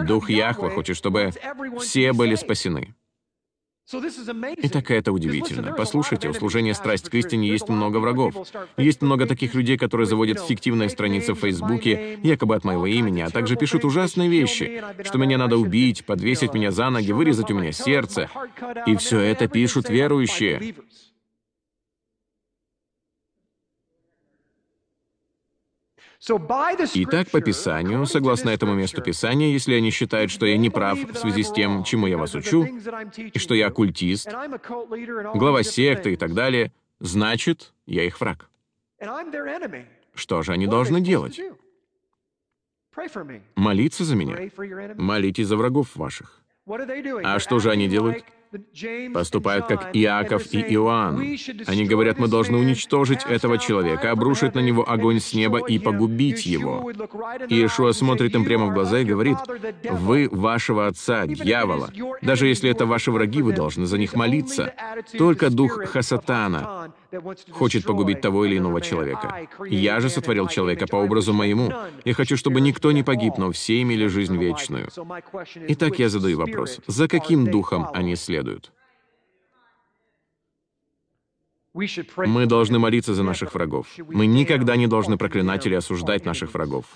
Дух 0.03 0.31
Яхва 0.31 0.71
хочет, 0.71 0.97
чтобы 0.97 1.33
все 1.81 2.13
были 2.13 2.35
спасены. 2.35 2.95
И 4.57 4.69
так 4.69 4.91
это 4.91 5.11
удивительно. 5.11 5.73
Послушайте, 5.73 6.29
у 6.29 6.33
служения 6.33 6.75
«Страсть 6.75 7.09
к 7.09 7.15
истине» 7.15 7.49
есть 7.49 7.69
много 7.69 7.97
врагов. 7.97 8.35
Есть 8.77 9.03
много 9.03 9.27
таких 9.27 9.55
людей, 9.55 9.77
которые 9.77 10.07
заводят 10.07 10.41
фиктивные 10.41 10.89
страницы 10.89 11.35
в 11.35 11.41
Фейсбуке, 11.41 12.19
якобы 12.23 12.55
от 12.55 12.65
моего 12.65 12.87
имени, 12.87 13.21
а 13.21 13.31
также 13.31 13.57
пишут 13.57 13.85
ужасные 13.85 14.29
вещи, 14.29 14.83
что 15.03 15.19
меня 15.19 15.39
надо 15.39 15.57
убить, 15.57 16.05
подвесить 16.07 16.55
меня 16.55 16.71
за 16.71 16.89
ноги, 16.91 17.11
вырезать 17.11 17.51
у 17.51 17.55
меня 17.55 17.73
сердце. 17.73 18.31
И 18.87 18.95
все 18.95 19.19
это 19.19 19.49
пишут 19.49 19.89
верующие. 19.89 20.77
Итак, 26.23 27.31
по 27.31 27.41
Писанию, 27.41 28.05
согласно 28.05 28.51
этому 28.51 28.75
месту 28.75 29.01
Писания, 29.03 29.53
если 29.53 29.75
они 29.75 29.91
считают, 29.91 30.31
что 30.31 30.45
я 30.45 30.59
не 30.59 30.69
прав 30.69 30.99
в 30.99 31.17
связи 31.17 31.43
с 31.43 31.51
тем, 31.51 31.83
чему 31.83 32.07
я 32.07 32.19
вас 32.19 32.35
учу, 32.35 32.67
и 33.17 33.39
что 33.39 33.55
я 33.55 33.69
оккультист, 33.69 34.29
глава 35.35 35.63
секты 35.63 36.13
и 36.13 36.17
так 36.17 36.35
далее, 36.35 36.73
значит, 37.01 37.73
я 37.87 38.05
их 38.05 38.21
враг. 38.21 38.51
Что 40.15 40.43
же 40.43 40.53
они 40.53 40.67
должны 40.67 41.01
делать? 41.01 41.41
Молиться 43.55 44.05
за 44.05 44.15
меня. 44.15 44.51
Молитесь 44.97 45.47
за 45.47 45.57
врагов 45.57 45.97
ваших. 45.97 46.43
А 46.67 47.39
что 47.39 47.59
же 47.61 47.71
они 47.71 47.89
делают? 47.89 48.25
Поступают 49.13 49.67
как 49.67 49.91
Иаков 49.95 50.53
и 50.53 50.61
Иоанн. 50.75 51.21
Они 51.67 51.85
говорят, 51.85 52.19
мы 52.19 52.29
должны 52.29 52.59
уничтожить 52.59 53.25
этого 53.25 53.59
человека, 53.59 54.11
обрушить 54.11 54.55
на 54.55 54.61
него 54.61 54.89
огонь 54.89 55.21
с 55.21 55.35
неба 55.35 55.59
и 55.59 55.79
погубить 55.79 56.47
его. 56.47 56.91
И 57.49 57.55
Иешуа 57.55 57.93
смотрит 57.93 58.35
им 58.35 58.45
прямо 58.45 58.67
в 58.67 58.75
глаза 58.75 58.99
и 58.99 59.05
говорит, 59.05 59.37
«Вы 59.91 60.29
вашего 60.31 60.87
отца, 60.87 61.27
дьявола. 61.27 61.91
Даже 62.23 62.47
если 62.47 62.71
это 62.71 62.87
ваши 62.87 63.11
враги, 63.11 63.43
вы 63.43 63.53
должны 63.53 63.87
за 63.87 63.99
них 63.99 64.15
молиться. 64.15 64.75
Только 65.17 65.51
дух 65.51 65.85
Хасатана 65.87 66.93
хочет 67.51 67.85
погубить 67.85 68.21
того 68.21 68.45
или 68.45 68.59
иного 68.59 68.81
человека. 68.81 69.49
Я 69.69 70.01
же 70.01 70.09
сотворил 70.09 70.49
человека 70.49 70.87
по 70.87 70.97
образу 70.97 71.33
моему. 71.33 71.73
Я 72.05 72.15
хочу, 72.15 72.37
чтобы 72.37 72.61
никто 72.61 72.93
не 72.93 73.03
погиб, 73.03 73.35
но 73.39 73.51
все 73.51 73.83
имели 73.83 74.07
жизнь 74.07 74.37
вечную. 74.37 74.89
Итак, 75.69 75.99
я 75.99 76.09
задаю 76.09 76.39
вопрос. 76.39 76.81
За 76.87 77.09
каким 77.09 77.51
духом 77.51 77.89
они 77.93 78.17
следуют? 78.17 78.73
Мы 81.73 82.47
должны 82.47 82.79
молиться 82.79 83.15
за 83.15 83.23
наших 83.23 83.55
врагов. 83.55 83.87
Мы 84.09 84.27
никогда 84.27 84.77
не 84.77 84.89
должны 84.89 85.17
проклинать 85.17 85.67
или 85.67 85.75
осуждать 85.75 86.25
наших 86.25 86.53
врагов. 86.55 86.87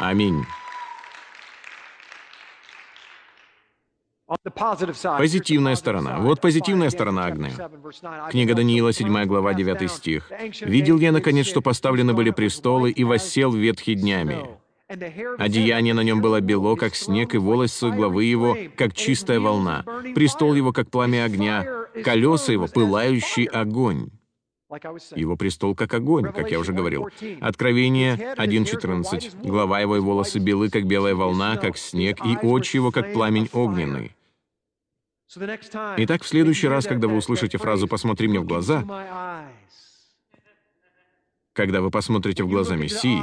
Аминь. 0.00 0.44
Позитивная 4.26 5.76
сторона. 5.76 6.18
Вот 6.18 6.40
позитивная 6.40 6.90
сторона 6.90 7.26
огня. 7.26 7.50
Книга 8.30 8.54
Даниила, 8.54 8.92
7 8.92 9.24
глава, 9.24 9.54
9 9.54 9.90
стих. 9.90 10.30
«Видел 10.62 10.98
я, 10.98 11.12
наконец, 11.12 11.46
что 11.46 11.62
поставлены 11.62 12.12
были 12.12 12.30
престолы, 12.30 12.90
и 12.90 13.04
воссел 13.04 13.52
ветхий 13.52 13.94
днями. 13.94 14.48
Одеяние 15.38 15.94
на 15.94 16.02
нем 16.02 16.20
было 16.20 16.40
бело, 16.40 16.74
как 16.76 16.96
снег, 16.96 17.34
и 17.34 17.38
волосы 17.38 17.90
главы 17.90 18.24
его, 18.24 18.56
как 18.76 18.94
чистая 18.94 19.38
волна. 19.38 19.84
Престол 20.14 20.54
его, 20.54 20.72
как 20.72 20.90
пламя 20.90 21.24
огня, 21.24 21.64
колеса 22.02 22.52
его, 22.52 22.66
пылающий 22.66 23.44
огонь». 23.44 24.10
Его 25.14 25.36
престол 25.36 25.76
как 25.76 25.94
огонь, 25.94 26.32
как 26.32 26.50
я 26.50 26.58
уже 26.58 26.72
говорил. 26.72 27.08
Откровение 27.40 28.34
1.14. 28.36 29.46
Глава 29.46 29.78
его 29.78 29.96
и 29.96 30.00
волосы 30.00 30.40
белы, 30.40 30.70
как 30.70 30.86
белая 30.86 31.14
волна, 31.14 31.56
как 31.56 31.78
снег, 31.78 32.18
и 32.24 32.36
очи 32.44 32.76
его, 32.76 32.90
как 32.90 33.12
пламень 33.12 33.48
огненный. 33.52 34.15
Итак, 35.98 36.22
в 36.22 36.26
следующий 36.26 36.68
раз, 36.68 36.86
когда 36.86 37.08
вы 37.08 37.16
услышите 37.16 37.58
фразу 37.58 37.88
«посмотри 37.88 38.28
мне 38.28 38.40
в 38.40 38.44
глаза», 38.44 38.84
когда 41.52 41.80
вы 41.80 41.90
посмотрите 41.90 42.44
в 42.44 42.48
глаза 42.48 42.76
Мессии, 42.76 43.22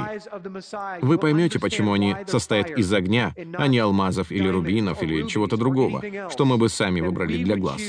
вы 1.00 1.18
поймете, 1.18 1.60
почему 1.60 1.92
они 1.92 2.16
состоят 2.26 2.70
из 2.70 2.92
огня, 2.92 3.32
а 3.54 3.68
не 3.68 3.78
алмазов 3.78 4.32
или 4.32 4.48
рубинов 4.48 5.02
или 5.02 5.26
чего-то 5.28 5.56
другого, 5.56 6.02
что 6.30 6.44
мы 6.44 6.58
бы 6.58 6.68
сами 6.68 7.00
выбрали 7.00 7.42
для 7.42 7.56
глаз. 7.56 7.80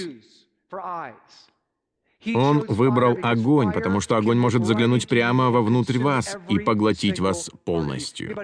Он 2.33 2.65
выбрал 2.67 3.17
огонь, 3.21 3.71
потому 3.71 4.01
что 4.01 4.17
огонь 4.17 4.37
может 4.37 4.65
заглянуть 4.65 5.07
прямо 5.07 5.51
вовнутрь 5.51 5.99
вас 5.99 6.37
и 6.49 6.59
поглотить 6.59 7.19
вас 7.19 7.51
полностью. 7.63 8.35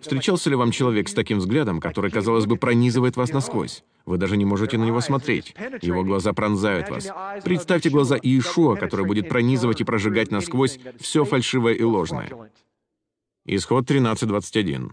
Встречался 0.00 0.50
ли 0.50 0.56
вам 0.56 0.70
человек 0.70 1.08
с 1.08 1.14
таким 1.14 1.38
взглядом, 1.38 1.80
который, 1.80 2.10
казалось 2.10 2.46
бы, 2.46 2.56
пронизывает 2.56 3.16
вас 3.16 3.30
насквозь? 3.32 3.84
Вы 4.04 4.18
даже 4.18 4.36
не 4.36 4.44
можете 4.44 4.78
на 4.78 4.84
него 4.84 5.00
смотреть. 5.00 5.54
Его 5.82 6.04
глаза 6.04 6.32
пронзают 6.32 6.90
вас. 6.90 7.08
Представьте 7.44 7.90
глаза 7.90 8.16
Иешуа, 8.16 8.76
который 8.76 9.04
будет 9.04 9.28
пронизывать 9.28 9.80
и 9.80 9.84
прожигать 9.84 10.30
насквозь 10.30 10.78
все 11.00 11.24
фальшивое 11.24 11.74
и 11.74 11.82
ложное. 11.82 12.30
Исход 13.44 13.88
13.21. 13.88 14.90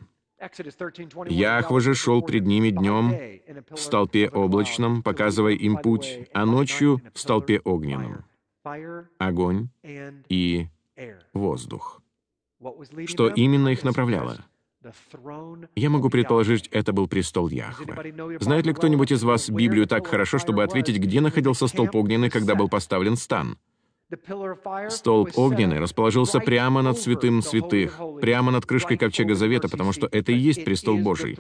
Яхва 1.28 1.80
же 1.80 1.94
шел 1.94 2.22
пред 2.22 2.46
ними 2.46 2.70
днем 2.70 3.16
в 3.70 3.78
столпе 3.78 4.28
облачном, 4.28 5.04
показывая 5.04 5.54
им 5.54 5.78
путь, 5.78 6.28
а 6.34 6.46
ночью 6.46 7.02
в 7.14 7.20
столпе 7.20 7.60
огненном. 7.60 8.26
Огонь 9.18 9.70
и 10.30 10.68
воздух. 11.34 12.02
Что 13.08 13.30
именно 13.30 13.70
их 13.70 13.84
направляло? 13.84 14.38
Я 15.76 15.90
могу 15.90 16.10
предположить, 16.10 16.68
это 16.68 16.92
был 16.92 17.08
престол 17.08 17.48
Яхвы. 17.48 18.38
Знает 18.40 18.66
ли 18.66 18.74
кто-нибудь 18.74 19.12
из 19.12 19.24
вас 19.24 19.50
Библию 19.50 19.88
так 19.88 20.08
хорошо, 20.08 20.40
чтобы 20.40 20.64
ответить, 20.64 20.98
где 20.98 21.22
находился 21.22 21.68
столб 21.68 21.96
огненный, 21.96 22.30
когда 22.30 22.56
был 22.56 22.68
поставлен 22.68 23.16
стан? 23.16 23.58
Столб 24.90 25.32
огненный 25.38 25.80
расположился 25.80 26.40
прямо 26.40 26.82
над 26.82 26.98
святым 26.98 27.42
святых, 27.42 28.00
прямо 28.22 28.52
над 28.52 28.66
крышкой 28.66 28.98
ковчега 28.98 29.36
Завета, 29.36 29.70
потому 29.70 29.94
что 29.94 30.08
это 30.12 30.32
и 30.32 30.38
есть 30.38 30.66
престол 30.66 30.98
Божий. 30.98 31.38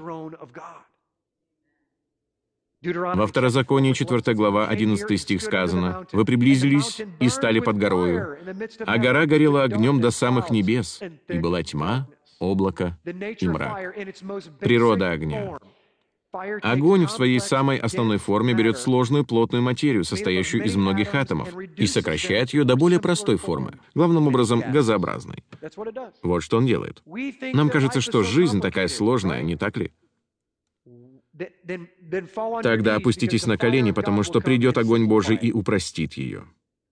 Во 2.83 3.27
Второзаконии 3.27 3.93
4 3.93 4.33
глава 4.35 4.67
11 4.67 5.21
стих 5.21 5.41
сказано, 5.41 6.05
«Вы 6.11 6.25
приблизились 6.25 7.01
и 7.19 7.29
стали 7.29 7.59
под 7.59 7.77
горою, 7.77 8.37
а 8.85 8.97
гора 8.97 9.25
горела 9.25 9.63
огнем 9.63 10.01
до 10.01 10.11
самых 10.11 10.49
небес, 10.49 11.01
и 11.29 11.39
была 11.39 11.63
тьма, 11.63 12.07
облако 12.39 12.97
и 13.05 13.47
мрак. 13.47 13.95
Природа 14.59 15.11
огня. 15.11 15.57
Огонь 16.33 17.05
в 17.05 17.11
своей 17.11 17.39
самой 17.39 17.77
основной 17.77 18.17
форме 18.17 18.53
берет 18.53 18.77
сложную 18.77 19.23
плотную 19.23 19.61
материю, 19.61 20.03
состоящую 20.03 20.63
из 20.63 20.75
многих 20.75 21.13
атомов, 21.13 21.49
и 21.77 21.85
сокращает 21.85 22.53
ее 22.53 22.63
до 22.63 22.75
более 22.75 22.99
простой 22.99 23.37
формы, 23.37 23.73
главным 23.93 24.27
образом 24.27 24.63
газообразной. 24.71 25.43
Вот 26.23 26.41
что 26.41 26.57
он 26.57 26.65
делает. 26.65 27.03
Нам 27.53 27.69
кажется, 27.69 28.01
что 28.01 28.23
жизнь 28.23 28.61
такая 28.61 28.87
сложная, 28.87 29.43
не 29.43 29.55
так 29.55 29.77
ли? 29.77 29.91
Тогда 32.63 32.95
опуститесь 32.95 33.45
на 33.45 33.57
колени, 33.57 33.91
потому 33.91 34.23
что 34.23 34.41
придет 34.41 34.77
огонь 34.77 35.05
Божий 35.05 35.35
и 35.35 35.51
упростит 35.51 36.13
ее. 36.13 36.45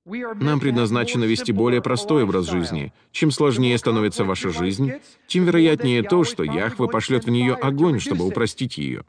Нам 0.05 0.59
предназначено 0.59 1.25
вести 1.25 1.51
более 1.51 1.81
простой 1.81 2.23
образ 2.23 2.49
жизни. 2.49 2.93
Чем 3.11 3.31
сложнее 3.31 3.77
становится 3.77 4.23
ваша 4.23 4.49
жизнь, 4.49 4.93
тем 5.27 5.45
вероятнее 5.45 6.03
то, 6.03 6.23
что 6.23 6.43
Яхве 6.43 6.87
пошлет 6.87 7.25
в 7.25 7.29
нее 7.29 7.53
огонь, 7.53 7.99
чтобы 7.99 8.25
упростить 8.25 8.77
ее. 8.77 9.03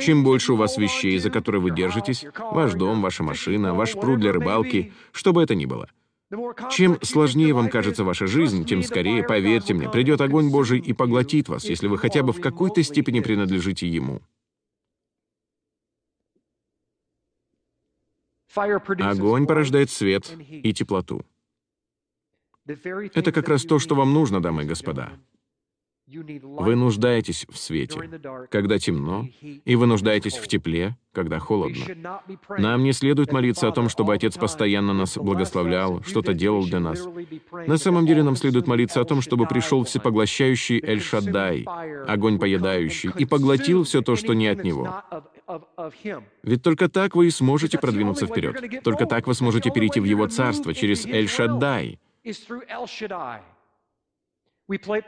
Чем 0.00 0.24
больше 0.24 0.54
у 0.54 0.56
вас 0.56 0.78
вещей, 0.78 1.18
за 1.18 1.30
которые 1.30 1.60
вы 1.60 1.70
держитесь, 1.70 2.24
ваш 2.38 2.72
дом, 2.72 3.02
ваша 3.02 3.22
машина, 3.22 3.74
ваш 3.74 3.92
пруд 3.92 4.20
для 4.20 4.32
рыбалки, 4.32 4.92
что 5.12 5.32
бы 5.32 5.42
это 5.42 5.54
ни 5.54 5.66
было, 5.66 5.88
чем 6.70 6.98
сложнее 7.02 7.52
вам 7.52 7.68
кажется 7.68 8.04
ваша 8.04 8.26
жизнь, 8.26 8.64
тем 8.64 8.82
скорее, 8.82 9.22
поверьте 9.22 9.74
мне, 9.74 9.90
придет 9.90 10.20
огонь 10.22 10.50
Божий 10.50 10.78
и 10.78 10.94
поглотит 10.94 11.48
вас, 11.48 11.64
если 11.64 11.86
вы 11.86 11.98
хотя 11.98 12.22
бы 12.22 12.32
в 12.32 12.40
какой-то 12.40 12.82
степени 12.82 13.20
принадлежите 13.20 13.86
Ему. 13.86 14.22
Огонь 18.54 19.46
порождает 19.46 19.90
свет 19.90 20.34
и 20.48 20.72
теплоту. 20.72 21.24
Это 22.66 23.32
как 23.32 23.48
раз 23.48 23.64
то, 23.64 23.78
что 23.78 23.94
вам 23.94 24.12
нужно, 24.12 24.40
дамы 24.40 24.62
и 24.62 24.66
господа. 24.66 25.12
Вы 26.06 26.74
нуждаетесь 26.74 27.46
в 27.48 27.56
свете, 27.56 28.00
когда 28.50 28.78
темно, 28.78 29.26
и 29.40 29.76
вы 29.76 29.86
нуждаетесь 29.86 30.36
в 30.36 30.46
тепле, 30.48 30.96
когда 31.12 31.38
холодно. 31.38 31.84
Нам 32.58 32.82
не 32.82 32.92
следует 32.92 33.32
молиться 33.32 33.68
о 33.68 33.72
том, 33.72 33.88
чтобы 33.88 34.14
Отец 34.14 34.36
постоянно 34.36 34.92
нас 34.92 35.16
благословлял, 35.16 36.02
что-то 36.02 36.34
делал 36.34 36.66
для 36.66 36.80
нас. 36.80 37.06
На 37.66 37.76
самом 37.76 38.06
деле 38.06 38.22
нам 38.22 38.36
следует 38.36 38.66
молиться 38.66 39.00
о 39.00 39.04
том, 39.04 39.20
чтобы 39.20 39.46
пришел 39.46 39.84
всепоглощающий 39.84 40.80
Эль-Шаддай, 40.82 41.64
огонь 42.06 42.38
поедающий, 42.38 43.10
и 43.16 43.24
поглотил 43.24 43.84
все 43.84 44.02
то, 44.02 44.16
что 44.16 44.34
не 44.34 44.48
от 44.48 44.64
Него. 44.64 45.02
Ведь 46.42 46.62
только 46.62 46.88
так 46.88 47.14
вы 47.14 47.28
и 47.28 47.30
сможете 47.30 47.78
продвинуться 47.78 48.26
вперед. 48.26 48.82
Только 48.82 49.06
так 49.06 49.26
вы 49.26 49.34
сможете 49.34 49.70
перейти 49.70 50.00
в 50.00 50.04
Его 50.04 50.26
Царство 50.26 50.74
через 50.74 51.06
Эль-Шаддай. 51.06 51.98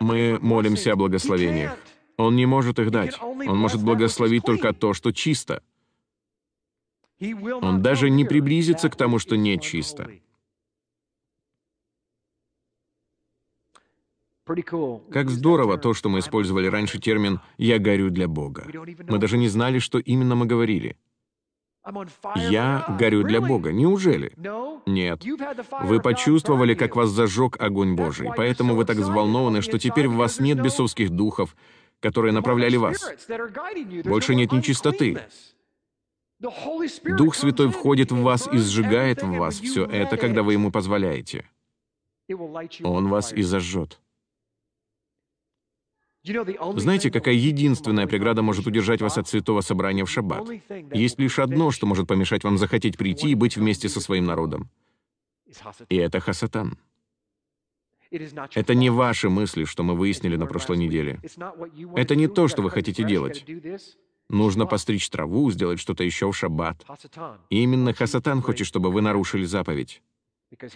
Мы 0.00 0.38
молимся 0.40 0.92
о 0.92 0.96
благословениях. 0.96 1.76
Он 2.16 2.36
не 2.36 2.46
может 2.46 2.78
их 2.78 2.90
дать. 2.90 3.20
Он 3.20 3.56
может 3.56 3.82
благословить 3.82 4.44
только 4.44 4.72
то, 4.72 4.94
что 4.94 5.12
чисто. 5.12 5.62
Он 7.20 7.82
даже 7.82 8.10
не 8.10 8.24
приблизится 8.24 8.88
к 8.90 8.96
тому, 8.96 9.18
что 9.18 9.36
не 9.36 9.58
чисто. 9.58 10.10
Как 15.10 15.30
здорово 15.30 15.78
то, 15.78 15.94
что 15.94 16.10
мы 16.10 16.18
использовали 16.18 16.66
раньше 16.66 16.98
термин 16.98 17.40
«я 17.56 17.78
горю 17.78 18.10
для 18.10 18.28
Бога». 18.28 18.66
Мы 19.08 19.18
даже 19.18 19.38
не 19.38 19.48
знали, 19.48 19.78
что 19.78 19.98
именно 19.98 20.34
мы 20.34 20.44
говорили. 20.44 20.98
«Я 22.36 22.96
горю 22.98 23.24
для 23.24 23.40
Бога». 23.40 23.72
Неужели? 23.72 24.32
Нет. 24.86 25.22
Вы 25.82 26.00
почувствовали, 26.00 26.74
как 26.74 26.96
вас 26.96 27.10
зажег 27.10 27.60
огонь 27.60 27.94
Божий, 27.94 28.30
поэтому 28.36 28.74
вы 28.74 28.84
так 28.84 28.96
взволнованы, 28.96 29.60
что 29.60 29.78
теперь 29.78 30.08
в 30.08 30.14
вас 30.14 30.40
нет 30.40 30.60
бесовских 30.60 31.10
духов, 31.10 31.54
которые 32.00 32.32
направляли 32.32 32.76
вас. 32.76 33.10
Больше 34.04 34.34
нет 34.34 34.52
нечистоты. 34.52 35.20
Дух 36.40 37.34
Святой 37.34 37.70
входит 37.70 38.12
в 38.12 38.20
вас 38.22 38.48
и 38.52 38.58
сжигает 38.58 39.22
в 39.22 39.30
вас 39.30 39.60
все 39.60 39.84
это, 39.84 40.16
когда 40.16 40.42
вы 40.42 40.54
ему 40.54 40.70
позволяете. 40.70 41.48
Он 42.82 43.08
вас 43.08 43.32
и 43.32 43.42
зажжет. 43.42 44.00
Знаете, 46.24 47.10
какая 47.10 47.34
единственная 47.34 48.06
преграда 48.06 48.42
может 48.42 48.66
удержать 48.66 49.02
вас 49.02 49.18
от 49.18 49.28
святого 49.28 49.60
собрания 49.60 50.04
в 50.04 50.10
шаббат? 50.10 50.48
Есть 50.92 51.18
лишь 51.18 51.38
одно, 51.38 51.70
что 51.70 51.86
может 51.86 52.08
помешать 52.08 52.44
вам 52.44 52.56
захотеть 52.56 52.96
прийти 52.96 53.30
и 53.30 53.34
быть 53.34 53.56
вместе 53.56 53.88
со 53.88 54.00
своим 54.00 54.24
народом. 54.24 54.70
И 55.88 55.96
это 55.96 56.20
хасатан. 56.20 56.78
Это 58.10 58.74
не 58.74 58.90
ваши 58.90 59.28
мысли, 59.28 59.64
что 59.64 59.82
мы 59.82 59.94
выяснили 59.94 60.36
на 60.36 60.46
прошлой 60.46 60.78
неделе. 60.78 61.20
Это 61.96 62.14
не 62.14 62.28
то, 62.28 62.48
что 62.48 62.62
вы 62.62 62.70
хотите 62.70 63.04
делать. 63.04 63.44
Нужно 64.30 64.64
постричь 64.66 65.10
траву, 65.10 65.50
сделать 65.50 65.78
что-то 65.78 66.04
еще 66.04 66.30
в 66.30 66.36
шаббат. 66.36 66.84
И 67.50 67.62
именно 67.62 67.92
Хасатан 67.92 68.40
хочет, 68.40 68.66
чтобы 68.66 68.90
вы 68.90 69.02
нарушили 69.02 69.44
заповедь. 69.44 70.00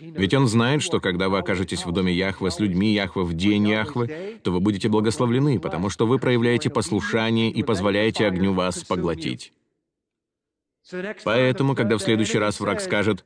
Ведь 0.00 0.34
он 0.34 0.46
знает, 0.46 0.82
что 0.82 1.00
когда 1.00 1.28
вы 1.28 1.38
окажетесь 1.38 1.84
в 1.84 1.92
доме 1.92 2.12
Яхвы 2.12 2.50
с 2.50 2.58
людьми 2.58 2.92
Яхвы 2.92 3.24
в 3.24 3.34
день 3.34 3.68
Яхвы, 3.68 4.40
то 4.42 4.50
вы 4.50 4.60
будете 4.60 4.88
благословлены, 4.88 5.60
потому 5.60 5.90
что 5.90 6.06
вы 6.06 6.18
проявляете 6.18 6.70
послушание 6.70 7.50
и 7.50 7.62
позволяете 7.62 8.26
огню 8.26 8.52
вас 8.52 8.84
поглотить. 8.84 9.52
Поэтому, 11.24 11.74
когда 11.74 11.96
в 11.96 12.02
следующий 12.02 12.38
раз 12.38 12.60
враг 12.60 12.80
скажет, 12.80 13.24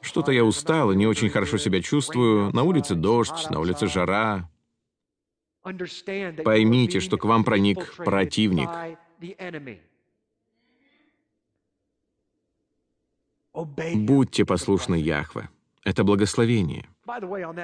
«Что-то 0.00 0.32
я 0.32 0.44
устал 0.44 0.92
и 0.92 0.96
не 0.96 1.06
очень 1.06 1.28
хорошо 1.28 1.58
себя 1.58 1.80
чувствую, 1.82 2.50
на 2.52 2.62
улице 2.62 2.94
дождь, 2.94 3.50
на 3.50 3.60
улице 3.60 3.86
жара», 3.86 4.48
поймите, 6.44 7.00
что 7.00 7.18
к 7.18 7.24
вам 7.24 7.44
проник 7.44 7.94
противник. 7.96 8.68
Будьте 13.54 14.44
послушны 14.44 14.94
Яхве. 14.94 15.48
Это 15.84 16.04
благословение. 16.04 16.86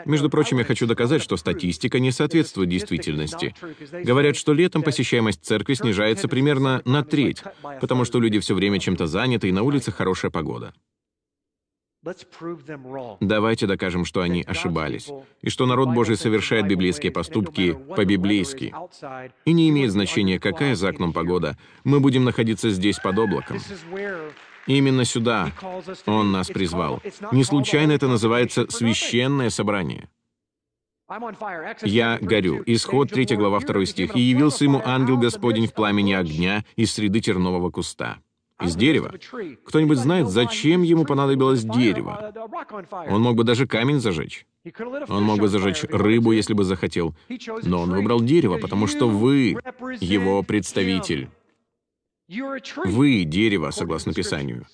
Между 0.05 0.29
прочим, 0.29 0.59
я 0.59 0.65
хочу 0.65 0.87
доказать, 0.87 1.23
что 1.23 1.37
статистика 1.37 2.01
не 2.01 2.11
соответствует 2.11 2.69
действительности. 2.69 3.55
Говорят, 3.93 4.37
что 4.37 4.53
летом 4.53 4.83
посещаемость 4.83 5.45
церкви 5.45 5.75
снижается 5.75 6.27
примерно 6.27 6.83
на 6.85 7.05
треть, 7.05 7.43
потому 7.81 8.05
что 8.05 8.19
люди 8.19 8.41
все 8.41 8.55
время 8.55 8.81
чем-то 8.81 9.07
заняты, 9.07 9.49
и 9.49 9.53
на 9.53 9.63
улице 9.63 9.93
хорошая 9.93 10.33
погода. 10.33 10.75
Давайте 13.21 13.67
докажем, 13.67 14.05
что 14.05 14.21
они 14.21 14.43
ошибались, 14.43 15.11
и 15.43 15.51
что 15.51 15.67
народ 15.67 15.91
Божий 15.91 16.17
совершает 16.17 16.67
библейские 16.67 17.13
поступки 17.13 17.77
по-библейски. 17.97 18.75
И 19.45 19.53
не 19.53 19.69
имеет 19.69 19.93
значения, 19.93 20.39
какая 20.39 20.75
за 20.75 20.89
окном 20.89 21.13
погода, 21.13 21.57
мы 21.85 22.01
будем 22.01 22.25
находиться 22.25 22.71
здесь 22.71 22.99
под 22.99 23.19
облаком. 23.19 23.59
Именно 24.69 25.05
сюда 25.05 25.53
Он 26.07 26.31
нас 26.31 26.49
призвал. 26.49 27.03
Не 27.33 27.43
случайно 27.43 27.93
это 27.93 28.07
называется 28.07 28.67
«священное 28.69 29.51
собрание». 29.51 30.09
«Я 31.83 32.19
горю». 32.21 32.63
Исход 32.67 33.11
3 33.11 33.37
глава 33.37 33.61
2 33.61 33.87
стих. 33.87 34.15
«И 34.15 34.21
явился 34.21 34.65
ему 34.65 34.83
ангел 34.85 35.17
Господень 35.17 35.67
в 35.67 35.73
пламени 35.73 36.13
огня 36.13 36.65
из 36.77 36.93
среды 36.93 37.21
тернового 37.21 37.71
куста». 37.71 38.19
Из 38.61 38.75
дерева. 38.75 39.15
Кто-нибудь 39.65 39.99
знает, 39.99 40.29
зачем 40.29 40.83
ему 40.83 41.05
понадобилось 41.05 41.63
дерево? 41.63 42.33
Он 43.09 43.23
мог 43.23 43.37
бы 43.37 43.45
даже 43.45 43.69
камень 43.69 44.01
зажечь. 44.01 44.47
Он 45.09 45.23
мог 45.23 45.39
бы 45.39 45.47
зажечь 45.47 45.85
рыбу, 45.85 46.33
если 46.33 46.55
бы 46.55 46.65
захотел. 46.65 47.15
Но 47.63 47.83
он 47.83 47.91
выбрал 47.93 48.21
дерево, 48.21 48.59
потому 48.59 48.89
что 48.89 49.09
вы 49.09 49.57
его 50.01 50.43
представитель. 50.43 51.31
Вы— 52.29 53.25
дерево, 53.25 53.71
согласно 53.71 54.13
Писанию. 54.13 54.67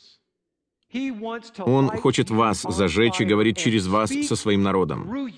Он 1.59 1.89
хочет 1.89 2.31
вас 2.31 2.63
зажечь 2.63 3.21
и 3.21 3.25
говорить 3.25 3.59
через 3.59 3.87
вас 3.87 4.11
со 4.11 4.37
своим 4.37 4.63
народом. 4.63 5.31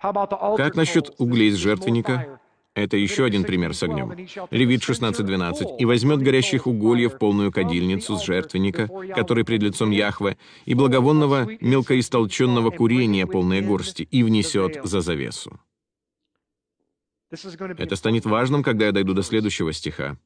Как 0.00 0.74
насчет 0.76 1.14
углей 1.18 1.50
с 1.50 1.56
жертвенника? 1.56 2.40
Это 2.74 2.96
еще 2.96 3.24
один 3.24 3.42
пример 3.42 3.74
с 3.74 3.82
огнем. 3.82 4.12
Левит 4.52 4.82
16.12. 4.82 5.78
«И 5.78 5.84
возьмет 5.84 6.20
горящих 6.20 6.68
угольев 6.68 7.18
полную 7.18 7.50
кадильницу 7.50 8.16
с 8.16 8.24
жертвенника, 8.24 8.88
который 9.16 9.44
пред 9.44 9.62
лицом 9.64 9.90
Яхве, 9.90 10.38
и 10.64 10.74
благовонного 10.74 11.48
мелкоистолченного 11.60 12.70
курения 12.70 13.26
полные 13.26 13.62
горсти, 13.62 14.02
и 14.02 14.22
внесет 14.22 14.80
за 14.84 15.00
завесу». 15.00 15.58
Это 17.30 17.96
станет 17.96 18.24
важным, 18.24 18.62
когда 18.62 18.86
я 18.86 18.92
дойду 18.92 19.14
до 19.14 19.22
следующего 19.22 19.72
стиха. 19.72 20.16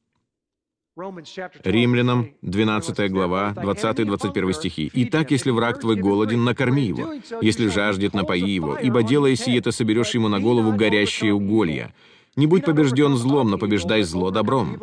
Римлянам, 1.63 2.35
12 2.43 3.11
глава, 3.11 3.53
20-21 3.55 4.53
стихи. 4.53 4.91
«Итак, 4.93 5.31
если 5.31 5.49
враг 5.49 5.79
твой 5.79 5.95
голоден, 5.95 6.43
накорми 6.43 6.85
его, 6.85 7.13
если 7.41 7.67
жаждет, 7.67 8.13
напои 8.13 8.47
его, 8.47 8.77
ибо 8.77 9.01
делая 9.01 9.35
сие, 9.35 9.59
ты 9.59 9.71
соберешь 9.71 10.13
ему 10.13 10.27
на 10.27 10.39
голову 10.39 10.71
горящие 10.71 11.33
уголья. 11.33 11.93
Не 12.35 12.45
будь 12.45 12.63
побежден 12.63 13.15
злом, 13.15 13.49
но 13.49 13.57
побеждай 13.57 14.03
зло 14.03 14.29
добром». 14.29 14.79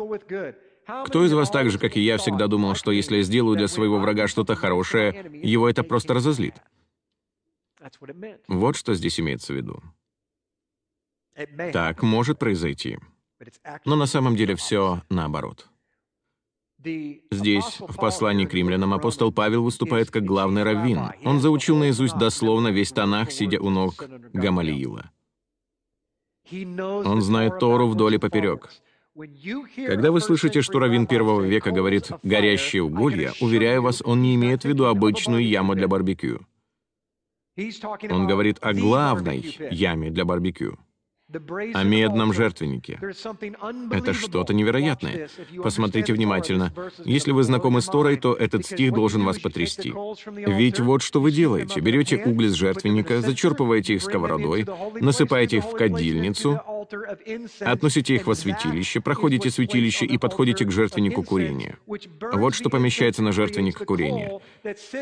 Кто 1.05 1.23
из 1.23 1.31
вас 1.31 1.49
так 1.49 1.69
же, 1.69 1.79
как 1.79 1.95
и 1.95 2.01
я, 2.01 2.17
всегда 2.17 2.47
думал, 2.47 2.75
что 2.75 2.91
если 2.91 3.17
я 3.17 3.23
сделаю 3.23 3.55
для 3.55 3.69
своего 3.69 3.97
врага 3.97 4.27
что-то 4.27 4.55
хорошее, 4.55 5.31
его 5.41 5.69
это 5.69 5.83
просто 5.83 6.13
разозлит? 6.13 6.55
Вот 8.47 8.75
что 8.75 8.93
здесь 8.93 9.19
имеется 9.19 9.53
в 9.53 9.55
виду. 9.55 9.81
Так 11.73 12.03
может 12.03 12.39
произойти. 12.39 12.99
Но 13.85 13.95
на 13.95 14.05
самом 14.05 14.35
деле 14.35 14.55
все 14.55 15.01
наоборот. 15.09 15.67
Здесь, 16.83 17.79
в 17.79 17.95
послании 17.95 18.45
к 18.45 18.53
римлянам, 18.53 18.93
апостол 18.93 19.31
Павел 19.31 19.63
выступает 19.63 20.09
как 20.09 20.23
главный 20.23 20.63
раввин. 20.63 21.11
Он 21.23 21.39
заучил 21.39 21.77
наизусть 21.77 22.17
дословно 22.17 22.69
весь 22.69 22.91
Танах, 22.91 23.31
сидя 23.31 23.59
у 23.59 23.69
ног 23.69 24.03
Гамалиила. 24.33 25.11
Он 26.51 27.21
знает 27.21 27.59
Тору 27.59 27.87
вдоль 27.87 28.15
и 28.15 28.17
поперек. 28.17 28.69
Когда 29.75 30.11
вы 30.11 30.21
слышите, 30.21 30.61
что 30.61 30.79
раввин 30.79 31.05
первого 31.05 31.41
века 31.41 31.71
говорит 31.71 32.09
«горящее 32.23 32.83
уголье», 32.83 33.33
уверяю 33.41 33.83
вас, 33.83 34.01
он 34.03 34.21
не 34.21 34.35
имеет 34.35 34.63
в 34.63 34.65
виду 34.65 34.85
обычную 34.85 35.45
яму 35.47 35.75
для 35.75 35.87
барбекю. 35.87 36.47
Он 38.09 38.25
говорит 38.25 38.57
о 38.61 38.73
главной 38.73 39.55
яме 39.69 40.09
для 40.09 40.25
барбекю 40.25 40.79
о 41.73 41.83
медном 41.83 42.33
жертвеннике. 42.33 42.99
Это 43.91 44.13
что-то 44.13 44.53
невероятное. 44.53 45.29
Посмотрите 45.63 46.13
внимательно. 46.13 46.73
Если 47.05 47.31
вы 47.31 47.43
знакомы 47.43 47.81
с 47.81 47.85
Торой, 47.85 48.17
то 48.17 48.33
этот 48.33 48.65
стих 48.65 48.93
должен 48.93 49.23
вас 49.23 49.39
потрясти. 49.39 49.93
Ведь 50.35 50.79
вот 50.79 51.01
что 51.01 51.21
вы 51.21 51.31
делаете. 51.31 51.79
Берете 51.79 52.21
угли 52.23 52.47
с 52.47 52.53
жертвенника, 52.53 53.21
зачерпываете 53.21 53.95
их 53.95 54.01
сковородой, 54.01 54.65
насыпаете 54.99 55.57
их 55.57 55.65
в 55.65 55.71
кадильницу, 55.71 56.59
относите 57.59 58.15
их 58.15 58.27
во 58.27 58.35
святилище, 58.35 59.01
проходите 59.01 59.49
святилище 59.49 60.05
и 60.05 60.17
подходите 60.17 60.65
к 60.65 60.71
жертвеннику 60.71 61.23
курения. 61.23 61.77
Вот 61.87 62.55
что 62.55 62.69
помещается 62.69 63.21
на 63.23 63.31
жертвенник 63.31 63.77
курения. 63.85 64.39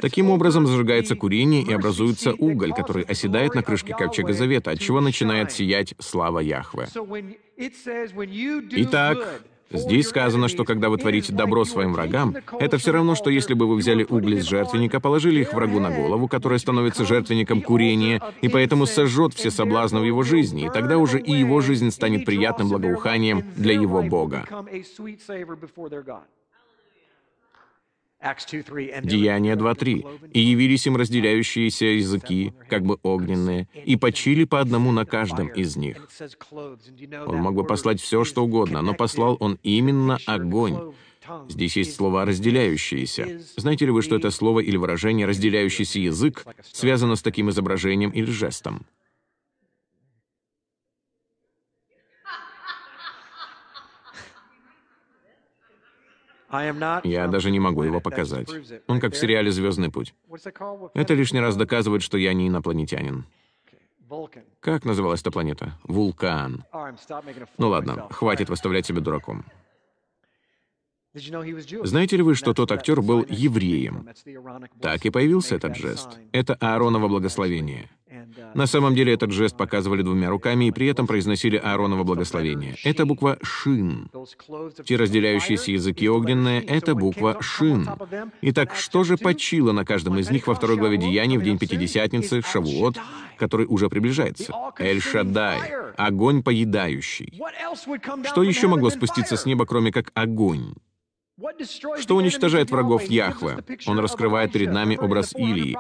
Таким 0.02 0.30
образом 0.30 0.68
зажигается 0.68 1.16
курение 1.16 1.64
и 1.64 1.74
образуется 1.74 2.34
уголь, 2.34 2.74
который 2.74 3.04
оседает 3.04 3.56
на 3.56 3.64
крышке 3.64 3.94
ковчега 3.94 4.34
завета, 4.34 4.72
от 4.72 4.80
чего 4.80 5.02
начинает 5.02 5.52
сиять 5.52 5.96
слава 6.00 6.19
Яхве. 6.40 6.88
Итак, 8.72 9.42
Здесь 9.72 10.08
сказано, 10.08 10.48
что 10.48 10.64
когда 10.64 10.90
вы 10.90 10.98
творите 10.98 11.32
добро 11.32 11.64
своим 11.64 11.94
врагам, 11.94 12.36
это 12.60 12.78
все 12.78 12.92
равно, 12.92 13.14
что 13.14 13.30
если 13.30 13.54
бы 13.54 13.68
вы 13.68 13.76
взяли 13.76 14.04
угли 14.04 14.40
с 14.40 14.46
жертвенника, 14.46 15.00
положили 15.00 15.42
их 15.42 15.54
врагу 15.54 15.80
на 15.80 15.92
голову, 15.92 16.28
который 16.28 16.58
становится 16.58 17.06
жертвенником 17.06 17.62
курения, 17.62 18.22
и 18.42 18.50
поэтому 18.50 18.88
сожжет 18.88 19.36
все 19.36 19.52
соблазны 19.52 20.00
в 20.00 20.06
его 20.06 20.24
жизни, 20.24 20.66
и 20.66 20.70
тогда 20.70 20.98
уже 20.98 21.20
и 21.20 21.34
его 21.34 21.62
жизнь 21.62 21.92
станет 21.92 22.26
приятным 22.26 22.70
благоуханием 22.70 23.44
для 23.56 23.74
его 23.74 24.02
Бога. 24.02 24.48
Деяние 28.22 29.56
2.3. 29.56 30.32
«И 30.34 30.40
явились 30.40 30.86
им 30.88 30.98
разделяющиеся 30.98 31.86
языки, 31.86 32.54
как 32.68 32.84
бы 32.84 33.00
огненные, 33.02 33.70
и 33.86 33.96
почили 33.96 34.44
по 34.44 34.60
одному 34.60 34.92
на 34.92 35.06
каждом 35.06 35.48
из 35.48 35.78
них». 35.78 36.10
Он 37.26 37.38
мог 37.38 37.56
бы 37.56 37.64
послать 37.64 38.02
все, 38.02 38.26
что 38.26 38.44
угодно, 38.44 38.82
но 38.82 38.94
послал 38.94 39.38
он 39.40 39.58
именно 39.64 40.18
огонь. 40.26 40.94
Здесь 41.48 41.78
есть 41.78 41.96
слова 41.96 42.26
«разделяющиеся». 42.26 43.42
Знаете 43.56 43.86
ли 43.86 43.92
вы, 43.92 44.02
что 44.02 44.16
это 44.16 44.32
слово 44.32 44.60
или 44.60 44.78
выражение 44.78 45.26
«разделяющийся 45.26 46.00
язык» 46.00 46.46
связано 46.64 47.16
с 47.16 47.22
таким 47.22 47.50
изображением 47.50 48.10
или 48.10 48.30
жестом? 48.30 48.86
Я 57.04 57.28
даже 57.28 57.52
не 57.52 57.60
могу 57.60 57.84
его 57.84 58.00
показать. 58.02 58.50
Он 58.88 59.00
как 59.00 59.14
в 59.14 59.18
сериале 59.18 59.52
«Звездный 59.52 59.92
путь». 59.92 60.14
Это 60.94 61.14
лишний 61.14 61.40
раз 61.40 61.56
доказывает, 61.56 62.02
что 62.02 62.18
я 62.18 62.34
не 62.34 62.48
инопланетянин. 62.48 63.26
Как 64.60 64.86
называлась 64.86 65.22
эта 65.22 65.32
планета? 65.32 65.78
Вулкан. 65.84 66.64
Ну 67.58 67.70
ладно, 67.70 68.08
хватит 68.10 68.50
выставлять 68.50 68.86
себя 68.86 69.02
дураком. 69.02 69.46
Знаете 71.14 72.18
ли 72.18 72.24
вы, 72.24 72.36
что 72.36 72.54
тот 72.54 72.72
актер 72.72 73.02
был 73.02 73.26
евреем? 73.28 74.08
Так 74.82 75.06
и 75.06 75.10
появился 75.10 75.56
этот 75.56 75.76
жест. 75.76 76.20
Это 76.32 76.56
Аароново 76.56 77.08
благословение. 77.08 77.90
На 78.54 78.66
самом 78.68 78.96
деле 78.96 79.14
этот 79.14 79.32
жест 79.32 79.56
показывали 79.58 80.02
двумя 80.02 80.30
руками 80.30 80.66
и 80.66 80.72
при 80.72 80.88
этом 80.88 81.08
произносили 81.08 81.58
Аароново 81.58 82.04
благословение. 82.04 82.76
Это 82.84 83.06
буква 83.06 83.38
«шин». 83.42 84.10
Те 84.86 84.96
разделяющиеся 84.96 85.72
языки 85.72 86.10
огненные— 86.10 86.62
это 86.68 86.96
буква 86.96 87.38
«шин». 87.42 87.90
Итак, 88.42 88.76
что 88.76 89.04
же 89.04 89.18
почило 89.18 89.72
на 89.72 89.86
каждом 89.86 90.18
из 90.20 90.30
них 90.30 90.48
во 90.48 90.56
второй 90.56 90.78
главе 90.78 90.98
Деяний 90.98 91.38
в 91.38 91.44
день 91.44 91.58
Пятидесятницы, 91.58 92.42
Шавуот, 92.42 92.98
который 93.38 93.66
уже 93.68 93.90
приближается? 93.90 94.54
Эль-Шаддай— 94.78 95.60
огонь 95.98 96.44
поедающий. 96.44 97.42
Что 98.26 98.44
еще 98.44 98.68
могло 98.68 98.90
спуститься 98.90 99.38
с 99.38 99.46
неба, 99.46 99.66
кроме 99.66 99.92
как 99.92 100.12
огонь? 100.14 100.74
Что 102.00 102.16
уничтожает 102.16 102.72
врагов 102.72 103.04
Яхве? 103.04 103.64
Он 103.88 104.00
раскрывает 104.00 104.52
перед 104.52 104.72
нами 104.72 104.98
образ 104.98 105.34
Илии. 105.36 105.78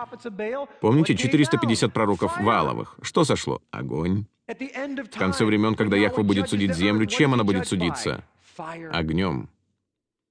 Помните 0.82 1.16
450 1.16 1.93
пророков 1.93 2.39
Валовых? 2.39 2.95
Что 3.01 3.24
сошло? 3.24 3.62
Огонь. 3.72 4.26
В 4.47 5.18
конце 5.18 5.45
времен, 5.45 5.76
когда 5.76 5.97
Яхва 5.97 6.24
будет 6.24 6.49
судить 6.49 6.76
землю, 6.76 7.05
чем 7.05 7.34
она 7.34 7.43
будет 7.43 7.68
судиться? 7.68 8.24
Огнем. 8.91 9.49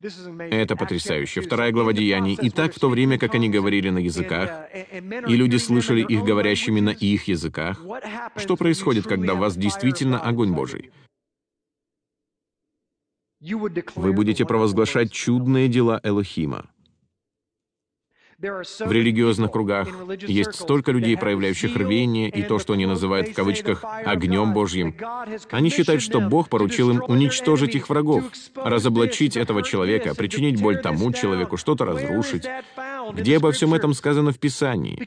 Это 0.01 0.77
потрясающе. 0.77 1.41
Вторая 1.41 1.73
глава 1.73 1.93
Деяний. 1.93 2.39
И 2.41 2.51
так 2.51 2.75
в 2.75 2.79
то 2.79 2.89
время, 2.89 3.19
как 3.19 3.35
они 3.35 3.49
говорили 3.49 3.91
на 3.91 3.99
языках, 3.99 4.69
и 4.73 5.37
люди 5.37 5.57
слышали 5.57 6.03
их 6.03 6.23
говорящими 6.23 6.81
на 6.81 6.91
их 6.91 7.25
языках, 7.27 7.81
что 8.37 8.57
происходит, 8.57 9.07
когда 9.07 9.35
в 9.35 9.39
вас 9.39 9.57
действительно 9.57 10.21
огонь 10.21 10.53
Божий? 10.53 10.93
Вы 13.41 14.13
будете 14.13 14.45
провозглашать 14.45 15.13
чудные 15.13 15.69
дела 15.69 16.01
Элохима. 16.03 16.67
В 18.41 18.93
религиозных 18.93 19.51
кругах 19.51 19.89
есть 20.29 20.55
столько 20.55 20.93
людей, 20.93 21.17
проявляющих 21.17 21.75
рвение 21.75 22.29
и 22.29 22.45
то, 22.45 22.61
что 22.61 22.75
они 22.75 22.87
называют 22.87 23.31
в 23.31 23.35
кавычках 23.35 23.85
«огнем 24.05 24.53
Божьим». 24.53 24.95
Они 25.51 25.71
считают, 25.71 26.03
что 26.03 26.21
Бог 26.21 26.49
поручил 26.49 26.91
им 26.91 27.03
уничтожить 27.09 27.75
их 27.75 27.89
врагов, 27.89 28.23
разоблачить 28.55 29.37
этого 29.37 29.65
человека, 29.65 30.15
причинить 30.15 30.63
боль 30.63 30.81
тому 30.81 31.13
человеку, 31.13 31.57
что-то 31.57 31.85
разрушить. 31.85 32.47
Где 33.13 33.39
обо 33.39 33.51
всем 33.51 33.75
этом 33.75 33.93
сказано 33.93 34.31
в 34.31 34.39
Писании? 34.39 35.05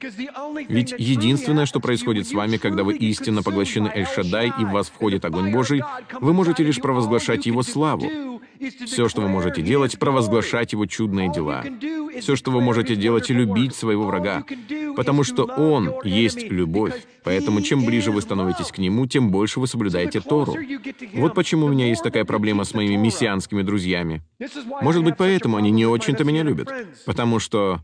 Ведь 0.67 0.93
единственное, 0.97 1.65
что 1.65 1.79
происходит 1.79 2.27
с 2.27 2.33
вами, 2.33 2.57
когда 2.57 2.83
вы 2.83 2.97
истинно 2.97 3.43
поглощены 3.43 3.89
Эль-Шадай 3.95 4.51
и 4.59 4.65
в 4.65 4.71
вас 4.71 4.89
входит 4.89 5.23
огонь 5.23 5.53
Божий, 5.53 5.83
вы 6.19 6.33
можете 6.33 6.63
лишь 6.63 6.81
провозглашать 6.81 7.45
Его 7.45 7.63
славу. 7.63 8.41
Все, 8.85 9.09
что 9.09 9.21
вы 9.21 9.27
можете 9.27 9.61
делать, 9.61 9.97
провозглашать 9.97 10.73
Его 10.73 10.85
чудные 10.85 11.31
дела. 11.31 11.63
Все, 12.19 12.35
что 12.35 12.51
вы 12.51 12.61
можете 12.61 12.95
делать, 12.95 13.29
любить 13.29 13.75
своего 13.75 14.05
врага. 14.05 14.43
Потому 14.95 15.23
что 15.23 15.45
Он 15.45 15.93
есть 16.03 16.43
любовь. 16.43 17.05
Поэтому 17.23 17.61
чем 17.61 17.85
ближе 17.85 18.11
вы 18.11 18.21
становитесь 18.21 18.71
к 18.71 18.77
Нему, 18.77 19.07
тем 19.07 19.31
больше 19.31 19.59
вы 19.59 19.67
соблюдаете 19.67 20.21
Тору. 20.21 20.55
Вот 21.13 21.33
почему 21.33 21.65
у 21.65 21.69
меня 21.69 21.87
есть 21.87 22.03
такая 22.03 22.25
проблема 22.25 22.63
с 22.63 22.73
моими 22.73 22.95
мессианскими 22.95 23.61
друзьями. 23.61 24.21
Может 24.81 25.03
быть, 25.03 25.15
поэтому 25.17 25.57
они 25.57 25.71
не 25.71 25.85
очень-то 25.85 26.23
меня 26.23 26.43
любят. 26.43 26.71
Потому 27.05 27.39
что 27.39 27.79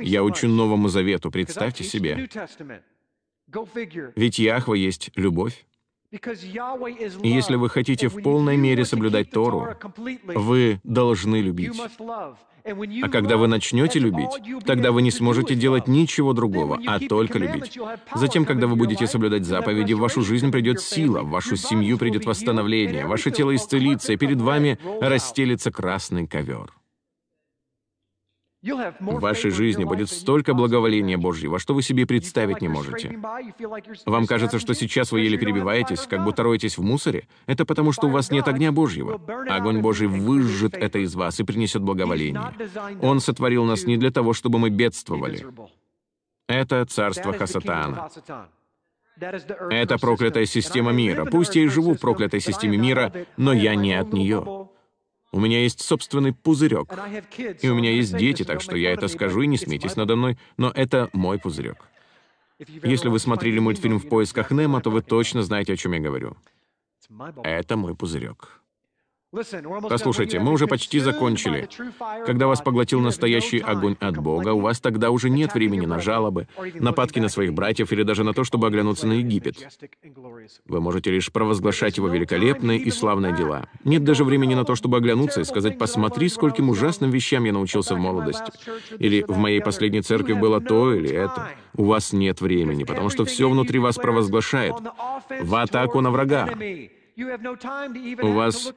я 0.00 0.22
учу 0.22 0.48
Новому 0.48 0.88
Завету, 0.88 1.30
представьте 1.30 1.84
себе. 1.84 2.28
Ведь 4.14 4.38
Яхва 4.38 4.74
есть 4.74 5.10
любовь. 5.16 5.66
И 6.12 7.28
если 7.28 7.54
вы 7.54 7.68
хотите 7.68 8.08
в 8.08 8.20
полной 8.22 8.56
мере 8.56 8.84
соблюдать 8.84 9.30
Тору, 9.30 9.68
вы 10.24 10.80
должны 10.82 11.36
любить. 11.40 11.80
А 12.64 13.08
когда 13.08 13.36
вы 13.36 13.46
начнете 13.46 13.98
любить, 13.98 14.30
тогда 14.64 14.92
вы 14.92 15.02
не 15.02 15.10
сможете 15.10 15.54
делать 15.54 15.86
ничего 15.86 16.32
другого, 16.32 16.78
а 16.86 16.98
только 16.98 17.38
любить. 17.38 17.78
Затем, 18.14 18.44
когда 18.44 18.66
вы 18.66 18.76
будете 18.76 19.06
соблюдать 19.06 19.44
заповеди, 19.44 19.92
в 19.92 20.00
вашу 20.00 20.22
жизнь 20.22 20.50
придет 20.50 20.80
сила, 20.80 21.22
в 21.22 21.30
вашу 21.30 21.56
семью 21.56 21.96
придет 21.96 22.26
восстановление, 22.26 23.06
ваше 23.06 23.30
тело 23.30 23.54
исцелится, 23.54 24.12
и 24.12 24.16
перед 24.16 24.40
вами 24.40 24.78
расстелится 25.00 25.70
красный 25.70 26.26
ковер. 26.26 26.72
В 28.62 29.20
вашей 29.20 29.50
жизни 29.50 29.84
будет 29.84 30.10
столько 30.10 30.52
благоволения 30.52 31.16
Божьего, 31.16 31.58
что 31.58 31.72
вы 31.72 31.82
себе 31.82 32.06
представить 32.06 32.60
не 32.60 32.68
можете. 32.68 33.18
Вам 34.04 34.26
кажется, 34.26 34.58
что 34.58 34.74
сейчас 34.74 35.12
вы 35.12 35.20
еле 35.20 35.38
перебиваетесь, 35.38 36.06
как 36.06 36.24
будто 36.24 36.42
роетесь 36.42 36.76
в 36.76 36.82
мусоре? 36.82 37.26
Это 37.46 37.64
потому, 37.64 37.92
что 37.92 38.08
у 38.08 38.10
вас 38.10 38.30
нет 38.30 38.48
огня 38.48 38.70
Божьего. 38.70 39.18
Огонь 39.48 39.80
Божий 39.80 40.08
выжжет 40.08 40.74
это 40.74 40.98
из 40.98 41.14
вас 41.14 41.40
и 41.40 41.44
принесет 41.44 41.82
благоволение. 41.82 42.52
Он 43.00 43.20
сотворил 43.20 43.64
нас 43.64 43.84
не 43.84 43.96
для 43.96 44.10
того, 44.10 44.34
чтобы 44.34 44.58
мы 44.58 44.68
бедствовали. 44.68 45.46
Это 46.46 46.84
царство 46.84 47.32
Хасатана. 47.32 48.10
Это 49.70 49.98
проклятая 49.98 50.44
система 50.44 50.92
мира. 50.92 51.24
Пусть 51.24 51.56
я 51.56 51.62
и 51.62 51.68
живу 51.68 51.94
в 51.94 52.00
проклятой 52.00 52.40
системе 52.40 52.76
мира, 52.76 53.12
но 53.36 53.52
я 53.52 53.74
не 53.74 53.94
от 53.94 54.12
нее. 54.12 54.68
У 55.32 55.38
меня 55.38 55.62
есть 55.62 55.80
собственный 55.80 56.32
пузырек. 56.32 56.92
И 57.62 57.68
у 57.68 57.74
меня 57.74 57.92
есть 57.92 58.16
дети, 58.16 58.44
так 58.44 58.60
что 58.60 58.76
я 58.76 58.92
это 58.92 59.08
скажу, 59.08 59.42
и 59.42 59.46
не 59.46 59.56
смейтесь 59.56 59.96
надо 59.96 60.16
мной, 60.16 60.38
но 60.56 60.70
это 60.74 61.08
мой 61.12 61.38
пузырек. 61.38 61.88
Если 62.58 63.08
вы 63.08 63.18
смотрели 63.18 63.58
мультфильм 63.58 63.98
«В 63.98 64.08
поисках 64.08 64.50
Немо», 64.50 64.80
то 64.80 64.90
вы 64.90 65.02
точно 65.02 65.42
знаете, 65.42 65.72
о 65.72 65.76
чем 65.76 65.92
я 65.92 66.00
говорю. 66.00 66.36
Это 67.42 67.76
мой 67.76 67.94
пузырек. 67.94 68.59
Послушайте, 69.32 70.40
мы 70.40 70.50
уже 70.50 70.66
почти 70.66 70.98
закончили. 70.98 71.68
Когда 72.26 72.48
вас 72.48 72.60
поглотил 72.60 73.00
настоящий 73.00 73.60
огонь 73.60 73.96
от 74.00 74.16
Бога, 74.18 74.48
у 74.52 74.60
вас 74.60 74.80
тогда 74.80 75.10
уже 75.10 75.30
нет 75.30 75.54
времени 75.54 75.86
на 75.86 76.00
жалобы, 76.00 76.48
нападки 76.74 77.20
на 77.20 77.28
своих 77.28 77.54
братьев 77.54 77.92
или 77.92 78.02
даже 78.02 78.24
на 78.24 78.34
то, 78.34 78.42
чтобы 78.42 78.66
оглянуться 78.66 79.06
на 79.06 79.12
Египет. 79.12 79.56
Вы 80.66 80.80
можете 80.80 81.12
лишь 81.12 81.30
провозглашать 81.30 81.96
его 81.96 82.08
великолепные 82.08 82.78
и 82.80 82.90
славные 82.90 83.36
дела. 83.36 83.68
Нет 83.84 84.02
даже 84.02 84.24
времени 84.24 84.54
на 84.54 84.64
то, 84.64 84.74
чтобы 84.74 84.96
оглянуться 84.96 85.42
и 85.42 85.44
сказать 85.44 85.78
«посмотри, 85.78 86.28
скольким 86.28 86.68
ужасным 86.68 87.10
вещам 87.10 87.44
я 87.44 87.52
научился 87.52 87.94
в 87.94 87.98
молодости». 87.98 88.52
Или 88.98 89.22
«в 89.22 89.36
моей 89.36 89.60
последней 89.60 90.02
церкви 90.02 90.32
было 90.32 90.60
то 90.60 90.92
или 90.92 91.10
это». 91.10 91.50
У 91.76 91.84
вас 91.84 92.12
нет 92.12 92.40
времени, 92.40 92.82
потому 92.82 93.10
что 93.10 93.24
все 93.24 93.48
внутри 93.48 93.78
вас 93.78 93.94
провозглашает 93.94 94.74
в 95.40 95.54
атаку 95.54 96.00
на 96.00 96.10
врага. 96.10 96.48
У 98.22 98.32
вас 98.32 98.72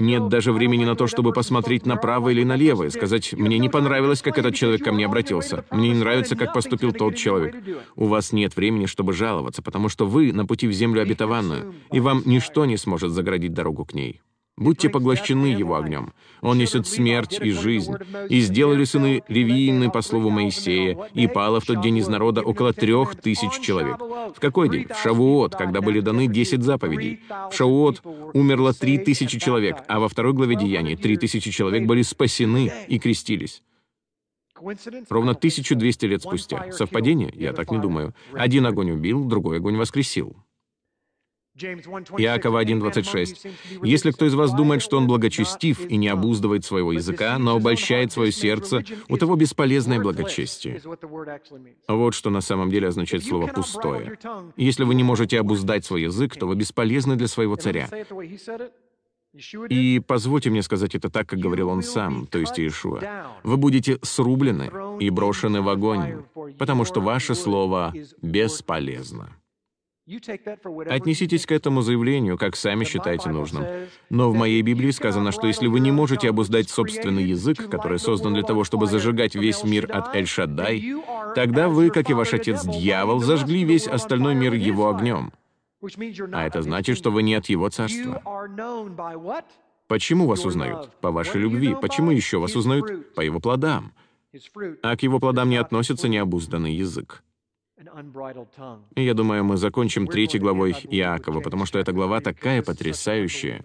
нет 0.00 0.28
даже 0.28 0.52
времени 0.52 0.84
на 0.84 0.94
то, 0.94 1.06
чтобы 1.06 1.32
посмотреть 1.32 1.86
направо 1.86 2.30
или 2.30 2.44
налево 2.44 2.84
и 2.84 2.90
сказать, 2.90 3.32
«Мне 3.32 3.58
не 3.58 3.68
понравилось, 3.68 4.22
как 4.22 4.38
этот 4.38 4.54
человек 4.54 4.84
ко 4.84 4.92
мне 4.92 5.06
обратился. 5.06 5.64
Мне 5.70 5.90
не 5.90 5.98
нравится, 5.98 6.36
как 6.36 6.52
поступил 6.52 6.92
тот 6.92 7.16
человек». 7.16 7.56
У 7.96 8.06
вас 8.06 8.32
нет 8.32 8.56
времени, 8.56 8.86
чтобы 8.86 9.12
жаловаться, 9.12 9.62
потому 9.62 9.88
что 9.88 10.06
вы 10.06 10.32
на 10.32 10.46
пути 10.46 10.66
в 10.66 10.72
землю 10.72 11.02
обетованную, 11.02 11.74
и 11.92 12.00
вам 12.00 12.22
ничто 12.24 12.64
не 12.64 12.76
сможет 12.76 13.12
заградить 13.12 13.52
дорогу 13.52 13.84
к 13.84 13.94
ней. 13.94 14.20
Будьте 14.58 14.88
поглощены 14.88 15.46
его 15.46 15.76
огнем. 15.76 16.12
Он 16.40 16.58
несет 16.58 16.86
смерть 16.88 17.38
и 17.40 17.52
жизнь. 17.52 17.94
И 18.28 18.40
сделали 18.40 18.82
сыны 18.82 19.22
Левиины 19.28 19.88
по 19.88 20.02
слову 20.02 20.30
Моисея, 20.30 20.98
и 21.14 21.28
пало 21.28 21.60
в 21.60 21.64
тот 21.64 21.80
день 21.80 21.98
из 21.98 22.08
народа 22.08 22.42
около 22.42 22.72
трех 22.72 23.14
тысяч 23.14 23.60
человек. 23.60 23.98
В 24.00 24.40
какой 24.40 24.68
день? 24.68 24.86
В 24.88 25.00
Шавуот, 25.00 25.54
когда 25.54 25.80
были 25.80 26.00
даны 26.00 26.26
десять 26.26 26.64
заповедей. 26.64 27.20
В 27.50 27.54
Шавуот 27.54 28.02
умерло 28.34 28.72
три 28.72 28.98
тысячи 28.98 29.38
человек, 29.38 29.76
а 29.86 30.00
во 30.00 30.08
второй 30.08 30.32
главе 30.32 30.56
Деяний 30.56 30.96
три 30.96 31.16
тысячи 31.16 31.52
человек 31.52 31.86
были 31.86 32.02
спасены 32.02 32.72
и 32.88 32.98
крестились. 32.98 33.62
Ровно 35.08 35.32
1200 35.32 36.06
лет 36.06 36.22
спустя. 36.22 36.72
Совпадение? 36.72 37.32
Я 37.32 37.52
так 37.52 37.70
не 37.70 37.78
думаю. 37.78 38.12
Один 38.32 38.66
огонь 38.66 38.90
убил, 38.90 39.24
другой 39.24 39.58
огонь 39.58 39.76
воскресил. 39.76 40.36
Иакова 41.58 42.62
1.26. 42.62 43.50
«Если 43.82 44.10
кто 44.10 44.26
из 44.26 44.34
вас 44.34 44.52
думает, 44.52 44.82
что 44.82 44.96
он 44.98 45.06
благочестив 45.06 45.80
и 45.80 45.96
не 45.96 46.08
обуздывает 46.08 46.64
своего 46.64 46.92
языка, 46.92 47.38
но 47.38 47.56
обольщает 47.56 48.12
свое 48.12 48.32
сердце, 48.32 48.84
у 49.08 49.16
того 49.16 49.36
бесполезное 49.36 50.00
благочестие». 50.00 50.80
Вот 51.88 52.14
что 52.14 52.30
на 52.30 52.40
самом 52.40 52.70
деле 52.70 52.88
означает 52.88 53.24
слово 53.24 53.46
«пустое». 53.48 54.18
Если 54.56 54.84
вы 54.84 54.94
не 54.94 55.04
можете 55.04 55.38
обуздать 55.40 55.84
свой 55.84 56.02
язык, 56.02 56.36
то 56.36 56.46
вы 56.46 56.54
бесполезны 56.56 57.16
для 57.16 57.28
своего 57.28 57.56
царя. 57.56 57.88
И 59.68 60.00
позвольте 60.00 60.50
мне 60.50 60.62
сказать 60.62 60.94
это 60.94 61.10
так, 61.10 61.28
как 61.28 61.38
говорил 61.38 61.68
он 61.68 61.82
сам, 61.82 62.26
то 62.26 62.38
есть 62.38 62.58
Иешуа. 62.58 63.26
Вы 63.42 63.56
будете 63.56 63.98
срублены 64.02 64.70
и 65.00 65.10
брошены 65.10 65.60
в 65.60 65.68
огонь, 65.68 66.24
потому 66.58 66.84
что 66.84 67.00
ваше 67.00 67.34
слово 67.34 67.92
бесполезно. 68.22 69.37
Отнеситесь 70.88 71.44
к 71.44 71.52
этому 71.52 71.82
заявлению, 71.82 72.38
как 72.38 72.56
сами 72.56 72.84
считаете 72.84 73.28
нужным. 73.28 73.64
Но 74.08 74.30
в 74.30 74.34
моей 74.34 74.62
Библии 74.62 74.90
сказано, 74.90 75.32
что 75.32 75.46
если 75.46 75.66
вы 75.66 75.80
не 75.80 75.90
можете 75.90 76.30
обуздать 76.30 76.70
собственный 76.70 77.24
язык, 77.24 77.68
который 77.68 77.98
создан 77.98 78.32
для 78.32 78.42
того, 78.42 78.64
чтобы 78.64 78.86
зажигать 78.86 79.34
весь 79.34 79.64
мир 79.64 79.90
от 79.92 80.14
Эль-Шаддай, 80.14 80.94
тогда 81.34 81.68
вы, 81.68 81.90
как 81.90 82.08
и 82.08 82.14
ваш 82.14 82.32
отец 82.32 82.64
дьявол, 82.64 83.20
зажгли 83.20 83.64
весь 83.64 83.86
остальной 83.86 84.34
мир 84.34 84.54
его 84.54 84.88
огнем. 84.88 85.32
А 86.32 86.46
это 86.46 86.62
значит, 86.62 86.96
что 86.96 87.10
вы 87.10 87.22
не 87.22 87.34
от 87.34 87.46
его 87.46 87.68
царства. 87.68 88.22
Почему 89.88 90.26
вас 90.26 90.44
узнают? 90.44 90.90
По 91.00 91.10
вашей 91.10 91.40
любви. 91.40 91.76
Почему 91.80 92.10
еще 92.10 92.38
вас 92.38 92.56
узнают? 92.56 93.14
По 93.14 93.20
его 93.20 93.40
плодам. 93.40 93.92
А 94.82 94.96
к 94.96 95.02
его 95.02 95.18
плодам 95.18 95.50
не 95.50 95.56
относится 95.56 96.08
необузданный 96.08 96.74
язык. 96.74 97.22
И 98.96 99.02
я 99.04 99.14
думаю, 99.14 99.44
мы 99.44 99.56
закончим 99.56 100.06
третьей 100.06 100.40
главой 100.40 100.72
Иакова, 100.72 101.40
потому 101.40 101.66
что 101.66 101.78
эта 101.78 101.92
глава 101.92 102.20
такая 102.20 102.62
потрясающая. 102.62 103.64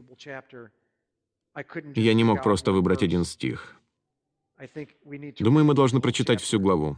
Я 1.95 2.14
не 2.14 2.24
мог 2.24 2.43
просто 2.43 2.72
выбрать 2.72 3.03
один 3.03 3.26
стих. 3.26 3.76
Думаю, 5.39 5.66
мы 5.66 5.74
должны 5.74 5.99
прочитать 5.99 6.41
всю 6.41 6.59
главу. 6.59 6.97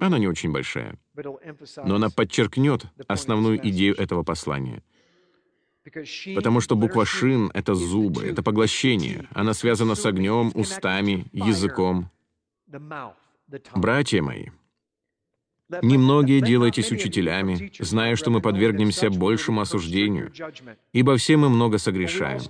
Она 0.00 0.18
не 0.18 0.28
очень 0.28 0.52
большая, 0.52 0.98
но 1.84 1.94
она 1.94 2.10
подчеркнет 2.10 2.84
основную 3.08 3.58
идею 3.68 3.94
этого 3.96 4.22
послания. 4.22 4.82
Потому 6.34 6.60
что 6.60 6.76
буква 6.76 7.04
«шин»— 7.04 7.50
это 7.54 7.74
зубы, 7.74 8.24
это 8.24 8.42
поглощение. 8.42 9.26
Она 9.30 9.52
связана 9.52 9.94
с 9.94 10.06
огнем, 10.06 10.52
устами, 10.54 11.26
языком. 11.32 12.10
Братья 13.74 14.22
мои, 14.22 14.46
Немногие 15.80 16.40
делайтесь 16.40 16.92
учителями, 16.92 17.72
зная, 17.78 18.16
что 18.16 18.30
мы 18.30 18.40
подвергнемся 18.40 19.10
большему 19.10 19.60
осуждению, 19.62 20.32
ибо 20.92 21.16
все 21.16 21.36
мы 21.36 21.48
много 21.48 21.78
согрешаем. 21.78 22.40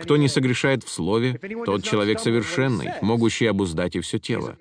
Кто 0.00 0.16
не 0.16 0.28
согрешает 0.28 0.84
в 0.84 0.88
слове, 0.88 1.40
тот 1.64 1.82
человек 1.82 2.20
совершенный, 2.20 2.90
могущий 3.02 3.46
обуздать 3.46 3.96
и 3.96 4.00
все 4.00 4.18
тело. 4.18 4.56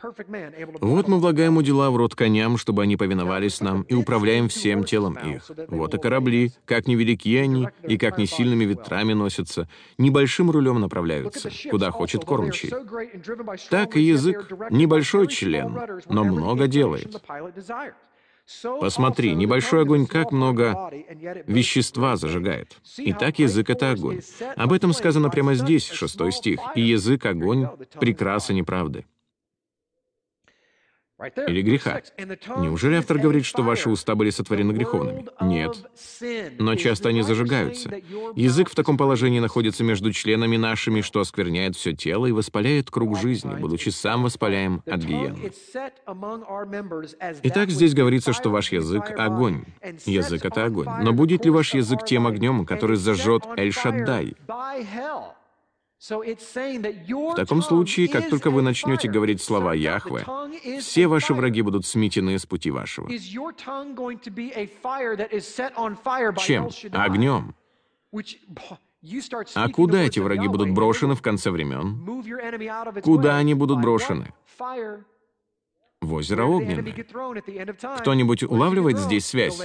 Вот 0.81 1.07
мы 1.07 1.19
влагаем 1.19 1.57
удила 1.57 1.91
в 1.91 1.97
рот 1.97 2.15
коням, 2.15 2.57
чтобы 2.57 2.83
они 2.83 2.97
повиновались 2.97 3.61
нам, 3.61 3.83
и 3.83 3.93
управляем 3.93 4.49
всем 4.49 4.83
телом 4.83 5.15
их. 5.15 5.43
Вот 5.67 5.93
и 5.93 5.99
корабли, 5.99 6.51
как 6.65 6.87
невелики 6.87 7.35
они, 7.35 7.67
и 7.87 7.97
как 7.97 8.17
не 8.17 8.25
сильными 8.25 8.65
ветрами 8.65 9.13
носятся, 9.13 9.69
небольшим 9.97 10.49
рулем 10.49 10.79
направляются, 10.79 11.49
куда 11.69 11.91
хочет 11.91 12.25
кормчий. 12.25 12.71
Так 13.69 13.95
и 13.95 14.01
язык— 14.01 14.51
небольшой 14.71 15.27
член, 15.27 15.77
но 16.09 16.23
много 16.23 16.67
делает. 16.67 17.21
Посмотри, 18.79 19.35
небольшой 19.35 19.81
огонь 19.81 20.07
как 20.07 20.31
много 20.31 20.91
вещества 21.45 22.15
зажигает. 22.15 22.77
Итак, 22.97 23.39
язык— 23.39 23.69
это 23.71 23.91
огонь. 23.91 24.21
Об 24.55 24.71
этом 24.71 24.93
сказано 24.93 25.29
прямо 25.29 25.55
здесь, 25.55 25.89
шестой 25.89 26.31
стих. 26.31 26.59
«И 26.75 26.81
язык— 26.81 27.25
огонь, 27.25 27.67
прекраса 27.99 28.53
неправды». 28.53 29.05
Или 31.47 31.63
греха. 31.63 32.01
Неужели 32.57 32.95
автор 32.95 33.17
говорит, 33.17 33.45
что 33.45 33.63
ваши 33.63 33.89
уста 33.89 34.13
были 34.13 34.29
сотворены 34.29 34.71
греховными? 34.71 35.25
Нет. 35.41 35.75
Но 36.59 36.75
часто 36.75 37.09
они 37.09 37.23
зажигаются. 37.23 37.89
Язык 38.35 38.69
в 38.69 38.75
таком 38.75 38.97
положении 38.97 39.39
находится 39.39 39.83
между 39.83 40.13
членами 40.13 40.57
нашими, 40.57 41.01
что 41.01 41.19
оскверняет 41.19 41.75
все 41.75 41.93
тело 41.93 42.27
и 42.27 42.31
воспаляет 42.31 42.91
круг 42.91 43.17
жизни, 43.17 43.55
будучи 43.55 43.89
сам 43.89 44.23
воспаляем 44.23 44.83
от 44.85 45.01
гиены. 45.01 45.51
Итак, 47.43 47.71
здесь 47.71 47.95
говорится, 47.95 48.31
что 48.33 48.49
ваш 48.51 48.71
язык— 48.71 49.11
огонь. 49.17 49.65
Язык— 50.05 50.45
это 50.45 50.65
огонь. 50.65 50.87
Но 51.01 51.13
будет 51.13 51.45
ли 51.45 51.51
ваш 51.51 51.73
язык 51.73 52.05
тем 52.05 52.27
огнем, 52.27 52.65
который 52.65 52.97
зажжет 52.97 53.43
Эль-Шаддай? 53.57 54.35
В 55.99 57.35
таком 57.35 57.61
случае, 57.63 58.07
как 58.07 58.29
только 58.29 58.51
вы 58.51 58.61
начнете 58.61 59.09
говорить 59.09 59.41
слова 59.41 59.73
Яхве, 59.73 60.25
все 60.79 61.07
ваши 61.07 61.33
враги 61.33 61.61
будут 61.63 61.85
сметены 61.85 62.37
с 62.37 62.45
пути 62.45 62.69
вашего. 62.69 63.09
Чем? 66.39 66.69
Огнем. 66.91 67.55
А 69.55 69.69
куда 69.69 70.01
эти 70.01 70.19
враги 70.19 70.47
будут 70.47 70.71
брошены 70.71 71.15
в 71.15 71.21
конце 71.21 71.51
времен? 71.51 72.05
Куда 73.01 73.37
они 73.37 73.53
будут 73.53 73.81
брошены? 73.81 74.33
В 76.01 76.13
озеро 76.13 76.45
Огненное. 76.45 76.93
Кто-нибудь 77.99 78.43
улавливает 78.43 78.99
здесь 78.99 79.25
связь? 79.25 79.59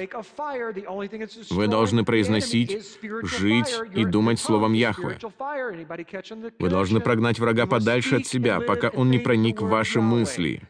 Вы 1.51 1.67
должны 1.69 2.05
произносить, 2.05 2.99
жить 3.23 3.75
и 3.95 4.05
думать 4.05 4.41
словом 4.41 4.73
Яхве. 4.73 5.19
Вы 6.59 6.69
должны 6.69 7.01
прогнать 7.01 7.39
врага 7.39 7.67
подальше 7.67 8.17
от 8.17 8.27
себя, 8.27 8.61
пока 8.61 8.89
он 8.89 9.11
не 9.11 9.19
проник 9.19 9.61
в 9.61 9.69
ваши 9.69 10.01
мысли. 10.01 10.63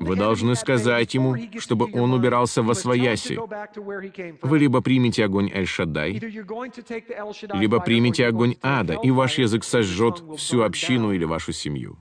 Вы 0.00 0.16
должны 0.16 0.54
сказать 0.54 1.14
ему, 1.14 1.36
чтобы 1.58 1.88
он 1.92 2.12
убирался 2.12 2.62
во 2.62 2.74
свояси. 2.74 3.38
Вы 4.42 4.58
либо 4.58 4.80
примете 4.80 5.24
огонь 5.24 5.50
Эль-Шаддай, 5.52 6.20
либо 7.54 7.80
примете 7.80 8.26
огонь 8.26 8.56
ада, 8.62 8.98
и 9.02 9.10
ваш 9.10 9.38
язык 9.38 9.64
сожжет 9.64 10.22
всю 10.36 10.62
общину 10.62 11.12
или 11.12 11.24
вашу 11.24 11.52
семью. 11.52 11.98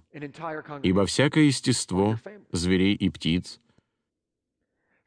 Ибо 0.84 1.05
всякое 1.05 1.45
естество, 1.45 2.20
зверей 2.51 2.95
и 2.95 3.09
птиц, 3.09 3.59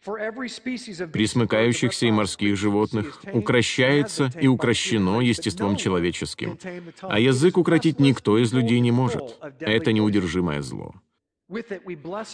присмыкающихся 0.05 2.07
и 2.07 2.11
морских 2.11 2.57
животных, 2.57 3.21
укращается 3.33 4.31
и 4.41 4.47
укращено 4.47 5.21
естеством 5.21 5.77
человеческим. 5.77 6.59
А 7.03 7.19
язык 7.19 7.59
укротить 7.59 8.01
никто 8.01 8.39
из 8.39 8.53
людей 8.53 8.81
не 8.81 8.93
может. 8.93 9.37
Это 9.61 9.93
неудержимое 9.93 10.63
зло. 10.63 10.95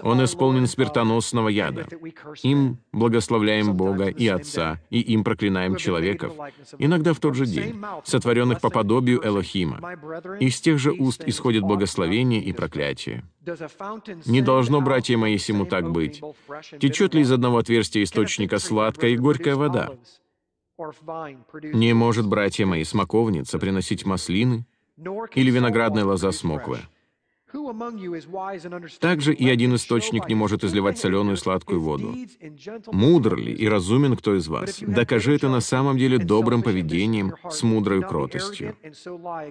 Он 0.02 0.24
исполнен 0.24 0.66
смертоносного 0.66 1.48
яда. 1.48 1.86
Им 2.42 2.78
благословляем 2.92 3.74
Бога 3.74 4.08
и 4.08 4.28
Отца, 4.28 4.80
и 4.90 5.00
им 5.00 5.24
проклинаем 5.24 5.76
человеков, 5.76 6.34
иногда 6.78 7.14
в 7.14 7.20
тот 7.20 7.34
же 7.34 7.46
день, 7.46 7.82
сотворенных 8.04 8.60
по 8.60 8.68
подобию 8.68 9.26
Элохима. 9.26 9.80
Из 10.38 10.60
тех 10.60 10.78
же 10.78 10.92
уст 10.92 11.22
исходит 11.26 11.62
благословение 11.62 12.42
и 12.42 12.52
проклятие. 12.52 13.24
Не 14.26 14.42
должно, 14.42 14.80
братья 14.80 15.16
мои, 15.16 15.38
сему 15.38 15.64
так 15.64 15.90
быть. 15.90 16.20
Течет 16.78 17.14
ли 17.14 17.22
из 17.22 17.32
одного 17.32 17.58
отверстия 17.58 18.02
источника 18.02 18.58
сладкая 18.58 19.12
и 19.12 19.16
горькая 19.16 19.56
вода? 19.56 19.90
Не 21.72 21.94
может, 21.94 22.26
братья 22.26 22.66
мои, 22.66 22.84
смоковница 22.84 23.58
приносить 23.58 24.04
маслины 24.04 24.66
или 25.34 25.50
виноградная 25.50 26.04
лоза 26.04 26.32
смоквы. 26.32 26.80
Также 29.00 29.32
и 29.34 29.48
один 29.48 29.74
источник 29.74 30.28
не 30.28 30.34
может 30.34 30.64
изливать 30.64 30.98
соленую 30.98 31.36
сладкую 31.36 31.80
воду. 31.80 32.14
Мудр 32.92 33.36
ли 33.36 33.52
и 33.52 33.68
разумен 33.68 34.16
кто 34.16 34.36
из 34.36 34.48
вас? 34.48 34.78
Докажи 34.80 35.34
это 35.34 35.48
на 35.48 35.60
самом 35.60 35.98
деле 35.98 36.18
добрым 36.18 36.62
поведением, 36.62 37.34
с 37.50 37.62
мудрой 37.62 38.02
кротостью. 38.02 38.76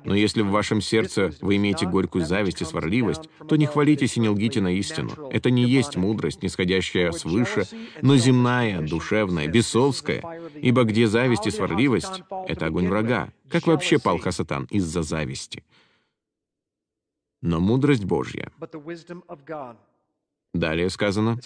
Но 0.03 0.15
если 0.15 0.41
в 0.41 0.49
вашем 0.49 0.81
сердце 0.81 1.31
вы 1.41 1.55
имеете 1.57 1.87
горькую 1.87 2.25
зависть 2.25 2.61
и 2.61 2.65
сварливость, 2.65 3.29
то 3.47 3.55
не 3.55 3.65
хвалитесь 3.65 4.17
и 4.17 4.19
не 4.19 4.29
лгите 4.29 4.61
на 4.61 4.71
истину. 4.73 5.11
Это 5.31 5.49
не 5.49 5.63
есть 5.63 5.95
мудрость, 5.95 6.43
нисходящая 6.43 7.11
свыше, 7.11 7.65
но 8.01 8.17
земная, 8.17 8.81
душевная, 8.81 9.47
бесовская. 9.47 10.23
Ибо 10.55 10.83
где 10.83 11.07
зависть 11.07 11.47
и 11.47 11.51
сварливость— 11.51 12.23
это 12.47 12.67
огонь 12.67 12.87
врага. 12.87 13.29
Как 13.49 13.67
вообще 13.67 13.99
пал 13.99 14.19
Хасатан? 14.19 14.67
Из-за 14.71 15.03
зависти 15.03 15.63
но 17.45 17.59
мудрость 17.59 18.05
Божья. 18.05 18.51
Далее 20.53 20.89
сказано, 20.89 21.39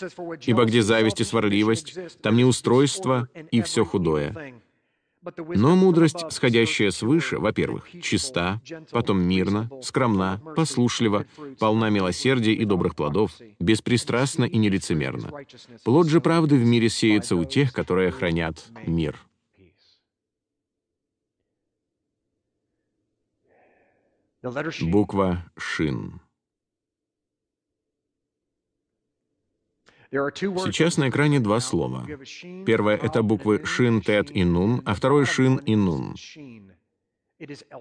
«Ибо 0.46 0.66
где 0.66 0.82
зависть 0.82 1.20
и 1.20 1.24
сварливость, 1.24 1.98
там 2.22 2.38
неустройство 2.38 3.28
и 3.52 3.62
все 3.62 3.84
худое. 3.84 4.54
Но 5.56 5.76
мудрость, 5.76 6.32
сходящая 6.32 6.92
свыше, 6.92 7.40
во-первых, 7.40 7.90
чиста, 8.02 8.62
потом 8.92 9.22
мирна, 9.22 9.70
скромна, 9.82 10.42
послушлива, 10.56 11.26
полна 11.60 11.90
милосердия 11.90 12.54
и 12.54 12.64
добрых 12.64 12.96
плодов, 12.96 13.32
беспристрастна 13.60 14.46
и 14.46 14.58
нелицемерна. 14.58 15.30
Плод 15.84 16.08
же 16.08 16.22
правды 16.22 16.56
в 16.56 16.64
мире 16.64 16.88
сеется 16.88 17.36
у 17.36 17.44
тех, 17.44 17.74
которые 17.74 18.12
хранят 18.12 18.64
мир». 18.86 19.20
Буква 24.42 25.52
«Шин». 25.58 26.22
Сейчас 30.12 30.98
на 30.98 31.10
экране 31.10 31.40
два 31.40 31.60
слова. 31.60 32.08
Первое— 32.66 32.96
это 32.98 33.22
буквы 33.22 33.64
«шин», 33.66 34.02
«тет» 34.02 34.32
и 34.32 34.44
«нун», 34.44 34.82
а 34.86 34.96
второе— 34.96 35.26
«шин» 35.26 35.58
и 35.58 35.76
«нун». 35.76 36.16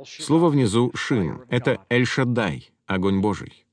Слово 0.05 0.49
внизу 0.51 0.93
«шин»— 0.95 1.45
это 1.49 1.81
«эль-шаддай», 1.89 2.71
огонь 2.87 3.21
Божий. 3.21 3.65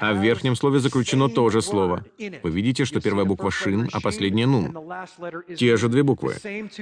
А 0.00 0.12
в 0.14 0.22
верхнем 0.22 0.56
слове 0.56 0.80
заключено 0.80 1.28
то 1.28 1.48
же 1.50 1.62
слово. 1.62 2.04
Вы 2.18 2.50
видите, 2.50 2.84
что 2.84 3.00
первая 3.00 3.24
буква 3.26 3.50
«шин», 3.50 3.88
а 3.92 4.00
последняя 4.00 4.46
«нун». 4.46 4.74
Те 5.56 5.76
же 5.76 5.88
две 5.88 6.02
буквы. 6.02 6.34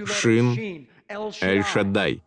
«Шин», 0.07 0.87
«эль-шаддай». 1.09 2.23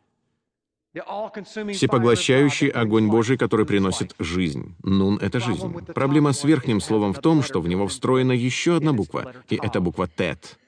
Всепоглощающий 0.94 2.68
огонь 2.68 3.10
Божий, 3.10 3.38
который 3.38 3.66
приносит 3.66 4.16
жизнь. 4.20 4.76
Нун— 4.84 5.18
это 5.22 5.40
жизнь. 5.40 5.74
Проблема 5.94 6.34
с 6.34 6.44
верхним 6.44 6.80
словом 6.82 7.14
в 7.14 7.20
том, 7.20 7.42
что 7.42 7.62
в 7.62 7.68
него 7.68 7.88
встроена 7.88 8.32
еще 8.32 8.76
одна 8.76 8.94
буква, 8.94 9.34
и 9.50 9.60
это 9.62 9.82
буква 9.82 10.08
«тет». 10.08 10.60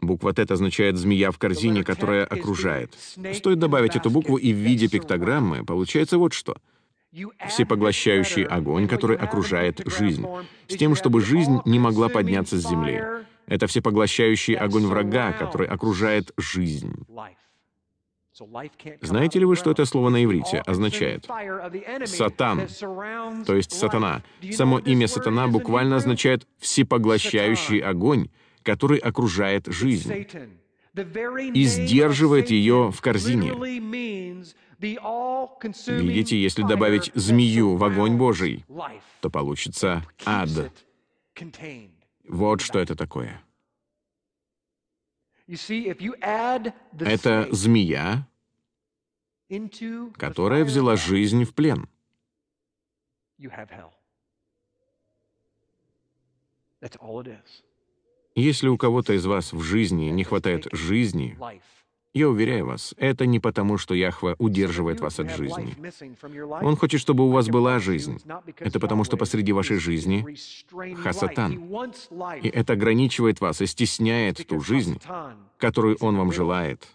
Буква 0.00 0.34
«тет» 0.34 0.50
означает 0.50 0.96
«змея 0.96 1.30
в 1.30 1.38
корзине, 1.38 1.84
которая 1.84 2.24
окружает». 2.24 2.94
Стоит 3.32 3.60
добавить 3.60 3.94
эту 3.94 4.10
букву, 4.10 4.36
и 4.36 4.52
в 4.52 4.56
виде 4.56 4.88
пиктограммы 4.88 5.64
получается 5.64 6.18
вот 6.18 6.32
что. 6.32 6.56
Всепоглощающий 7.48 8.42
огонь, 8.42 8.88
который 8.88 9.16
окружает 9.16 9.80
жизнь, 9.86 10.26
с 10.66 10.76
тем, 10.76 10.96
чтобы 10.96 11.20
жизнь 11.20 11.60
не 11.64 11.78
могла 11.78 12.08
подняться 12.08 12.58
с 12.58 12.68
земли. 12.68 13.04
Это 13.46 13.66
всепоглощающий 13.66 14.54
огонь 14.54 14.86
врага, 14.86 15.32
который 15.32 15.66
окружает 15.68 16.32
жизнь. 16.36 16.92
Знаете 19.00 19.38
ли 19.38 19.44
вы, 19.46 19.56
что 19.56 19.70
это 19.70 19.86
слово 19.86 20.10
на 20.10 20.22
иврите 20.22 20.58
означает? 20.58 21.26
Сатан, 22.04 22.68
то 23.46 23.56
есть 23.56 23.72
сатана. 23.72 24.22
Само 24.52 24.78
имя 24.78 25.08
сатана 25.08 25.48
буквально 25.48 25.96
означает 25.96 26.46
«всепоглощающий 26.58 27.78
огонь», 27.78 28.28
который 28.62 28.98
окружает 28.98 29.66
жизнь 29.68 30.26
и 31.54 31.64
сдерживает 31.64 32.50
ее 32.50 32.90
в 32.90 33.00
корзине. 33.00 33.52
Видите, 34.78 36.40
если 36.40 36.62
добавить 36.62 37.10
змею 37.14 37.76
в 37.76 37.84
огонь 37.84 38.16
Божий, 38.16 38.64
то 39.20 39.30
получится 39.30 40.04
ад. 40.26 40.50
Вот 42.28 42.60
что 42.60 42.78
это 42.78 42.94
такое. 42.96 43.42
Это 46.98 47.48
змея, 47.52 48.28
которая 50.16 50.64
взяла 50.64 50.96
жизнь 50.96 51.44
в 51.44 51.54
плен. 51.54 51.88
Если 58.34 58.68
у 58.68 58.76
кого-то 58.76 59.12
из 59.14 59.24
вас 59.24 59.52
в 59.52 59.62
жизни 59.62 60.10
не 60.10 60.24
хватает 60.24 60.66
жизни, 60.72 61.38
я 62.18 62.28
уверяю 62.28 62.66
вас, 62.66 62.94
это 62.96 63.26
не 63.26 63.40
потому, 63.40 63.78
что 63.78 63.94
Яхва 63.94 64.36
удерживает 64.38 65.00
вас 65.00 65.20
от 65.20 65.30
жизни. 65.36 65.76
Он 66.62 66.76
хочет, 66.76 67.00
чтобы 67.00 67.24
у 67.24 67.30
вас 67.30 67.48
была 67.48 67.78
жизнь. 67.78 68.20
Это 68.58 68.80
потому, 68.80 69.04
что 69.04 69.16
посреди 69.16 69.52
вашей 69.52 69.76
жизни 69.76 70.24
Хасатан. 71.02 71.52
И 72.42 72.48
это 72.48 72.72
ограничивает 72.72 73.40
вас 73.40 73.60
и 73.60 73.66
стесняет 73.66 74.46
ту 74.46 74.60
жизнь, 74.60 75.00
которую 75.58 75.96
он 76.00 76.16
вам 76.16 76.32
желает. 76.32 76.88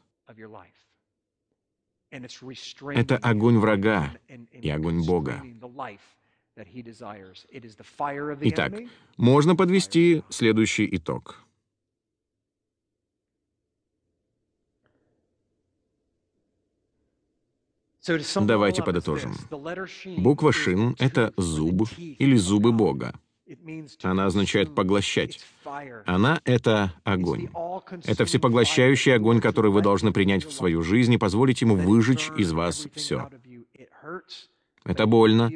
Это 2.10 3.18
огонь 3.18 3.58
врага 3.58 4.14
и 4.52 4.70
огонь 4.70 5.06
Бога. 5.06 5.44
Итак, 8.42 8.74
можно 9.18 9.56
подвести 9.56 10.24
следующий 10.30 10.88
итог. 10.92 11.42
Давайте 18.36 18.84
подытожим. 18.84 19.36
Буква 20.18 20.52
«шин»— 20.52 20.96
это 21.00 21.34
«зуб» 21.38 21.88
или 21.98 22.36
«зубы 22.36 22.72
Бога». 22.72 23.14
Она 24.02 24.26
означает 24.26 24.74
«поглощать». 24.74 25.40
Она— 26.06 26.42
это 26.46 26.94
огонь. 27.04 27.50
Это 28.06 28.26
всепоглощающий 28.26 29.14
огонь, 29.14 29.42
который 29.42 29.72
вы 29.72 29.82
должны 29.82 30.12
принять 30.12 30.46
в 30.46 30.52
свою 30.52 30.82
жизнь 30.84 31.14
и 31.14 31.18
позволить 31.18 31.62
ему 31.62 31.76
выжечь 31.76 32.32
из 32.38 32.52
вас 32.52 32.88
все. 32.96 33.30
Это 34.84 35.06
больно, 35.06 35.52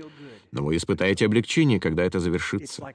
но 0.51 0.63
вы 0.63 0.77
испытаете 0.77 1.25
облегчение, 1.25 1.79
когда 1.79 2.03
это 2.03 2.19
завершится. 2.19 2.85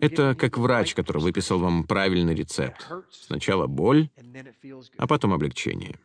Это 0.00 0.34
как 0.34 0.58
врач, 0.58 0.94
который 0.94 1.22
выписал 1.22 1.58
вам 1.58 1.84
правильный 1.84 2.34
рецепт. 2.34 2.88
Сначала 3.10 3.66
боль, 3.66 4.08
а 4.96 5.06
потом 5.06 5.32
облегчение. 5.32 5.96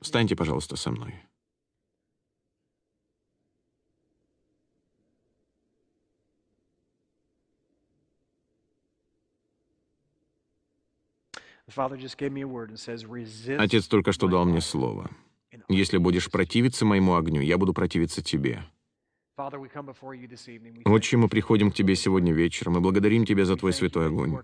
Встаньте, 0.00 0.34
пожалуйста, 0.36 0.76
со 0.76 0.90
мной. 0.90 1.14
Отец 13.58 13.86
только 13.86 14.12
что 14.12 14.28
дал 14.28 14.44
мне 14.44 14.60
слово. 14.60 15.10
Если 15.68 15.98
будешь 15.98 16.30
противиться 16.30 16.84
моему 16.84 17.16
огню, 17.16 17.40
я 17.40 17.58
буду 17.58 17.72
противиться 17.72 18.22
тебе. 18.22 18.64
Отче, 20.84 21.16
мы 21.16 21.28
приходим 21.28 21.70
к 21.70 21.74
Тебе 21.74 21.96
сегодня 21.96 22.32
вечером 22.32 22.76
и 22.76 22.80
благодарим 22.80 23.24
Тебя 23.24 23.44
за 23.44 23.56
Твой 23.56 23.72
святой 23.72 24.06
огонь. 24.06 24.38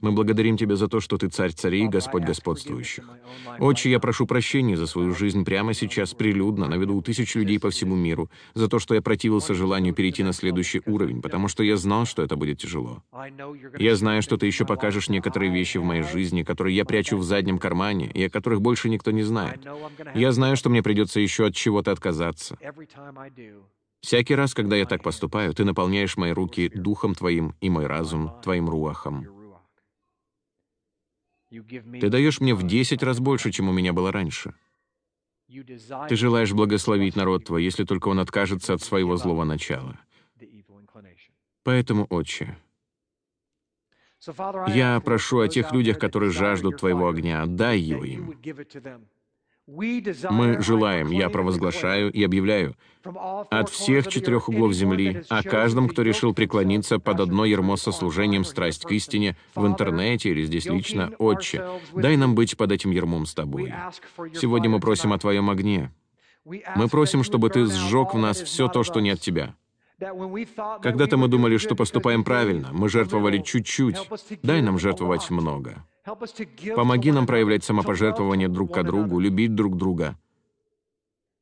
Мы 0.00 0.12
благодарим 0.12 0.56
Тебя 0.56 0.76
за 0.76 0.88
то, 0.88 1.00
что 1.00 1.18
Ты 1.18 1.28
царь 1.28 1.52
царей 1.52 1.84
и 1.84 1.88
Господь 1.88 2.24
господствующих. 2.24 3.04
Отче, 3.58 3.90
я 3.90 3.98
прошу 3.98 4.26
прощения 4.26 4.76
за 4.76 4.86
свою 4.86 5.14
жизнь 5.14 5.44
прямо 5.44 5.74
сейчас, 5.74 6.14
прилюдно, 6.14 6.68
на 6.68 6.76
виду 6.76 6.96
у 6.96 7.02
тысяч 7.02 7.34
людей 7.34 7.58
по 7.58 7.70
всему 7.70 7.96
миру, 7.96 8.30
за 8.54 8.68
то, 8.68 8.78
что 8.78 8.94
я 8.94 9.02
противился 9.02 9.54
желанию 9.54 9.94
перейти 9.94 10.22
на 10.22 10.32
следующий 10.32 10.82
уровень, 10.86 11.20
потому 11.20 11.48
что 11.48 11.62
я 11.62 11.76
знал, 11.76 12.06
что 12.06 12.22
это 12.22 12.36
будет 12.36 12.58
тяжело. 12.58 13.02
Я 13.78 13.96
знаю, 13.96 14.22
что 14.22 14.36
Ты 14.36 14.46
еще 14.46 14.64
покажешь 14.64 15.08
некоторые 15.08 15.52
вещи 15.52 15.78
в 15.78 15.84
моей 15.84 16.02
жизни, 16.02 16.42
которые 16.42 16.76
я 16.76 16.84
прячу 16.84 17.16
в 17.16 17.24
заднем 17.24 17.58
кармане, 17.58 18.10
и 18.14 18.24
о 18.24 18.30
которых 18.30 18.60
больше 18.60 18.88
никто 18.88 19.10
не 19.10 19.22
знает. 19.22 19.66
Я 20.14 20.32
знаю, 20.32 20.56
что 20.56 20.70
мне 20.70 20.82
придется 20.82 21.20
еще 21.20 21.46
от 21.46 21.54
чего-то 21.54 21.92
отказаться. 21.92 22.56
Всякий 24.00 24.34
раз, 24.34 24.54
когда 24.54 24.76
я 24.76 24.86
так 24.86 25.02
поступаю, 25.02 25.52
ты 25.54 25.64
наполняешь 25.64 26.16
мои 26.16 26.32
руки 26.32 26.68
духом 26.68 27.14
твоим 27.14 27.54
и 27.60 27.68
мой 27.68 27.86
разум 27.86 28.40
твоим 28.42 28.68
руахом. 28.68 29.26
Ты 31.50 32.08
даешь 32.08 32.40
мне 32.40 32.54
в 32.54 32.66
десять 32.66 33.02
раз 33.02 33.20
больше, 33.20 33.50
чем 33.50 33.68
у 33.68 33.72
меня 33.72 33.92
было 33.92 34.12
раньше. 34.12 34.54
Ты 36.08 36.16
желаешь 36.16 36.52
благословить 36.52 37.16
народ 37.16 37.46
твой, 37.46 37.64
если 37.64 37.84
только 37.84 38.08
он 38.08 38.20
откажется 38.20 38.74
от 38.74 38.82
своего 38.82 39.16
злого 39.16 39.44
начала. 39.44 39.98
Поэтому, 41.64 42.06
Отче, 42.10 42.58
я 44.68 45.00
прошу 45.00 45.40
о 45.40 45.48
тех 45.48 45.72
людях, 45.72 45.98
которые 45.98 46.30
жаждут 46.30 46.78
Твоего 46.78 47.08
огня, 47.08 47.46
дай 47.46 47.78
его 47.78 48.04
им. 48.04 48.34
Мы 49.68 50.62
желаем, 50.62 51.10
я 51.10 51.28
провозглашаю 51.28 52.10
и 52.10 52.24
объявляю, 52.24 52.74
от 53.50 53.68
всех 53.68 54.08
четырех 54.08 54.48
углов 54.48 54.72
земли, 54.72 55.22
о 55.28 55.42
каждом, 55.42 55.88
кто 55.88 56.00
решил 56.00 56.32
преклониться 56.32 56.98
под 56.98 57.20
одно 57.20 57.44
ермо 57.44 57.76
со 57.76 57.92
служением 57.92 58.44
«Страсть 58.44 58.84
к 58.84 58.90
истине» 58.92 59.36
в 59.54 59.66
интернете 59.66 60.30
или 60.30 60.42
здесь 60.44 60.64
лично, 60.64 61.12
«Отче, 61.18 61.62
дай 61.94 62.16
нам 62.16 62.34
быть 62.34 62.56
под 62.56 62.72
этим 62.72 62.92
ермом 62.92 63.26
с 63.26 63.34
Тобой». 63.34 63.74
Сегодня 64.34 64.70
мы 64.70 64.80
просим 64.80 65.12
о 65.12 65.18
Твоем 65.18 65.50
огне. 65.50 65.92
Мы 66.46 66.88
просим, 66.88 67.22
чтобы 67.22 67.50
Ты 67.50 67.66
сжег 67.66 68.14
в 68.14 68.18
нас 68.18 68.40
все 68.40 68.68
то, 68.68 68.82
что 68.84 69.00
не 69.00 69.10
от 69.10 69.20
Тебя. 69.20 69.54
Когда-то 70.80 71.16
мы 71.18 71.28
думали, 71.28 71.58
что 71.58 71.74
поступаем 71.74 72.24
правильно, 72.24 72.70
мы 72.72 72.88
жертвовали 72.88 73.38
чуть-чуть. 73.38 73.96
Дай 74.42 74.62
нам 74.62 74.78
жертвовать 74.78 75.28
много. 75.28 75.84
Помоги 76.74 77.12
нам 77.12 77.26
проявлять 77.26 77.64
самопожертвование 77.64 78.48
друг 78.48 78.74
к 78.74 78.82
другу, 78.82 79.18
любить 79.18 79.54
друг 79.54 79.76
друга. 79.76 80.16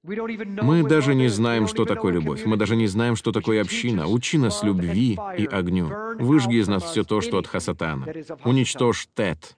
Мы 0.07 0.85
даже 0.85 1.15
не 1.15 1.29
знаем, 1.29 1.67
что 1.67 1.85
такое 1.85 2.13
любовь. 2.13 2.45
Мы 2.45 2.57
даже 2.57 2.77
не 2.77 2.87
знаем, 2.87 3.17
что 3.17 3.33
такое 3.33 3.61
община. 3.61 4.07
Учи 4.07 4.39
нас 4.39 4.63
любви 4.63 5.19
и 5.37 5.47
огню. 5.47 5.91
Выжги 6.19 6.57
из 6.57 6.69
нас 6.69 6.85
все 6.85 7.03
то, 7.03 7.21
что 7.21 7.39
от 7.39 7.47
Хасатана. 7.47 8.07
Уничтожь 8.45 9.09
Тет. 9.15 9.57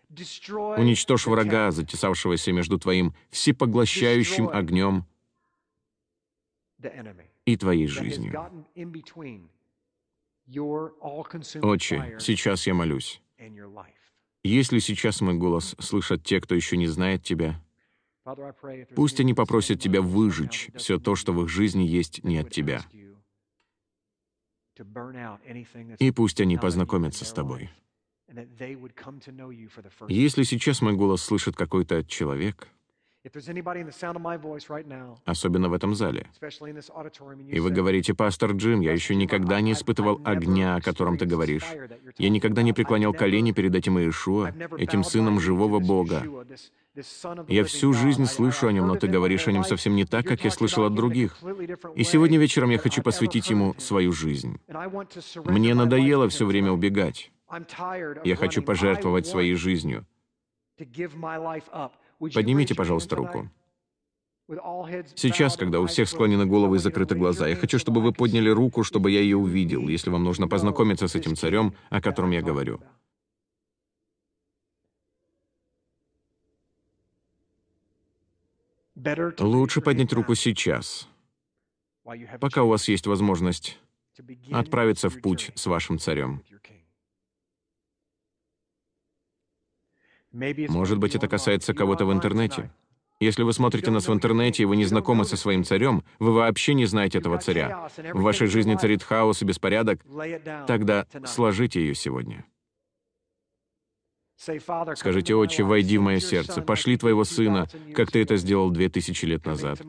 Уничтожь 0.78 1.26
врага, 1.26 1.70
затесавшегося 1.70 2.52
между 2.52 2.78
твоим 2.78 3.14
всепоглощающим 3.30 4.48
огнем 4.48 5.04
и 7.44 7.56
твоей 7.56 7.86
жизнью. 7.86 8.40
Отче, 11.60 12.16
сейчас 12.20 12.66
я 12.66 12.72
молюсь. 12.72 13.20
Если 14.44 14.78
сейчас 14.78 15.20
мой 15.20 15.34
голос 15.34 15.74
слышат 15.78 16.22
те, 16.24 16.40
кто 16.40 16.54
еще 16.54 16.76
не 16.76 16.86
знает 16.86 17.22
Тебя, 17.22 17.62
пусть 18.94 19.20
они 19.20 19.34
попросят 19.34 19.80
Тебя 19.80 20.00
выжечь 20.00 20.70
все 20.76 20.98
то, 20.98 21.16
что 21.16 21.32
в 21.32 21.42
их 21.42 21.48
жизни 21.48 21.82
есть 21.82 22.24
не 22.24 22.38
от 22.38 22.50
Тебя. 22.50 22.84
И 25.98 26.10
пусть 26.12 26.40
они 26.40 26.56
познакомятся 26.56 27.24
с 27.24 27.32
Тобой. 27.32 27.70
Если 30.08 30.42
сейчас 30.42 30.82
мой 30.82 30.94
голос 30.94 31.22
слышит 31.22 31.56
какой-то 31.56 32.04
человек, 32.04 32.68
особенно 35.24 35.68
в 35.68 35.72
этом 35.72 35.94
зале. 35.94 36.26
И 37.48 37.60
вы 37.60 37.70
говорите, 37.70 38.14
«Пастор 38.14 38.52
Джим, 38.52 38.80
я 38.80 38.92
еще 38.92 39.14
никогда 39.14 39.60
не 39.60 39.72
испытывал 39.72 40.20
огня, 40.24 40.76
о 40.76 40.80
котором 40.80 41.18
ты 41.18 41.26
говоришь. 41.26 41.64
Я 42.16 42.30
никогда 42.30 42.62
не 42.62 42.72
преклонял 42.72 43.12
колени 43.12 43.52
перед 43.52 43.74
этим 43.74 43.98
Иешуа, 43.98 44.52
этим 44.78 45.04
сыном 45.04 45.40
живого 45.40 45.80
Бога. 45.80 46.22
Я 47.48 47.64
всю 47.64 47.92
жизнь 47.92 48.26
слышу 48.26 48.66
о 48.66 48.72
нем, 48.72 48.86
но 48.86 48.96
ты 48.96 49.06
говоришь 49.08 49.46
о 49.48 49.52
нем 49.52 49.64
совсем 49.64 49.94
не 49.94 50.04
так, 50.04 50.26
как 50.26 50.44
я 50.44 50.50
слышал 50.50 50.84
от 50.84 50.94
других. 50.94 51.36
И 51.94 52.04
сегодня 52.04 52.38
вечером 52.38 52.70
я 52.70 52.78
хочу 52.78 53.02
посвятить 53.02 53.50
ему 53.50 53.74
свою 53.78 54.12
жизнь. 54.12 54.58
Мне 55.44 55.74
надоело 55.74 56.28
все 56.28 56.46
время 56.46 56.72
убегать. 56.72 57.30
Я 58.24 58.36
хочу 58.36 58.62
пожертвовать 58.62 59.26
своей 59.26 59.54
жизнью. 59.54 60.06
Поднимите, 62.18 62.74
пожалуйста, 62.74 63.16
руку. 63.16 63.50
Сейчас, 65.14 65.56
когда 65.56 65.80
у 65.80 65.86
всех 65.86 66.08
склонены 66.08 66.46
головы 66.46 66.76
и 66.76 66.78
закрыты 66.78 67.14
глаза, 67.14 67.46
я 67.48 67.54
хочу, 67.54 67.78
чтобы 67.78 68.00
вы 68.00 68.12
подняли 68.12 68.48
руку, 68.48 68.82
чтобы 68.82 69.10
я 69.10 69.20
ее 69.20 69.36
увидел, 69.36 69.88
если 69.88 70.08
вам 70.10 70.24
нужно 70.24 70.48
познакомиться 70.48 71.06
с 71.06 71.14
этим 71.14 71.36
царем, 71.36 71.74
о 71.90 72.00
котором 72.00 72.30
я 72.30 72.40
говорю. 72.40 72.80
Лучше 79.38 79.80
поднять 79.80 80.12
руку 80.12 80.34
сейчас, 80.34 81.08
пока 82.40 82.64
у 82.64 82.68
вас 82.68 82.88
есть 82.88 83.06
возможность 83.06 83.78
отправиться 84.50 85.08
в 85.08 85.20
путь 85.20 85.52
с 85.54 85.66
вашим 85.66 85.98
царем. 85.98 86.42
Может 90.32 90.98
быть, 90.98 91.14
это 91.14 91.28
касается 91.28 91.74
кого-то 91.74 92.04
в 92.04 92.12
интернете. 92.12 92.70
Если 93.20 93.42
вы 93.42 93.52
смотрите 93.52 93.90
нас 93.90 94.06
в 94.06 94.12
интернете, 94.12 94.62
и 94.62 94.66
вы 94.66 94.76
не 94.76 94.84
знакомы 94.84 95.24
со 95.24 95.36
своим 95.36 95.64
царем, 95.64 96.04
вы 96.20 96.32
вообще 96.32 96.74
не 96.74 96.86
знаете 96.86 97.18
этого 97.18 97.38
царя. 97.38 97.88
В 98.12 98.22
вашей 98.22 98.46
жизни 98.46 98.76
царит 98.76 99.02
хаос 99.02 99.42
и 99.42 99.44
беспорядок, 99.44 100.00
тогда 100.66 101.06
сложите 101.24 101.80
ее 101.80 101.94
сегодня. 101.94 102.44
Скажите, 104.94 105.34
«Отче, 105.34 105.64
войди 105.64 105.98
в 105.98 106.02
мое 106.02 106.20
сердце, 106.20 106.62
пошли 106.62 106.96
твоего 106.96 107.24
сына, 107.24 107.66
как 107.92 108.12
ты 108.12 108.22
это 108.22 108.36
сделал 108.36 108.70
две 108.70 108.88
тысячи 108.88 109.24
лет 109.24 109.44
назад. 109.44 109.80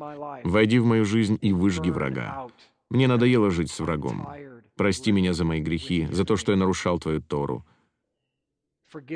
Войди 0.44 0.80
в 0.80 0.86
мою 0.86 1.06
жизнь 1.06 1.38
и 1.40 1.54
выжги 1.54 1.92
врага. 1.92 2.48
Мне 2.90 3.08
надоело 3.08 3.52
жить 3.52 3.70
с 3.70 3.80
врагом. 3.80 4.28
Прости 4.76 5.12
меня 5.12 5.34
за 5.34 5.46
мои 5.46 5.62
грехи, 5.62 6.08
за 6.12 6.26
то, 6.26 6.36
что 6.36 6.52
я 6.52 6.58
нарушал 6.58 6.98
твою 6.98 7.22
Тору. 7.22 7.64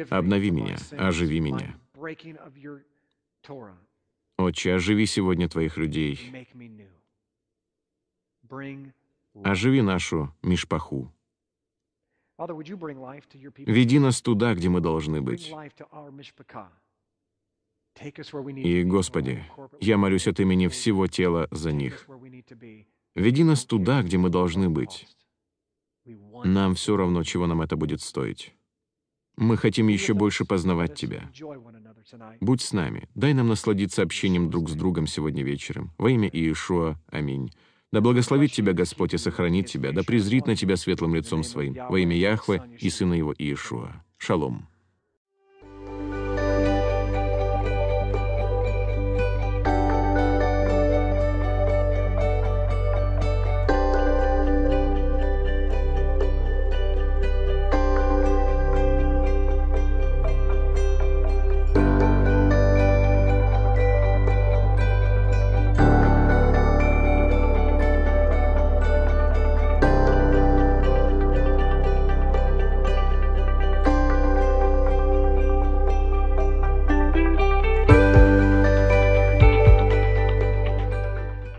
Обнови 0.09 0.51
меня, 0.51 0.77
оживи 0.91 1.39
меня. 1.39 1.75
Отче, 4.37 4.75
оживи 4.75 5.05
сегодня 5.05 5.49
Твоих 5.49 5.77
людей. 5.77 6.19
Оживи 9.43 9.81
нашу 9.81 10.33
Мишпаху. 10.43 11.11
Веди 13.57 13.99
нас 13.99 14.21
туда, 14.21 14.53
где 14.53 14.69
мы 14.69 14.81
должны 14.81 15.21
быть. 15.21 15.53
И, 18.55 18.83
Господи, 18.83 19.43
я 19.79 19.97
молюсь 19.97 20.27
от 20.27 20.39
имени 20.39 20.67
всего 20.67 21.07
тела 21.07 21.47
за 21.51 21.71
них. 21.71 22.07
Веди 23.15 23.43
нас 23.43 23.65
туда, 23.65 24.01
где 24.01 24.17
мы 24.17 24.29
должны 24.29 24.69
быть. 24.69 25.07
Нам 26.43 26.75
все 26.75 26.97
равно, 26.97 27.23
чего 27.23 27.47
нам 27.47 27.61
это 27.61 27.75
будет 27.75 28.01
стоить. 28.01 28.53
Мы 29.35 29.57
хотим 29.57 29.87
еще 29.87 30.13
больше 30.13 30.45
познавать 30.45 30.95
Тебя. 30.95 31.29
Будь 32.39 32.61
с 32.61 32.73
нами. 32.73 33.09
Дай 33.15 33.33
нам 33.33 33.47
насладиться 33.47 34.01
общением 34.01 34.49
друг 34.49 34.69
с 34.69 34.73
другом 34.73 35.07
сегодня 35.07 35.43
вечером. 35.43 35.91
Во 35.97 36.09
имя 36.09 36.29
Иешуа. 36.31 36.99
Аминь. 37.07 37.51
Да 37.91 38.01
благословит 38.01 38.51
тебя 38.51 38.73
Господь 38.73 39.13
и 39.13 39.17
сохранит 39.17 39.67
тебя, 39.67 39.91
да 39.91 40.01
презрит 40.03 40.47
на 40.47 40.55
тебя 40.55 40.77
светлым 40.77 41.13
лицом 41.13 41.43
своим. 41.43 41.75
Во 41.89 41.99
имя 41.99 42.17
Яхве 42.17 42.63
и 42.79 42.89
Сына 42.89 43.13
Его 43.13 43.33
Иешуа. 43.37 44.03
Шалом. 44.17 44.67